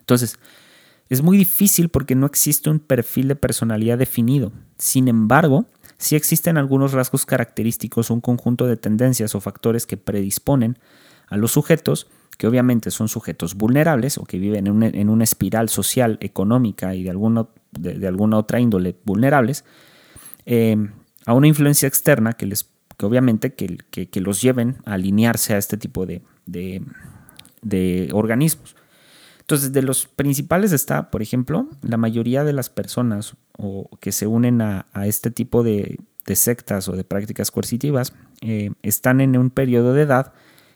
Entonces, 0.00 0.36
es 1.08 1.22
muy 1.22 1.36
difícil 1.36 1.88
porque 1.88 2.14
no 2.14 2.26
existe 2.26 2.70
un 2.70 2.78
perfil 2.78 3.28
de 3.28 3.36
personalidad 3.36 3.98
definido. 3.98 4.52
Sin 4.78 5.08
embargo, 5.08 5.66
sí 5.98 6.16
existen 6.16 6.56
algunos 6.56 6.92
rasgos 6.92 7.26
característicos, 7.26 8.10
un 8.10 8.20
conjunto 8.20 8.66
de 8.66 8.76
tendencias 8.76 9.34
o 9.34 9.40
factores 9.40 9.86
que 9.86 9.96
predisponen 9.96 10.78
a 11.28 11.36
los 11.36 11.52
sujetos, 11.52 12.08
que 12.38 12.46
obviamente 12.46 12.90
son 12.90 13.08
sujetos 13.08 13.54
vulnerables 13.54 14.18
o 14.18 14.24
que 14.24 14.38
viven 14.38 14.66
en 14.66 15.10
una, 15.10 15.24
espiral 15.24 15.68
social, 15.68 16.18
económica 16.20 16.94
y 16.94 17.02
de 17.02 17.10
alguna, 17.10 17.46
de, 17.72 18.06
alguna 18.06 18.38
otra 18.38 18.58
índole 18.58 18.96
vulnerables, 19.04 19.64
eh, 20.46 20.76
a 21.26 21.34
una 21.34 21.46
influencia 21.46 21.86
externa 21.86 22.32
que, 22.32 22.46
les, 22.46 22.68
que 22.96 23.06
obviamente 23.06 23.54
que, 23.54 23.76
que, 23.90 24.20
los 24.20 24.40
lleven 24.40 24.78
a 24.86 24.94
alinearse 24.94 25.54
a 25.54 25.58
este 25.58 25.76
tipo 25.76 26.06
de, 26.06 26.22
de 26.46 28.08
organismos. 28.12 28.76
Entonces, 29.52 29.74
de 29.74 29.82
los 29.82 30.06
principales 30.06 30.72
está, 30.72 31.10
por 31.10 31.20
ejemplo, 31.20 31.68
la 31.82 31.98
mayoría 31.98 32.42
de 32.42 32.54
las 32.54 32.70
personas 32.70 33.36
o 33.58 33.90
que 34.00 34.10
se 34.10 34.26
unen 34.26 34.62
a, 34.62 34.86
este 35.04 35.30
tipo 35.30 35.62
de, 35.62 35.98
sectas 36.24 36.88
o 36.88 36.92
de 36.92 37.04
prácticas 37.04 37.50
coercitivas 37.50 38.14
eh, 38.40 38.70
están 38.82 39.20
en 39.20 39.36
un 39.36 39.50
periodo 39.50 39.92
de 39.92 40.04
edad 40.04 40.32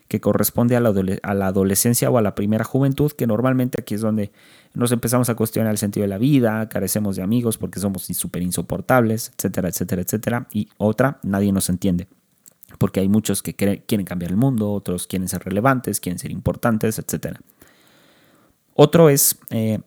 que 0.07 0.21
corresponde 0.21 0.75
a 0.75 0.79
la, 0.79 1.47
adolescencia 1.47 2.11
o 2.11 2.19
a 2.19 2.21
la 2.21 2.35
primera 2.35 2.63
juventud, 2.63 3.11
que 3.13 3.25
normalmente 3.25 3.81
aquí 3.81 3.95
es 3.95 4.01
donde 4.01 4.31
nos 4.75 4.91
empezamos 4.91 5.27
a 5.31 5.33
cuestionar 5.33 5.71
el 5.71 5.79
sentido 5.79 6.03
de 6.03 6.09
la 6.09 6.19
vida, 6.19 6.69
carecemos 6.69 7.15
de 7.15 7.23
amigos 7.23 7.57
porque 7.57 7.79
somos 7.79 8.03
súper 8.03 8.43
insoportables, 8.43 9.31
etcétera, 9.39 9.69
etcétera, 9.69 10.03
etcétera. 10.03 10.47
Y 10.53 10.69
otra, 10.77 11.17
nadie 11.23 11.51
nos 11.51 11.67
entiende, 11.69 12.07
porque 12.77 12.99
hay 12.99 13.09
muchos 13.09 13.41
que 13.41 13.55
quieren 13.55 14.05
cambiar 14.05 14.29
el 14.29 14.37
mundo, 14.37 14.71
otros 14.71 15.07
quieren 15.07 15.27
ser 15.27 15.43
relevantes, 15.43 15.99
quieren 15.99 16.19
ser 16.19 16.29
importantes, 16.29 16.99
etcétera. 16.99 17.41
Otro 18.79 19.09
es 19.09 19.39
eh, 19.49 19.79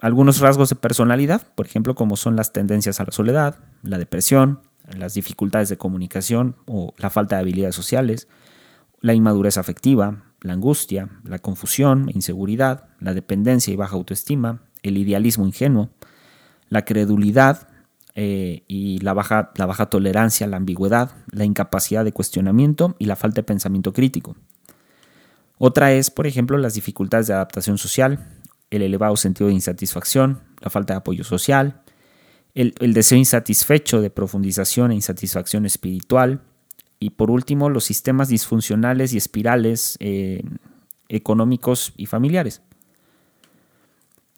algunos 0.00 0.40
rasgos 0.40 0.70
de 0.70 0.76
personalidad, 0.76 1.42
por 1.54 1.66
ejemplo, 1.66 1.94
como 1.94 2.16
son 2.16 2.34
las 2.34 2.54
tendencias 2.54 2.98
a 2.98 3.04
la 3.04 3.12
soledad, 3.12 3.56
la 3.82 3.98
depresión, 3.98 4.60
las 4.96 5.12
dificultades 5.12 5.68
de 5.68 5.76
comunicación 5.76 6.56
o 6.64 6.94
la 6.96 7.10
falta 7.10 7.36
de 7.36 7.42
habilidades 7.42 7.74
sociales, 7.74 8.26
la 9.02 9.12
inmadurez 9.12 9.58
afectiva, 9.58 10.24
la 10.40 10.54
angustia, 10.54 11.10
la 11.24 11.40
confusión 11.40 12.08
e 12.08 12.12
inseguridad, 12.14 12.88
la 13.00 13.12
dependencia 13.12 13.70
y 13.70 13.76
baja 13.76 13.96
autoestima, 13.96 14.62
el 14.82 14.96
idealismo 14.96 15.44
ingenuo, 15.44 15.90
la 16.70 16.86
credulidad 16.86 17.68
eh, 18.14 18.64
y 18.66 18.98
la 19.00 19.12
baja, 19.12 19.52
la 19.56 19.66
baja 19.66 19.90
tolerancia 19.90 20.46
a 20.46 20.48
la 20.48 20.56
ambigüedad, 20.56 21.10
la 21.32 21.44
incapacidad 21.44 22.02
de 22.02 22.12
cuestionamiento 22.12 22.96
y 22.98 23.04
la 23.04 23.16
falta 23.16 23.42
de 23.42 23.44
pensamiento 23.44 23.92
crítico. 23.92 24.36
Otra 25.58 25.92
es, 25.92 26.10
por 26.10 26.26
ejemplo, 26.26 26.56
las 26.58 26.74
dificultades 26.74 27.26
de 27.26 27.34
adaptación 27.34 27.78
social, 27.78 28.26
el 28.70 28.82
elevado 28.82 29.16
sentido 29.16 29.48
de 29.48 29.54
insatisfacción, 29.54 30.42
la 30.60 30.70
falta 30.70 30.94
de 30.94 30.98
apoyo 30.98 31.24
social, 31.24 31.82
el, 32.54 32.92
deseo 32.92 33.18
insatisfecho 33.18 34.00
de 34.00 34.10
profundización 34.10 34.90
e 34.90 34.94
insatisfacción 34.94 35.66
espiritual, 35.66 36.42
y 37.00 37.10
por 37.10 37.30
último, 37.30 37.70
los 37.70 37.84
sistemas 37.84 38.28
disfuncionales 38.28 39.12
y 39.12 39.18
espirales 39.18 39.96
eh, 40.00 40.42
económicos 41.08 41.92
y 41.96 42.06
familiares. 42.06 42.60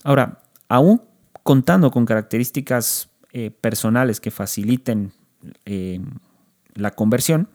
Ahora, 0.04 0.42
aún 0.68 1.02
contando 1.42 1.90
con 1.90 2.04
características 2.04 3.08
eh, 3.32 3.50
personales 3.50 4.20
que 4.20 4.30
faciliten 4.30 5.12
eh, 5.64 6.00
la 6.74 6.90
conversión, 6.90 7.48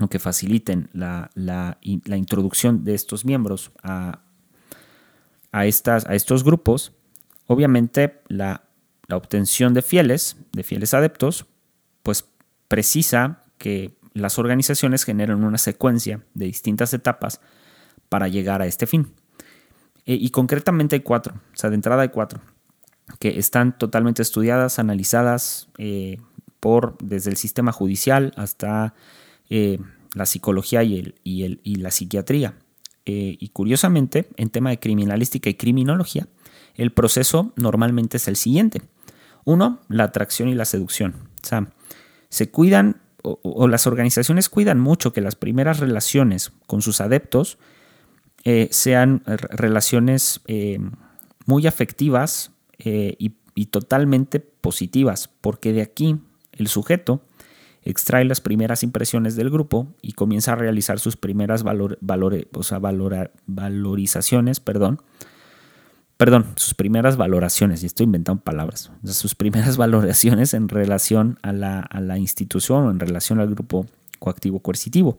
o 0.00 0.08
que 0.08 0.18
faciliten 0.18 0.88
la, 0.92 1.30
la, 1.34 1.78
introducción 1.82 2.84
de 2.84 2.94
estos 2.94 3.24
miembros 3.24 3.72
a, 3.82 4.20
a, 5.50 5.66
estas, 5.66 6.06
a 6.06 6.14
estos 6.14 6.44
grupos, 6.44 6.92
obviamente 7.46 8.20
la, 8.28 8.64
obtención 9.10 9.74
de 9.74 9.82
fieles, 9.82 10.36
de 10.52 10.62
fieles 10.62 10.94
adeptos, 10.94 11.44
pues 12.02 12.24
precisa 12.68 13.42
que 13.58 13.94
las 14.14 14.38
organizaciones 14.38 15.04
generen 15.04 15.44
una 15.44 15.58
secuencia 15.58 16.24
de 16.32 16.46
distintas 16.46 16.94
etapas 16.94 17.42
para 18.08 18.28
llegar 18.28 18.62
a 18.62 18.66
este 18.66 18.86
fin. 18.86 19.12
E, 20.06 20.14
y 20.14 20.30
concretamente 20.30 20.96
hay 20.96 21.00
cuatro, 21.00 21.34
o 21.34 21.56
sea, 21.56 21.68
de 21.68 21.76
entrada 21.76 22.02
hay 22.02 22.08
cuatro, 22.08 22.40
que 23.18 23.38
están 23.38 23.76
totalmente 23.76 24.22
estudiadas, 24.22 24.78
analizadas 24.78 25.68
eh, 25.76 26.18
por 26.58 26.96
desde 27.02 27.30
el 27.30 27.36
sistema 27.36 27.70
judicial 27.70 28.32
hasta 28.36 28.94
eh, 29.54 29.78
la 30.14 30.24
psicología 30.24 30.82
y, 30.82 30.98
el, 30.98 31.14
y, 31.24 31.42
el, 31.42 31.60
y 31.62 31.74
la 31.74 31.90
psiquiatría. 31.90 32.54
Eh, 33.04 33.36
y 33.38 33.48
curiosamente, 33.50 34.30
en 34.38 34.48
tema 34.48 34.70
de 34.70 34.78
criminalística 34.78 35.50
y 35.50 35.54
criminología, 35.56 36.26
el 36.74 36.90
proceso 36.90 37.52
normalmente 37.56 38.16
es 38.16 38.28
el 38.28 38.36
siguiente. 38.36 38.80
Uno, 39.44 39.82
la 39.88 40.04
atracción 40.04 40.48
y 40.48 40.54
la 40.54 40.64
seducción. 40.64 41.28
O 41.44 41.46
sea, 41.46 41.70
se 42.30 42.50
cuidan 42.50 43.02
o, 43.22 43.68
las 43.68 43.86
organizaciones 43.86 44.48
cuidan 44.48 44.80
mucho 44.80 45.12
que 45.12 45.20
las 45.20 45.36
primeras 45.36 45.80
relaciones 45.80 46.52
con 46.66 46.80
sus 46.80 47.02
adeptos 47.02 47.58
eh, 48.44 48.68
sean 48.70 49.22
relaciones 49.26 50.40
muy 51.44 51.66
afectivas 51.66 52.52
y 52.78 53.66
totalmente 53.66 54.40
positivas, 54.40 55.28
porque 55.42 55.74
de 55.74 55.82
aquí 55.82 56.16
el 56.52 56.68
sujeto 56.68 57.22
extrae 57.82 58.24
las 58.24 58.40
primeras 58.40 58.82
impresiones 58.82 59.36
del 59.36 59.50
grupo 59.50 59.94
y 60.02 60.12
comienza 60.12 60.52
a 60.52 60.56
realizar 60.56 60.98
sus 60.98 61.16
primeras 61.16 61.62
valor, 61.62 61.98
o 62.54 62.62
sea, 62.62 62.78
valorizaciones, 63.46 64.60
perdón, 64.60 65.02
perdón, 66.16 66.46
sus 66.56 66.74
primeras 66.74 67.16
valoraciones, 67.16 67.82
y 67.82 67.86
estoy 67.86 68.04
inventando 68.04 68.42
palabras, 68.42 68.92
sus 69.04 69.34
primeras 69.34 69.76
valoraciones 69.78 70.54
en 70.54 70.68
relación 70.68 71.38
a 71.42 71.52
la, 71.52 71.80
a 71.80 72.00
la 72.00 72.18
institución 72.18 72.86
o 72.86 72.90
en 72.90 73.00
relación 73.00 73.40
al 73.40 73.50
grupo 73.50 73.86
coactivo 74.18 74.60
coercitivo. 74.60 75.18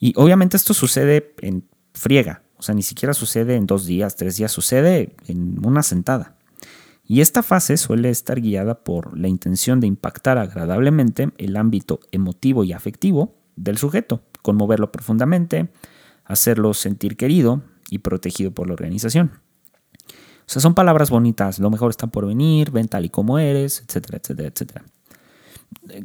Y 0.00 0.12
obviamente 0.16 0.56
esto 0.56 0.74
sucede 0.74 1.34
en 1.40 1.64
friega, 1.92 2.42
o 2.56 2.62
sea, 2.62 2.74
ni 2.74 2.82
siquiera 2.82 3.14
sucede 3.14 3.54
en 3.54 3.66
dos 3.66 3.86
días, 3.86 4.16
tres 4.16 4.36
días, 4.36 4.50
sucede 4.50 5.14
en 5.28 5.64
una 5.64 5.84
sentada. 5.84 6.37
Y 7.10 7.22
esta 7.22 7.42
fase 7.42 7.78
suele 7.78 8.10
estar 8.10 8.38
guiada 8.38 8.84
por 8.84 9.18
la 9.18 9.28
intención 9.28 9.80
de 9.80 9.86
impactar 9.86 10.36
agradablemente 10.36 11.30
el 11.38 11.56
ámbito 11.56 12.00
emotivo 12.12 12.64
y 12.64 12.74
afectivo 12.74 13.34
del 13.56 13.78
sujeto, 13.78 14.20
conmoverlo 14.42 14.92
profundamente, 14.92 15.70
hacerlo 16.24 16.74
sentir 16.74 17.16
querido 17.16 17.62
y 17.88 18.00
protegido 18.00 18.50
por 18.50 18.66
la 18.66 18.74
organización. 18.74 19.32
O 20.06 20.50
sea, 20.50 20.60
son 20.60 20.74
palabras 20.74 21.08
bonitas, 21.08 21.58
lo 21.58 21.70
mejor 21.70 21.90
está 21.90 22.08
por 22.08 22.26
venir, 22.26 22.70
ven 22.70 22.88
tal 22.88 23.06
y 23.06 23.08
como 23.08 23.38
eres, 23.38 23.82
etcétera, 23.86 24.18
etcétera, 24.18 24.48
etcétera. 24.48 24.84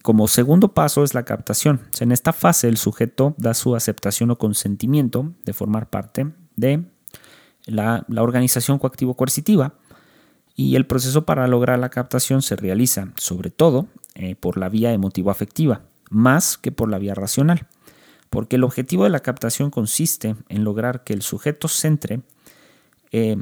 Como 0.04 0.30
segundo 0.30 0.74
paso 0.74 1.04
es 1.04 1.14
la 1.14 1.24
captación. 1.24 1.82
en 2.00 2.14
esta 2.14 2.32
fase 2.32 2.70
el 2.70 2.78
sujeto 2.78 3.36
da 3.38 3.54
su 3.54 3.76
aceptación 3.76 4.32
o 4.32 4.38
consentimiento 4.38 5.34
de 5.44 5.54
formar 5.54 5.90
parte 5.90 6.32
de 6.56 6.86
la, 7.66 8.06
organización 8.18 8.80
coactivo-coercitiva 8.80 9.76
y 10.56 10.76
el 10.76 10.86
proceso 10.86 11.26
para 11.26 11.48
lograr 11.48 11.80
la 11.80 11.90
captación 11.90 12.42
se 12.42 12.56
realiza 12.56 13.12
sobre 13.16 13.50
todo 13.50 13.88
eh, 14.16 14.36
por 14.36 14.58
la 14.58 14.70
vía 14.70 14.94
emotivo-afectiva, 14.94 15.82
más 16.10 16.58
que 16.58 16.72
por 16.72 16.90
la 16.90 17.00
vía 17.00 17.16
racional, 17.16 17.68
porque 18.30 18.58
el 18.58 18.64
objetivo 18.64 19.04
de 19.04 19.10
la 19.10 19.22
captación 19.22 19.72
consiste 19.72 20.36
en 20.50 20.64
lograr 20.64 21.04
que 21.04 21.14
el 21.14 21.22
sujeto 21.22 21.68
centre 21.68 22.22
eh, 23.12 23.38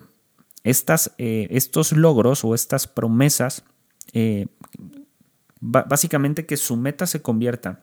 eh, 0.64 1.48
estos 1.50 1.92
logros 1.92 2.46
o 2.46 2.56
estas 2.56 2.88
promesas 2.88 3.64
básicamente 5.62 6.46
que 6.46 6.58
su 6.58 6.76
meta 6.76 7.08
se 7.08 7.22
convierta 7.22 7.82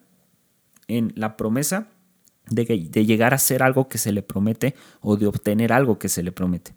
en 0.87 1.13
la 1.15 1.37
promesa 1.37 1.87
de, 2.49 2.65
llegar 3.05 3.33
a 3.33 3.37
ser 3.37 3.63
algo 3.63 3.87
que 3.87 3.97
se 3.97 4.11
le 4.11 4.21
promete 4.21 4.75
o 5.01 5.17
de 5.17 5.27
obtener 5.27 5.71
algo 5.71 5.99
que 5.99 6.09
se 6.09 6.23
le 6.23 6.31
promete. 6.31 6.73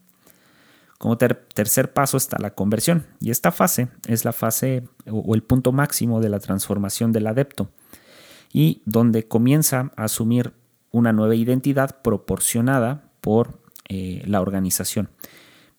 Como 1.03 1.19
tercer 1.19 1.93
paso 1.93 2.17
está 2.17 2.39
la 2.39 2.55
conversión 2.55 3.09
y 3.19 3.33
esta 3.33 3.51
fase 3.51 3.89
es 4.07 4.25
la 4.25 4.33
fase 4.33 4.85
o 5.11 5.35
el 5.35 5.43
punto 5.43 5.73
máximo 5.73 6.21
de 6.21 6.29
la 6.29 6.39
transformación 6.39 7.11
del 7.11 7.27
adepto 7.27 7.73
y 8.53 8.83
donde 8.85 9.27
comienza 9.27 9.91
a 9.97 10.05
asumir 10.05 10.53
una 10.93 11.13
nueva 11.13 11.35
identidad 11.35 12.03
proporcionada 12.03 13.11
por 13.21 13.59
eh, 13.89 14.23
la 14.27 14.41
organización. 14.41 15.11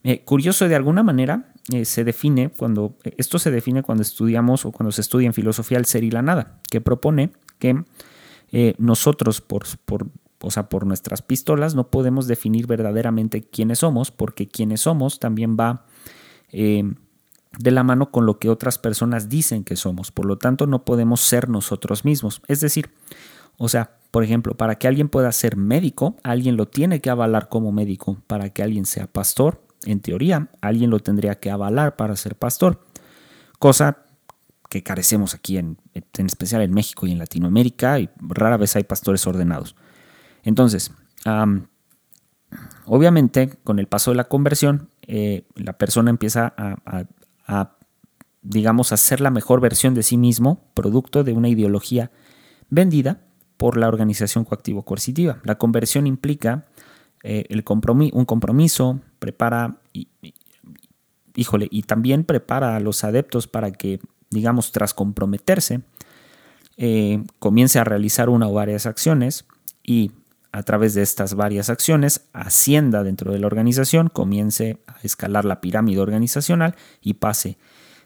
Eh, 0.04 0.26
curioso, 0.26 0.68
de 0.68 0.76
alguna 0.76 1.04
manera, 1.04 1.54
eh, 1.72 1.86
se 1.86 2.04
define 2.04 2.50
cuando, 2.50 2.98
esto 3.16 3.40
se 3.40 3.50
define 3.50 3.82
cuando 3.82 4.02
estudiamos 4.02 4.66
o 4.66 4.74
cuando 4.74 4.92
se 4.92 5.00
estudia 5.00 5.28
en 5.28 5.34
filosofía 5.34 5.78
el 5.78 5.86
ser 5.86 6.04
y 6.04 6.12
la 6.12 6.22
nada, 6.22 6.60
que 6.70 6.82
propone 6.82 7.32
que 7.60 7.82
nosotros 8.78 9.40
por, 9.40 9.64
o 10.44 10.52
sea, 10.52 10.68
por 10.68 10.86
nuestras 10.86 11.22
pistolas 11.22 11.74
no 11.74 11.90
podemos 11.90 12.28
definir 12.28 12.68
verdaderamente 12.68 13.42
quiénes 13.42 13.80
somos, 13.80 14.12
porque 14.12 14.48
quiénes 14.48 14.82
somos 14.82 15.20
también 15.20 15.56
va 15.58 15.86
eh, 16.52 16.84
de 17.58 17.72
la 17.72 17.84
mano 17.84 18.12
con 18.12 18.26
lo 18.26 18.40
que 18.40 18.50
otras 18.50 18.78
personas 18.78 19.30
dicen 19.30 19.64
que 19.64 19.76
somos. 19.76 20.12
Por 20.12 20.26
lo 20.26 20.38
tanto, 20.38 20.68
no 20.68 20.84
podemos 20.84 21.22
ser 21.22 21.48
nosotros 21.50 22.04
mismos. 22.04 22.42
Es 22.48 22.60
decir, 22.60 22.92
o 23.58 23.70
sea, 23.70 23.98
por 24.12 24.24
ejemplo, 24.24 24.56
para 24.56 24.76
que 24.76 24.88
alguien 24.88 25.10
pueda 25.10 25.32
ser 25.32 25.56
médico, 25.56 26.18
alguien 26.24 26.58
lo 26.58 26.68
tiene 26.68 27.00
que 27.00 27.10
avalar 27.10 27.48
como 27.48 27.72
médico. 27.72 28.18
Para 28.28 28.50
que 28.50 28.64
alguien 28.64 28.86
sea 28.86 29.08
pastor, 29.08 29.62
en 29.86 30.02
teoría, 30.02 30.50
alguien 30.62 30.90
lo 30.90 31.00
tendría 31.00 31.40
que 31.40 31.52
avalar 31.52 31.96
para 31.96 32.16
ser 32.16 32.36
pastor, 32.36 32.84
cosa 33.60 34.00
que 34.70 34.82
carecemos 34.84 35.36
aquí, 35.36 35.58
en, 35.58 35.78
especial 35.94 36.64
en 36.64 36.74
México 36.74 37.06
y 37.06 37.12
en 37.12 37.20
Latinoamérica, 37.20 38.00
y 38.00 38.10
rara 38.18 38.58
vez 38.58 38.76
hay 38.76 38.84
pastores 38.84 39.26
ordenados. 39.28 39.76
Entonces, 40.44 40.92
obviamente, 42.86 43.58
con 43.64 43.80
el 43.80 43.88
paso 43.88 44.12
de 44.12 44.18
la 44.18 44.26
conversión, 44.26 44.90
eh, 45.02 45.46
la 45.56 45.74
persona 45.78 46.10
empieza 46.10 46.54
a, 46.58 47.78
digamos, 48.42 48.92
a 48.92 48.98
ser 48.98 49.22
la 49.22 49.32
mejor 49.32 49.62
versión 49.62 49.94
de 49.94 50.04
sí 50.04 50.18
mismo, 50.18 50.70
producto 50.74 51.24
de 51.24 51.34
una 51.34 51.50
ideología 51.50 52.12
vendida 52.70 53.22
por 53.58 53.78
la 53.78 53.88
organización 53.88 54.44
coactivo-coercitiva. 54.44 55.40
La 55.44 55.58
conversión 55.58 56.08
implica 56.08 56.66
eh, 57.24 57.46
el 57.50 57.64
un 57.68 58.26
compromiso, 58.26 59.00
prepara, 59.20 59.78
y, 59.94 60.10
híjole, 61.36 61.70
y 61.72 61.84
también 61.84 62.26
prepara 62.26 62.76
a 62.76 62.80
los 62.82 63.04
adeptos 63.06 63.48
para 63.48 63.72
que, 63.72 64.02
digamos, 64.30 64.74
tras 64.74 64.94
comprometerse, 64.94 65.82
eh, 66.76 67.24
comience 67.40 67.80
a 67.80 67.84
realizar 67.84 68.30
una 68.30 68.48
o 68.48 68.54
varias 68.54 68.86
acciones 68.86 69.46
y 69.84 70.12
a 70.54 70.62
través 70.62 70.94
de 70.94 71.02
estas 71.02 71.34
varias 71.34 71.70
acciones 71.70 72.30
ascienda 72.32 73.04
dentro 73.04 73.34
de 73.34 73.40
la 73.40 73.48
organización, 73.48 74.08
comience 74.08 74.78
a 74.86 74.98
escalar 75.02 75.46
la 75.46 75.60
pirámide 75.60 76.00
organizacional 76.00 76.76
y 77.02 77.16
pase 77.16 77.58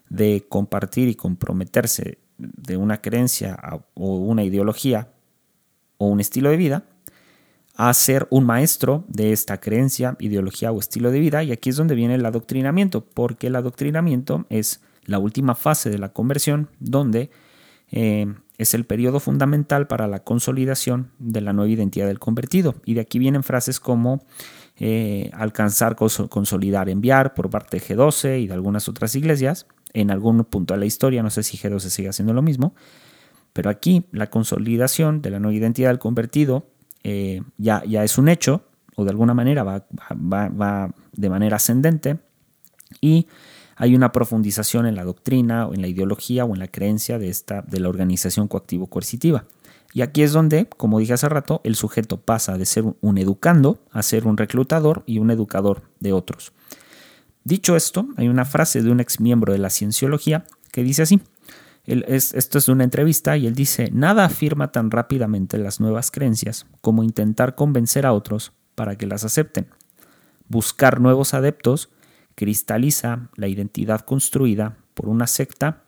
de 0.10 0.46
compartir 0.48 1.10
y 1.10 1.16
comprometerse 1.16 2.20
de 2.38 2.78
una 2.78 3.02
creencia 3.02 3.60
o 3.94 4.16
una 4.16 4.46
ideología 4.46 5.10
o 5.98 6.08
un 6.08 6.22
estilo 6.22 6.50
de 6.50 6.58
vida 6.58 6.86
a 7.76 7.94
ser 7.94 8.28
un 8.32 8.46
maestro 8.46 9.04
de 9.10 9.34
esta 9.34 9.60
creencia, 9.60 10.16
ideología 10.20 10.72
o 10.72 10.80
estilo 10.80 11.12
de 11.12 11.20
vida. 11.20 11.44
Y 11.44 11.52
aquí 11.52 11.70
es 11.70 11.76
donde 11.76 11.96
viene 11.96 12.16
el 12.16 12.26
adoctrinamiento, 12.26 13.06
porque 13.06 13.48
el 13.48 13.58
adoctrinamiento 13.58 14.46
es 14.50 14.82
la 15.04 15.20
última 15.20 15.54
fase 15.54 15.90
de 15.90 16.00
la 16.00 16.14
conversión, 16.14 16.70
donde 16.80 17.30
eh, 17.92 18.34
es 18.58 18.74
el 18.74 18.86
periodo 18.86 19.20
fundamental 19.20 19.88
para 19.88 20.08
la 20.08 20.24
consolidación 20.24 21.12
de 21.20 21.42
la 21.42 21.54
nueva 21.54 21.72
identidad 21.72 22.08
del 22.08 22.20
convertido. 22.20 22.76
Y 22.86 22.96
de 22.96 23.02
aquí 23.02 23.20
vienen 23.20 23.44
frases 23.44 23.80
como 23.80 24.24
eh, 24.78 25.30
alcanzar, 25.34 25.96
consolidar, 25.96 26.90
enviar 26.90 27.34
por 27.34 27.50
parte 27.50 27.78
de 27.78 27.84
G12 27.84 28.42
y 28.42 28.48
de 28.48 28.54
algunas 28.54 28.90
otras 28.90 29.16
iglesias. 29.16 29.68
En 29.94 30.12
algún 30.12 30.44
punto 30.44 30.74
de 30.74 30.80
la 30.80 30.86
historia, 30.86 31.24
no 31.24 31.30
sé 31.30 31.44
si 31.44 31.58
G12 31.58 31.90
sigue 31.90 32.10
haciendo 32.10 32.34
lo 32.34 32.42
mismo, 32.42 32.76
pero 33.54 33.70
aquí 33.70 34.06
la 34.12 34.30
consolidación 34.30 35.22
de 35.22 35.32
la 35.32 35.40
nueva 35.40 35.58
identidad 35.58 35.90
del 35.90 36.00
convertido 36.00 36.68
eh, 37.04 37.42
ya, 37.58 37.84
ya 37.86 38.04
es 38.04 38.18
un 38.18 38.28
hecho, 38.28 38.64
o 38.96 39.04
de 39.06 39.12
alguna 39.12 39.34
manera 39.34 39.64
va, 39.64 39.86
va, 40.12 40.94
de 41.14 41.30
manera 41.30 41.56
ascendente, 41.56 42.18
y 43.00 43.28
hay 43.78 43.96
una 43.96 44.12
profundización 44.12 44.88
en 44.88 44.96
la 44.96 45.04
doctrina, 45.04 45.68
o 45.68 45.74
en 45.74 45.82
la 45.82 45.88
ideología, 45.88 46.46
o 46.46 46.54
en 46.54 46.60
la 46.60 46.68
creencia 46.68 47.20
de, 47.20 47.30
esta, 47.30 47.62
de 47.62 47.80
la 47.80 47.90
organización 47.90 48.48
coactivo-coercitiva. 48.48 49.46
Y 49.94 50.02
aquí 50.02 50.24
es 50.24 50.34
donde, 50.34 50.68
como 50.68 51.00
dije 51.00 51.14
hace 51.14 51.30
rato, 51.30 51.62
el 51.64 51.76
sujeto 51.76 52.20
pasa 52.20 52.58
de 52.58 52.66
ser 52.66 52.84
un 53.00 53.18
educando 53.18 53.80
a 53.92 54.02
ser 54.02 54.28
un 54.28 54.36
reclutador 54.36 55.04
y 55.06 55.20
un 55.20 55.32
educador 55.32 55.84
de 56.00 56.12
otros. 56.12 56.54
Dicho 57.44 57.76
esto, 57.76 58.08
hay 58.18 58.28
una 58.28 58.46
frase 58.46 58.82
de 58.82 58.92
un 58.92 59.00
ex 59.00 59.20
miembro 59.20 59.54
de 59.54 59.60
la 59.60 59.70
cienciología 59.70 60.46
que 60.72 60.84
dice 60.84 61.04
así, 61.04 61.22
esto 61.86 62.58
es 62.58 62.68
una 62.68 62.84
entrevista 62.84 63.38
y 63.38 63.48
él 63.48 63.56
dice, 63.56 63.90
nada 63.94 64.26
afirma 64.26 64.74
tan 64.74 64.92
rápidamente 64.92 65.58
las 65.58 65.80
nuevas 65.80 66.12
creencias 66.12 66.66
como 66.82 67.04
intentar 67.04 67.56
convencer 67.56 68.06
a 68.06 68.12
otros 68.12 68.52
para 68.76 68.98
que 68.98 69.08
las 69.08 69.24
acepten. 69.24 69.68
Buscar 70.50 71.00
nuevos 71.00 71.34
adeptos 71.34 71.90
cristaliza 72.38 73.30
la 73.36 73.48
identidad 73.48 74.02
construida 74.02 74.78
por 74.94 75.10
una 75.10 75.26
secta 75.26 75.82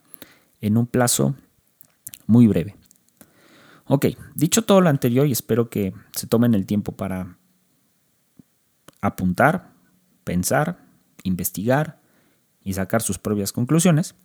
en 0.61 0.77
un 0.77 0.87
plazo 0.87 1.35
muy 2.25 2.47
breve. 2.47 2.75
Ok, 3.85 4.07
dicho 4.33 4.63
todo 4.63 4.81
lo 4.81 4.89
anterior 4.89 5.27
y 5.27 5.31
espero 5.31 5.69
que 5.69 5.93
se 6.15 6.25
tomen 6.25 6.55
el 6.55 6.65
tiempo 6.65 6.91
para 6.91 7.37
apuntar, 8.99 9.73
pensar, 10.23 10.79
investigar 11.21 11.99
y 12.63 12.73
sacar 12.73 13.03
sus 13.03 13.19
propias 13.19 13.51
conclusiones, 13.51 14.15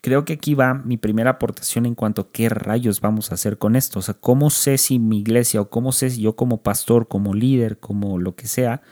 creo 0.00 0.24
que 0.24 0.32
aquí 0.32 0.54
va 0.54 0.74
mi 0.74 0.96
primera 0.96 1.30
aportación 1.30 1.86
en 1.86 1.94
cuanto 1.94 2.22
a 2.22 2.32
qué 2.32 2.48
rayos 2.48 3.00
vamos 3.00 3.30
a 3.30 3.34
hacer 3.34 3.56
con 3.56 3.76
esto. 3.76 4.00
O 4.00 4.02
sea, 4.02 4.14
cómo 4.14 4.50
sé 4.50 4.78
si 4.78 4.98
mi 4.98 5.20
iglesia 5.20 5.60
o 5.60 5.70
cómo 5.70 5.92
sé 5.92 6.10
si 6.10 6.22
yo 6.22 6.34
como 6.34 6.64
pastor, 6.64 7.06
como 7.06 7.34
líder, 7.34 7.78
como 7.78 8.18
lo 8.18 8.34
que 8.34 8.48
sea, 8.48 8.82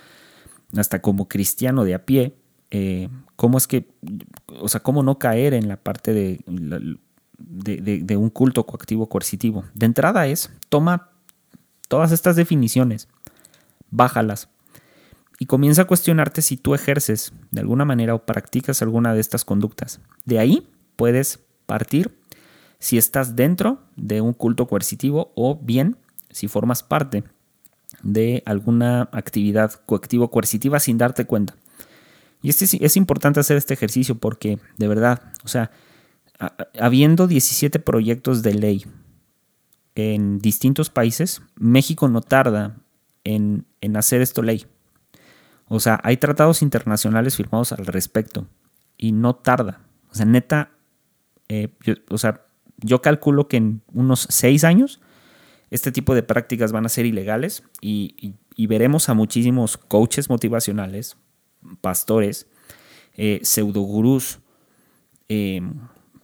hasta 0.76 1.02
como 1.02 1.28
cristiano 1.28 1.84
de 1.84 1.94
a 1.94 2.04
pie, 2.04 2.34
eh, 2.70 3.08
cómo 3.36 3.58
es 3.58 3.66
que, 3.66 3.90
o 4.60 4.68
sea, 4.68 4.80
cómo 4.80 5.02
no 5.02 5.18
caer 5.18 5.54
en 5.54 5.68
la 5.68 5.76
parte 5.76 6.12
de, 6.12 6.40
de, 7.38 8.16
un 8.16 8.30
culto 8.30 8.64
coactivo 8.64 9.08
coercitivo. 9.08 9.64
De 9.74 9.86
entrada 9.86 10.26
es, 10.26 10.50
toma 10.68 11.10
todas 11.88 12.12
estas 12.12 12.36
definiciones, 12.36 13.08
bájalas 13.90 14.48
y 15.38 15.46
comienza 15.46 15.82
a 15.82 15.86
cuestionarte 15.86 16.40
si 16.40 16.56
tú 16.56 16.74
ejerces 16.74 17.32
de 17.50 17.60
alguna 17.60 17.84
manera 17.84 18.14
o 18.14 18.24
practicas 18.24 18.80
alguna 18.80 19.12
de 19.12 19.20
estas 19.20 19.44
conductas. 19.44 20.00
De 20.24 20.38
ahí 20.38 20.68
puedes 20.96 21.40
partir 21.66 22.16
si 22.78 22.96
estás 22.96 23.36
dentro 23.36 23.82
de 23.96 24.20
un 24.20 24.32
culto 24.32 24.66
coercitivo 24.66 25.32
o 25.34 25.58
bien 25.60 25.96
si 26.30 26.48
formas 26.48 26.82
parte 26.82 27.24
de 28.02 28.42
alguna 28.46 29.08
actividad 29.12 29.72
coactivo 29.86 30.30
coercitiva 30.30 30.80
sin 30.80 30.98
darte 30.98 31.24
cuenta. 31.24 31.54
Y 32.42 32.48
este, 32.48 32.84
es 32.84 32.96
importante 32.96 33.40
hacer 33.40 33.56
este 33.56 33.74
ejercicio 33.74 34.16
porque, 34.16 34.58
de 34.76 34.88
verdad, 34.88 35.22
o 35.44 35.48
sea, 35.48 35.70
habiendo 36.78 37.26
17 37.26 37.78
proyectos 37.78 38.42
de 38.42 38.54
ley 38.54 38.86
en 39.94 40.38
distintos 40.38 40.90
países, 40.90 41.42
México 41.56 42.08
no 42.08 42.20
tarda 42.20 42.76
en, 43.24 43.66
en 43.80 43.96
hacer 43.96 44.20
esto 44.20 44.42
ley. 44.42 44.66
O 45.68 45.80
sea, 45.80 46.00
hay 46.02 46.16
tratados 46.16 46.62
internacionales 46.62 47.36
firmados 47.36 47.72
al 47.72 47.86
respecto 47.86 48.46
y 48.98 49.12
no 49.12 49.36
tarda. 49.36 49.80
O 50.10 50.14
sea, 50.14 50.26
neta, 50.26 50.72
eh, 51.48 51.68
yo, 51.80 51.94
o 52.10 52.18
sea, 52.18 52.44
yo 52.78 53.00
calculo 53.00 53.48
que 53.48 53.58
en 53.58 53.82
unos 53.92 54.26
seis 54.28 54.64
años 54.64 55.00
este 55.72 55.90
tipo 55.90 56.14
de 56.14 56.22
prácticas 56.22 56.70
van 56.70 56.84
a 56.84 56.90
ser 56.90 57.06
ilegales 57.06 57.64
y, 57.80 58.34
veremos 58.58 59.08
a 59.08 59.14
muchísimos 59.14 59.78
coaches 59.78 60.28
motivacionales, 60.28 61.16
pastores, 61.80 62.46
eh, 63.14 63.40
pseudogurús, 63.42 64.40
em, 65.28 65.80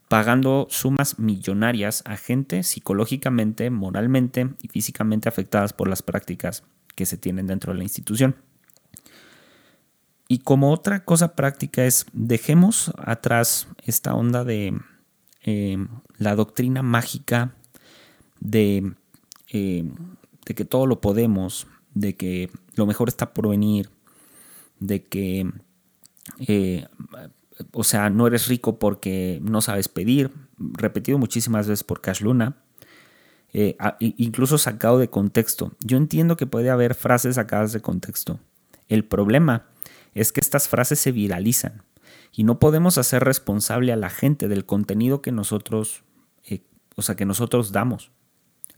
pagando 0.07 0.67
sumas 0.69 1.17
millonarias 1.17 2.03
a 2.05 2.15
gente 2.15 2.61
psicológicamente, 2.61 3.71
moralmente 3.71 4.49
y 4.61 4.67
físicamente 4.67 5.27
afectadas 5.27 5.73
por 5.73 5.87
las 5.87 6.03
prácticas 6.03 6.63
que 6.95 7.07
se 7.07 7.17
tienen 7.17 7.47
dentro 7.47 7.73
de 7.73 7.79
la 7.79 7.83
institución. 7.83 8.35
Y 10.27 10.39
como 10.39 10.71
otra 10.71 11.05
cosa 11.05 11.35
práctica 11.35 11.85
es, 11.85 12.05
dejemos 12.13 12.93
atrás 12.97 13.67
esta 13.83 14.13
onda 14.13 14.43
de 14.43 14.79
em, 15.41 15.87
la 16.19 16.35
doctrina 16.35 16.83
mágica 16.83 17.55
de 18.39 18.93
eh, 19.51 19.83
de 20.45 20.55
que 20.55 20.65
todo 20.65 20.85
lo 20.85 21.01
podemos, 21.01 21.67
de 21.93 22.15
que 22.15 22.49
lo 22.75 22.85
mejor 22.85 23.09
está 23.09 23.33
por 23.33 23.49
venir, 23.49 23.89
de 24.79 25.05
que, 25.05 25.49
eh, 26.47 26.87
o 27.71 27.83
sea, 27.83 28.09
no 28.09 28.27
eres 28.27 28.47
rico 28.47 28.79
porque 28.79 29.39
no 29.41 29.61
sabes 29.61 29.87
pedir, 29.87 30.31
repetido 30.57 31.17
muchísimas 31.17 31.67
veces 31.67 31.83
por 31.83 32.01
Cash 32.01 32.21
Luna, 32.21 32.57
eh, 33.51 33.75
incluso 33.99 34.57
sacado 34.57 34.99
de 34.99 35.09
contexto. 35.09 35.73
Yo 35.83 35.97
entiendo 35.97 36.37
que 36.37 36.45
puede 36.45 36.69
haber 36.69 36.93
frases 36.93 37.35
sacadas 37.35 37.73
de 37.73 37.81
contexto. 37.81 38.39
El 38.87 39.05
problema 39.05 39.65
es 40.13 40.31
que 40.31 40.39
estas 40.39 40.67
frases 40.67 40.99
se 40.99 41.11
viralizan 41.11 41.83
y 42.31 42.43
no 42.43 42.59
podemos 42.59 42.97
hacer 42.97 43.23
responsable 43.23 43.91
a 43.91 43.95
la 43.95 44.09
gente 44.09 44.47
del 44.47 44.65
contenido 44.65 45.21
que 45.21 45.31
nosotros, 45.31 46.03
o 46.95 47.01
sea, 47.01 47.15
que 47.15 47.25
nosotros 47.25 47.71
damos. 47.71 48.11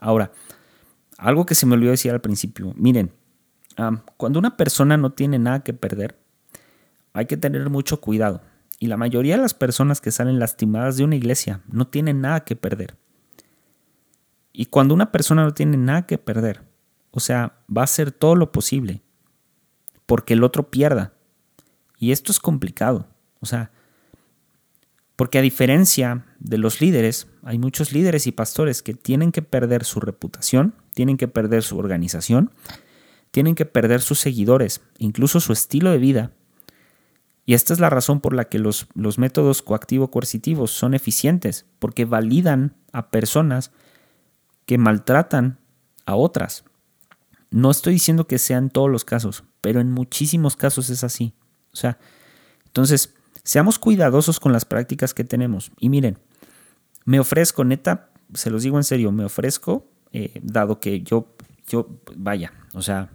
Ahora, 0.01 0.31
algo 1.21 1.45
que 1.45 1.55
se 1.55 1.65
me 1.67 1.75
olvidó 1.75 1.91
decir 1.91 2.11
al 2.11 2.19
principio. 2.19 2.73
Miren, 2.75 3.11
cuando 4.17 4.39
una 4.39 4.57
persona 4.57 4.97
no 4.97 5.11
tiene 5.11 5.37
nada 5.37 5.63
que 5.63 5.73
perder, 5.73 6.17
hay 7.13 7.27
que 7.27 7.37
tener 7.37 7.69
mucho 7.69 8.01
cuidado. 8.01 8.41
Y 8.79 8.87
la 8.87 8.97
mayoría 8.97 9.35
de 9.35 9.41
las 9.43 9.53
personas 9.53 10.01
que 10.01 10.11
salen 10.11 10.39
lastimadas 10.39 10.97
de 10.97 11.03
una 11.03 11.15
iglesia 11.15 11.61
no 11.67 11.87
tienen 11.87 12.21
nada 12.21 12.43
que 12.43 12.55
perder. 12.55 12.95
Y 14.51 14.65
cuando 14.65 14.95
una 14.95 15.11
persona 15.11 15.43
no 15.43 15.53
tiene 15.53 15.77
nada 15.77 16.07
que 16.07 16.17
perder, 16.17 16.63
o 17.11 17.19
sea, 17.19 17.53
va 17.69 17.81
a 17.81 17.85
hacer 17.85 18.11
todo 18.11 18.35
lo 18.35 18.51
posible 18.51 19.03
porque 20.07 20.33
el 20.33 20.43
otro 20.43 20.71
pierda. 20.71 21.13
Y 21.99 22.11
esto 22.11 22.31
es 22.31 22.39
complicado. 22.39 23.07
O 23.39 23.45
sea, 23.45 23.71
porque 25.21 25.37
a 25.37 25.43
diferencia 25.43 26.25
de 26.39 26.57
los 26.57 26.81
líderes, 26.81 27.27
hay 27.43 27.59
muchos 27.59 27.93
líderes 27.93 28.25
y 28.25 28.31
pastores 28.31 28.81
que 28.81 28.95
tienen 28.95 29.31
que 29.31 29.43
perder 29.43 29.85
su 29.85 29.99
reputación, 29.99 30.73
tienen 30.95 31.17
que 31.17 31.27
perder 31.27 31.61
su 31.61 31.77
organización, 31.77 32.49
tienen 33.29 33.53
que 33.53 33.67
perder 33.67 34.01
sus 34.01 34.19
seguidores, 34.19 34.81
incluso 34.97 35.39
su 35.39 35.53
estilo 35.53 35.91
de 35.91 35.99
vida. 35.99 36.31
Y 37.45 37.53
esta 37.53 37.71
es 37.71 37.79
la 37.79 37.91
razón 37.91 38.19
por 38.19 38.33
la 38.33 38.45
que 38.45 38.57
los, 38.57 38.87
los 38.95 39.19
métodos 39.19 39.61
coactivo-coercitivos 39.61 40.71
son 40.71 40.95
eficientes, 40.95 41.67
porque 41.77 42.05
validan 42.05 42.73
a 42.91 43.11
personas 43.11 43.69
que 44.65 44.79
maltratan 44.79 45.59
a 46.07 46.15
otras. 46.15 46.63
No 47.51 47.69
estoy 47.69 47.93
diciendo 47.93 48.25
que 48.25 48.39
sean 48.39 48.71
todos 48.71 48.89
los 48.89 49.05
casos, 49.05 49.43
pero 49.61 49.81
en 49.81 49.91
muchísimos 49.91 50.55
casos 50.55 50.89
es 50.89 51.03
así. 51.03 51.35
O 51.73 51.75
sea, 51.75 51.99
entonces, 52.65 53.13
Seamos 53.43 53.79
cuidadosos 53.79 54.39
con 54.39 54.53
las 54.53 54.65
prácticas 54.65 55.13
que 55.13 55.23
tenemos. 55.23 55.71
Y 55.79 55.89
miren, 55.89 56.17
me 57.05 57.19
ofrezco, 57.19 57.63
neta, 57.63 58.09
se 58.33 58.49
los 58.49 58.63
digo 58.63 58.77
en 58.77 58.83
serio, 58.83 59.11
me 59.11 59.25
ofrezco, 59.25 59.87
eh, 60.13 60.39
dado 60.43 60.79
que 60.79 61.01
yo, 61.01 61.27
yo, 61.67 61.87
vaya, 62.15 62.53
o 62.73 62.81
sea, 62.81 63.09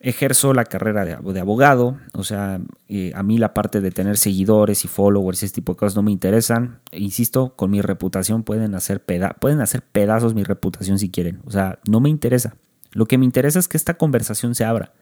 ejerzo 0.00 0.52
la 0.52 0.64
carrera 0.64 1.04
de, 1.04 1.40
abogado, 1.40 1.98
o 2.12 2.22
sea, 2.22 2.60
eh, 2.88 3.12
a 3.14 3.22
mí 3.22 3.38
la 3.38 3.54
parte 3.54 3.80
de 3.80 3.90
tener 3.90 4.18
seguidores 4.18 4.84
y 4.84 4.88
followers 4.88 5.42
y 5.42 5.46
ese 5.46 5.54
tipo 5.54 5.72
de 5.72 5.78
cosas 5.78 5.96
no 5.96 6.02
me 6.02 6.12
interesan. 6.12 6.80
Insisto, 6.92 7.54
con 7.56 7.70
mi 7.70 7.80
reputación 7.80 8.44
pueden 8.44 8.74
hacer, 8.74 9.02
pueden 9.40 9.60
hacer 9.60 9.82
pedazos 9.82 10.34
mi 10.34 10.44
reputación 10.44 10.98
si 10.98 11.10
quieren, 11.10 11.40
o 11.44 11.50
sea, 11.50 11.80
no 11.88 12.00
me 12.00 12.08
interesa. 12.08 12.56
Lo 12.92 13.06
que 13.06 13.18
me 13.18 13.24
interesa 13.24 13.58
es 13.58 13.68
que 13.68 13.76
esta 13.76 13.94
conversación 13.94 14.54
se 14.54 14.64
abra. 14.64 14.92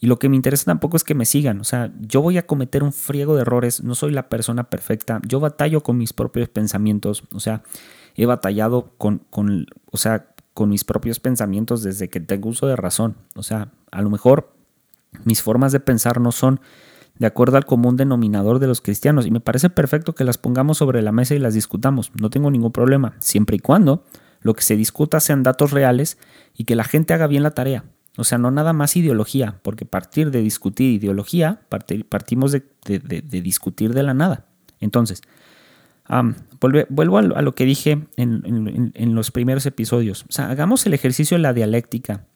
Y 0.00 0.06
lo 0.06 0.18
que 0.18 0.30
me 0.30 0.36
interesa 0.36 0.64
tampoco 0.64 0.96
es 0.96 1.04
que 1.04 1.14
me 1.14 1.26
sigan. 1.26 1.60
O 1.60 1.64
sea, 1.64 1.92
yo 2.00 2.22
voy 2.22 2.38
a 2.38 2.46
cometer 2.46 2.82
un 2.82 2.92
friego 2.92 3.36
de 3.36 3.42
errores. 3.42 3.82
No 3.84 3.94
soy 3.94 4.12
la 4.12 4.30
persona 4.30 4.64
perfecta. 4.64 5.20
Yo 5.26 5.40
batallo 5.40 5.82
con 5.82 5.98
mis 5.98 6.14
propios 6.14 6.48
pensamientos. 6.48 7.24
O 7.34 7.40
sea, 7.40 7.62
he 8.16 8.24
batallado 8.24 8.92
con, 8.96 9.18
con, 9.28 9.66
o 9.90 9.98
sea, 9.98 10.26
con 10.54 10.70
mis 10.70 10.84
propios 10.84 11.20
pensamientos 11.20 11.82
desde 11.82 12.08
que 12.08 12.18
tengo 12.18 12.48
uso 12.48 12.66
de 12.66 12.76
razón. 12.76 13.16
O 13.34 13.42
sea, 13.42 13.68
a 13.90 14.00
lo 14.00 14.08
mejor 14.08 14.54
mis 15.24 15.42
formas 15.42 15.70
de 15.72 15.80
pensar 15.80 16.18
no 16.18 16.32
son 16.32 16.60
de 17.18 17.26
acuerdo 17.26 17.58
al 17.58 17.66
común 17.66 17.98
denominador 17.98 18.58
de 18.58 18.68
los 18.68 18.80
cristianos. 18.80 19.26
Y 19.26 19.30
me 19.30 19.40
parece 19.40 19.68
perfecto 19.68 20.14
que 20.14 20.24
las 20.24 20.38
pongamos 20.38 20.78
sobre 20.78 21.02
la 21.02 21.12
mesa 21.12 21.34
y 21.34 21.38
las 21.38 21.52
discutamos. 21.52 22.10
No 22.18 22.30
tengo 22.30 22.50
ningún 22.50 22.72
problema. 22.72 23.16
Siempre 23.18 23.56
y 23.56 23.60
cuando 23.60 24.04
lo 24.40 24.54
que 24.54 24.62
se 24.62 24.76
discuta 24.76 25.20
sean 25.20 25.42
datos 25.42 25.72
reales 25.72 26.16
y 26.56 26.64
que 26.64 26.74
la 26.74 26.84
gente 26.84 27.12
haga 27.12 27.26
bien 27.26 27.42
la 27.42 27.50
tarea. 27.50 27.84
O 28.20 28.24
sea, 28.24 28.36
no 28.36 28.50
nada 28.50 28.74
más 28.74 28.96
ideología, 28.96 29.58
porque 29.62 29.86
partir 29.86 30.30
de 30.30 30.42
discutir 30.42 30.92
ideología, 30.92 31.62
partimos 31.68 32.52
de, 32.52 32.62
discutir 33.42 33.94
de 33.94 34.02
la 34.02 34.12
nada. 34.12 34.44
Entonces, 34.78 35.22
vuelvo 36.90 37.18
a 37.18 37.22
lo, 37.22 37.54
que 37.54 37.64
dije 37.64 38.06
en, 38.16 39.14
los 39.14 39.30
primeros 39.30 39.64
episodios. 39.64 40.24
O 40.28 40.32
sea, 40.32 40.50
hagamos 40.50 40.84
el 40.84 40.92
ejercicio 40.92 41.36
de 41.38 41.42
la 41.42 41.54
dialéctica 41.54 42.26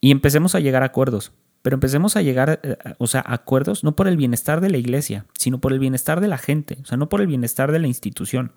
y 0.00 0.10
empecemos 0.10 0.56
a 0.56 0.60
llegar 0.60 0.82
a 0.82 0.86
acuerdos. 0.86 1.32
Pero 1.62 1.74
empecemos 1.74 2.16
a 2.16 2.22
llegar, 2.22 2.60
eh, 2.62 2.76
o 2.98 3.06
sea, 3.06 3.24
a 3.26 3.34
acuerdos 3.34 3.82
no 3.82 3.96
por 3.96 4.06
el 4.06 4.16
bienestar 4.16 4.60
de 4.60 4.70
la 4.70 4.76
iglesia, 4.76 5.26
sino 5.36 5.60
por 5.60 5.72
el 5.72 5.80
bienestar 5.80 6.20
de 6.20 6.28
la 6.28 6.38
gente, 6.38 6.78
o 6.82 6.86
sea, 6.86 6.96
no 6.96 7.08
por 7.08 7.20
el 7.20 7.26
bienestar 7.26 7.72
de 7.72 7.80
la 7.80 7.88
institución. 7.88 8.52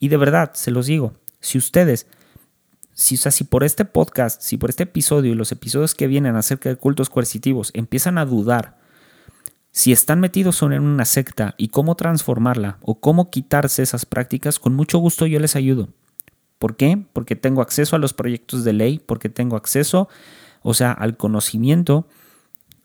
Y 0.00 0.08
de 0.08 0.16
verdad, 0.16 0.50
se 0.54 0.72
los 0.72 0.86
digo, 0.86 1.14
si 1.40 1.58
ustedes 1.58 2.08
si, 2.94 3.16
si 3.16 3.44
por 3.44 3.64
este 3.64 3.84
podcast, 3.84 4.40
si 4.40 4.56
por 4.56 4.70
este 4.70 4.84
episodio 4.84 5.32
y 5.32 5.36
los 5.36 5.52
episodios 5.52 5.94
que 5.94 6.06
vienen 6.06 6.36
acerca 6.36 6.68
de 6.68 6.76
cultos 6.76 7.10
coercitivos 7.10 7.70
empiezan 7.74 8.18
a 8.18 8.24
dudar 8.24 8.78
si 9.72 9.90
están 9.90 10.20
metidos 10.20 10.62
en 10.62 10.80
una 10.84 11.04
secta 11.04 11.56
y 11.58 11.68
cómo 11.68 11.96
transformarla 11.96 12.78
o 12.80 13.00
cómo 13.00 13.30
quitarse 13.30 13.82
esas 13.82 14.06
prácticas, 14.06 14.60
con 14.60 14.72
mucho 14.74 14.98
gusto 14.98 15.26
yo 15.26 15.40
les 15.40 15.56
ayudo. 15.56 15.88
¿Por 16.60 16.76
qué? 16.76 17.04
Porque 17.12 17.34
tengo 17.34 17.60
acceso 17.60 17.96
a 17.96 17.98
los 17.98 18.14
proyectos 18.14 18.62
de 18.62 18.72
ley, 18.72 19.00
porque 19.04 19.28
tengo 19.28 19.56
acceso, 19.56 20.08
o 20.62 20.74
sea, 20.74 20.92
al 20.92 21.16
conocimiento 21.16 22.06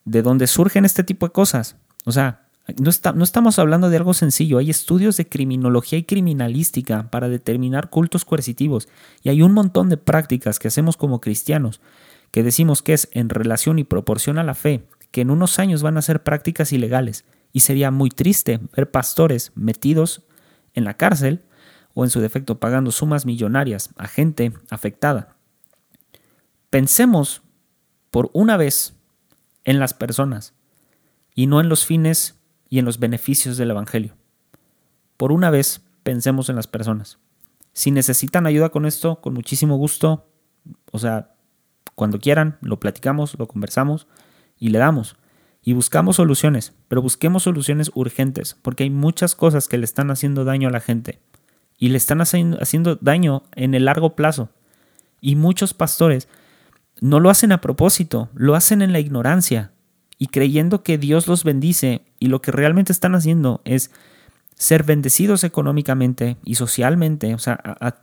de 0.03 0.23
dónde 0.23 0.47
surgen 0.47 0.83
este 0.83 1.03
tipo 1.03 1.27
de 1.27 1.31
cosas. 1.31 1.75
O 2.05 2.11
sea, 2.11 2.48
no, 2.77 2.91
no, 3.15 3.23
estamos 3.23 3.59
hablando 3.59 3.89
de 3.89 3.97
algo 3.97 4.13
sencillo, 4.13 4.57
hay 4.57 4.69
estudios 4.69 5.17
de 5.17 5.27
criminología 5.27 5.97
y 5.99 6.03
criminalística 6.03 7.09
para 7.09 7.29
determinar 7.29 7.89
cultos 7.89 8.25
coercitivos. 8.25 8.87
Y 9.23 9.29
hay 9.29 9.41
un 9.41 9.53
montón 9.53 9.89
de 9.89 9.97
prácticas 9.97 10.59
que 10.59 10.67
hacemos 10.67 10.97
como 10.97 11.21
cristianos 11.21 11.81
que 12.31 12.43
decimos 12.43 12.81
que 12.81 12.93
es 12.93 13.09
en 13.11 13.29
relación 13.29 13.79
y 13.79 13.83
proporción 13.83 14.37
a 14.37 14.43
la 14.43 14.53
fe, 14.53 14.85
que 15.11 15.21
en 15.21 15.31
unos 15.31 15.59
años 15.59 15.81
van 15.81 15.97
a 15.97 16.01
ser 16.01 16.23
prácticas 16.23 16.71
ilegales. 16.71 17.25
Y 17.51 17.61
sería 17.61 17.91
muy 17.91 18.09
triste 18.09 18.59
ver 18.75 18.91
pastores 18.91 19.51
metidos 19.55 20.23
en 20.73 20.83
la 20.83 20.95
cárcel 20.95 21.43
o 21.95 22.03
en 22.03 22.11
su 22.11 22.19
defecto 22.19 22.59
pagando 22.59 22.91
sumas 22.91 23.25
millonarias 23.25 23.89
a 23.97 24.07
gente 24.07 24.53
afectada. 24.69 25.35
Pensemos 26.69 27.41
por 28.11 28.29
una 28.33 28.57
vez 28.57 28.93
en 29.63 29.79
las 29.79 29.95
personas 29.95 30.53
y 31.33 31.47
no 31.47 31.59
en 31.59 31.69
los 31.69 31.85
fines 31.85 32.38
y 32.69 32.79
en 32.79 32.85
los 32.85 32.99
beneficios 32.99 33.57
del 33.57 33.71
Evangelio. 33.71 34.15
Por 35.17 35.31
una 35.31 35.49
vez, 35.49 35.81
pensemos 36.03 36.49
en 36.49 36.55
las 36.55 36.67
personas. 36.67 37.19
Si 37.73 37.91
necesitan 37.91 38.45
ayuda 38.45 38.69
con 38.69 38.85
esto, 38.85 39.21
con 39.21 39.33
muchísimo 39.33 39.77
gusto, 39.77 40.27
o 40.91 40.99
sea, 40.99 41.33
cuando 41.95 42.19
quieran, 42.19 42.57
lo 42.61 42.79
platicamos, 42.79 43.37
lo 43.37 43.47
conversamos 43.47 44.07
y 44.57 44.69
le 44.69 44.79
damos. 44.79 45.17
Y 45.61 45.73
buscamos 45.73 46.15
soluciones, 46.15 46.73
pero 46.87 47.01
busquemos 47.01 47.43
soluciones 47.43 47.91
urgentes, 47.93 48.55
porque 48.61 48.83
hay 48.83 48.89
muchas 48.89 49.35
cosas 49.35 49.67
que 49.67 49.77
le 49.77 49.85
están 49.85 50.09
haciendo 50.09 50.45
daño 50.45 50.69
a 50.69 50.71
la 50.71 50.79
gente. 50.79 51.19
Y 51.77 51.89
le 51.89 51.97
están 51.97 52.21
haciendo 52.21 52.95
daño 53.01 53.43
en 53.55 53.73
el 53.73 53.85
largo 53.85 54.15
plazo. 54.15 54.49
Y 55.21 55.35
muchos 55.35 55.73
pastores 55.73 56.27
no 57.01 57.19
lo 57.19 57.29
hacen 57.29 57.51
a 57.51 57.61
propósito, 57.61 58.29
lo 58.33 58.55
hacen 58.55 58.81
en 58.81 58.93
la 58.93 58.99
ignorancia 58.99 59.71
y 60.19 60.27
creyendo 60.27 60.83
que 60.83 60.97
Dios 60.97 61.27
los 61.27 61.45
bendice 61.45 62.01
y 62.19 62.27
lo 62.27 62.41
que 62.41 62.51
realmente 62.51 62.91
están 62.91 63.15
haciendo 63.15 63.61
es 63.63 63.89
ser 64.53 64.83
bendecidos 64.83 65.45
económicamente 65.45 66.35
y 66.43 66.55
socialmente, 66.55 67.33
o 67.33 67.39
sea, 67.39 67.53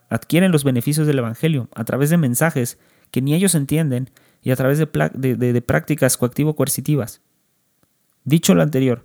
adquieren 0.09 0.51
los 0.51 0.65
beneficios 0.65 1.07
del 1.07 1.19
Evangelio 1.19 1.69
a 1.75 1.85
través 1.85 2.09
de 2.09 2.17
mensajes 2.17 2.79
que 3.11 3.21
ni 3.21 3.35
ellos 3.35 3.55
entienden 3.55 4.11
y 4.43 4.51
a 4.51 4.57
través 4.57 4.79
de, 4.79 5.63
prácticas 5.67 6.17
coactivo-coercitivas. 6.17 7.21
Dicho 8.25 8.55
lo 8.55 8.63
anterior, 8.63 9.05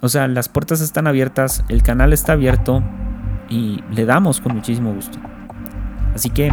o 0.00 0.08
sea, 0.08 0.26
las 0.26 0.48
puertas 0.48 0.80
están 0.80 1.06
abiertas, 1.06 1.64
el 1.68 1.84
canal 1.84 2.12
está 2.12 2.32
abierto 2.32 2.82
y 3.48 3.84
le 3.92 4.04
damos 4.04 4.40
con 4.40 4.56
muchísimo 4.56 4.92
gusto. 4.92 5.18
Así 6.12 6.30
que 6.30 6.52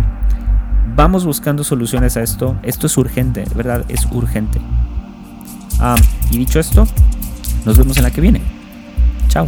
vamos 0.96 1.26
buscando 1.26 1.64
soluciones 1.64 2.16
a 2.18 2.22
esto. 2.22 2.60
Esto 2.62 2.86
es 2.86 2.98
urgente, 2.98 3.44
verdad, 3.56 3.84
es 3.90 4.06
urgente. 4.12 4.62
Ah, 5.80 5.96
y 6.32 6.38
dicho 6.38 6.60
esto, 6.60 6.88
nos 7.66 7.78
vemos 7.78 7.98
en 7.98 8.04
la 8.04 8.12
que 8.12 8.22
viene. 8.22 8.42
Chao. 9.30 9.48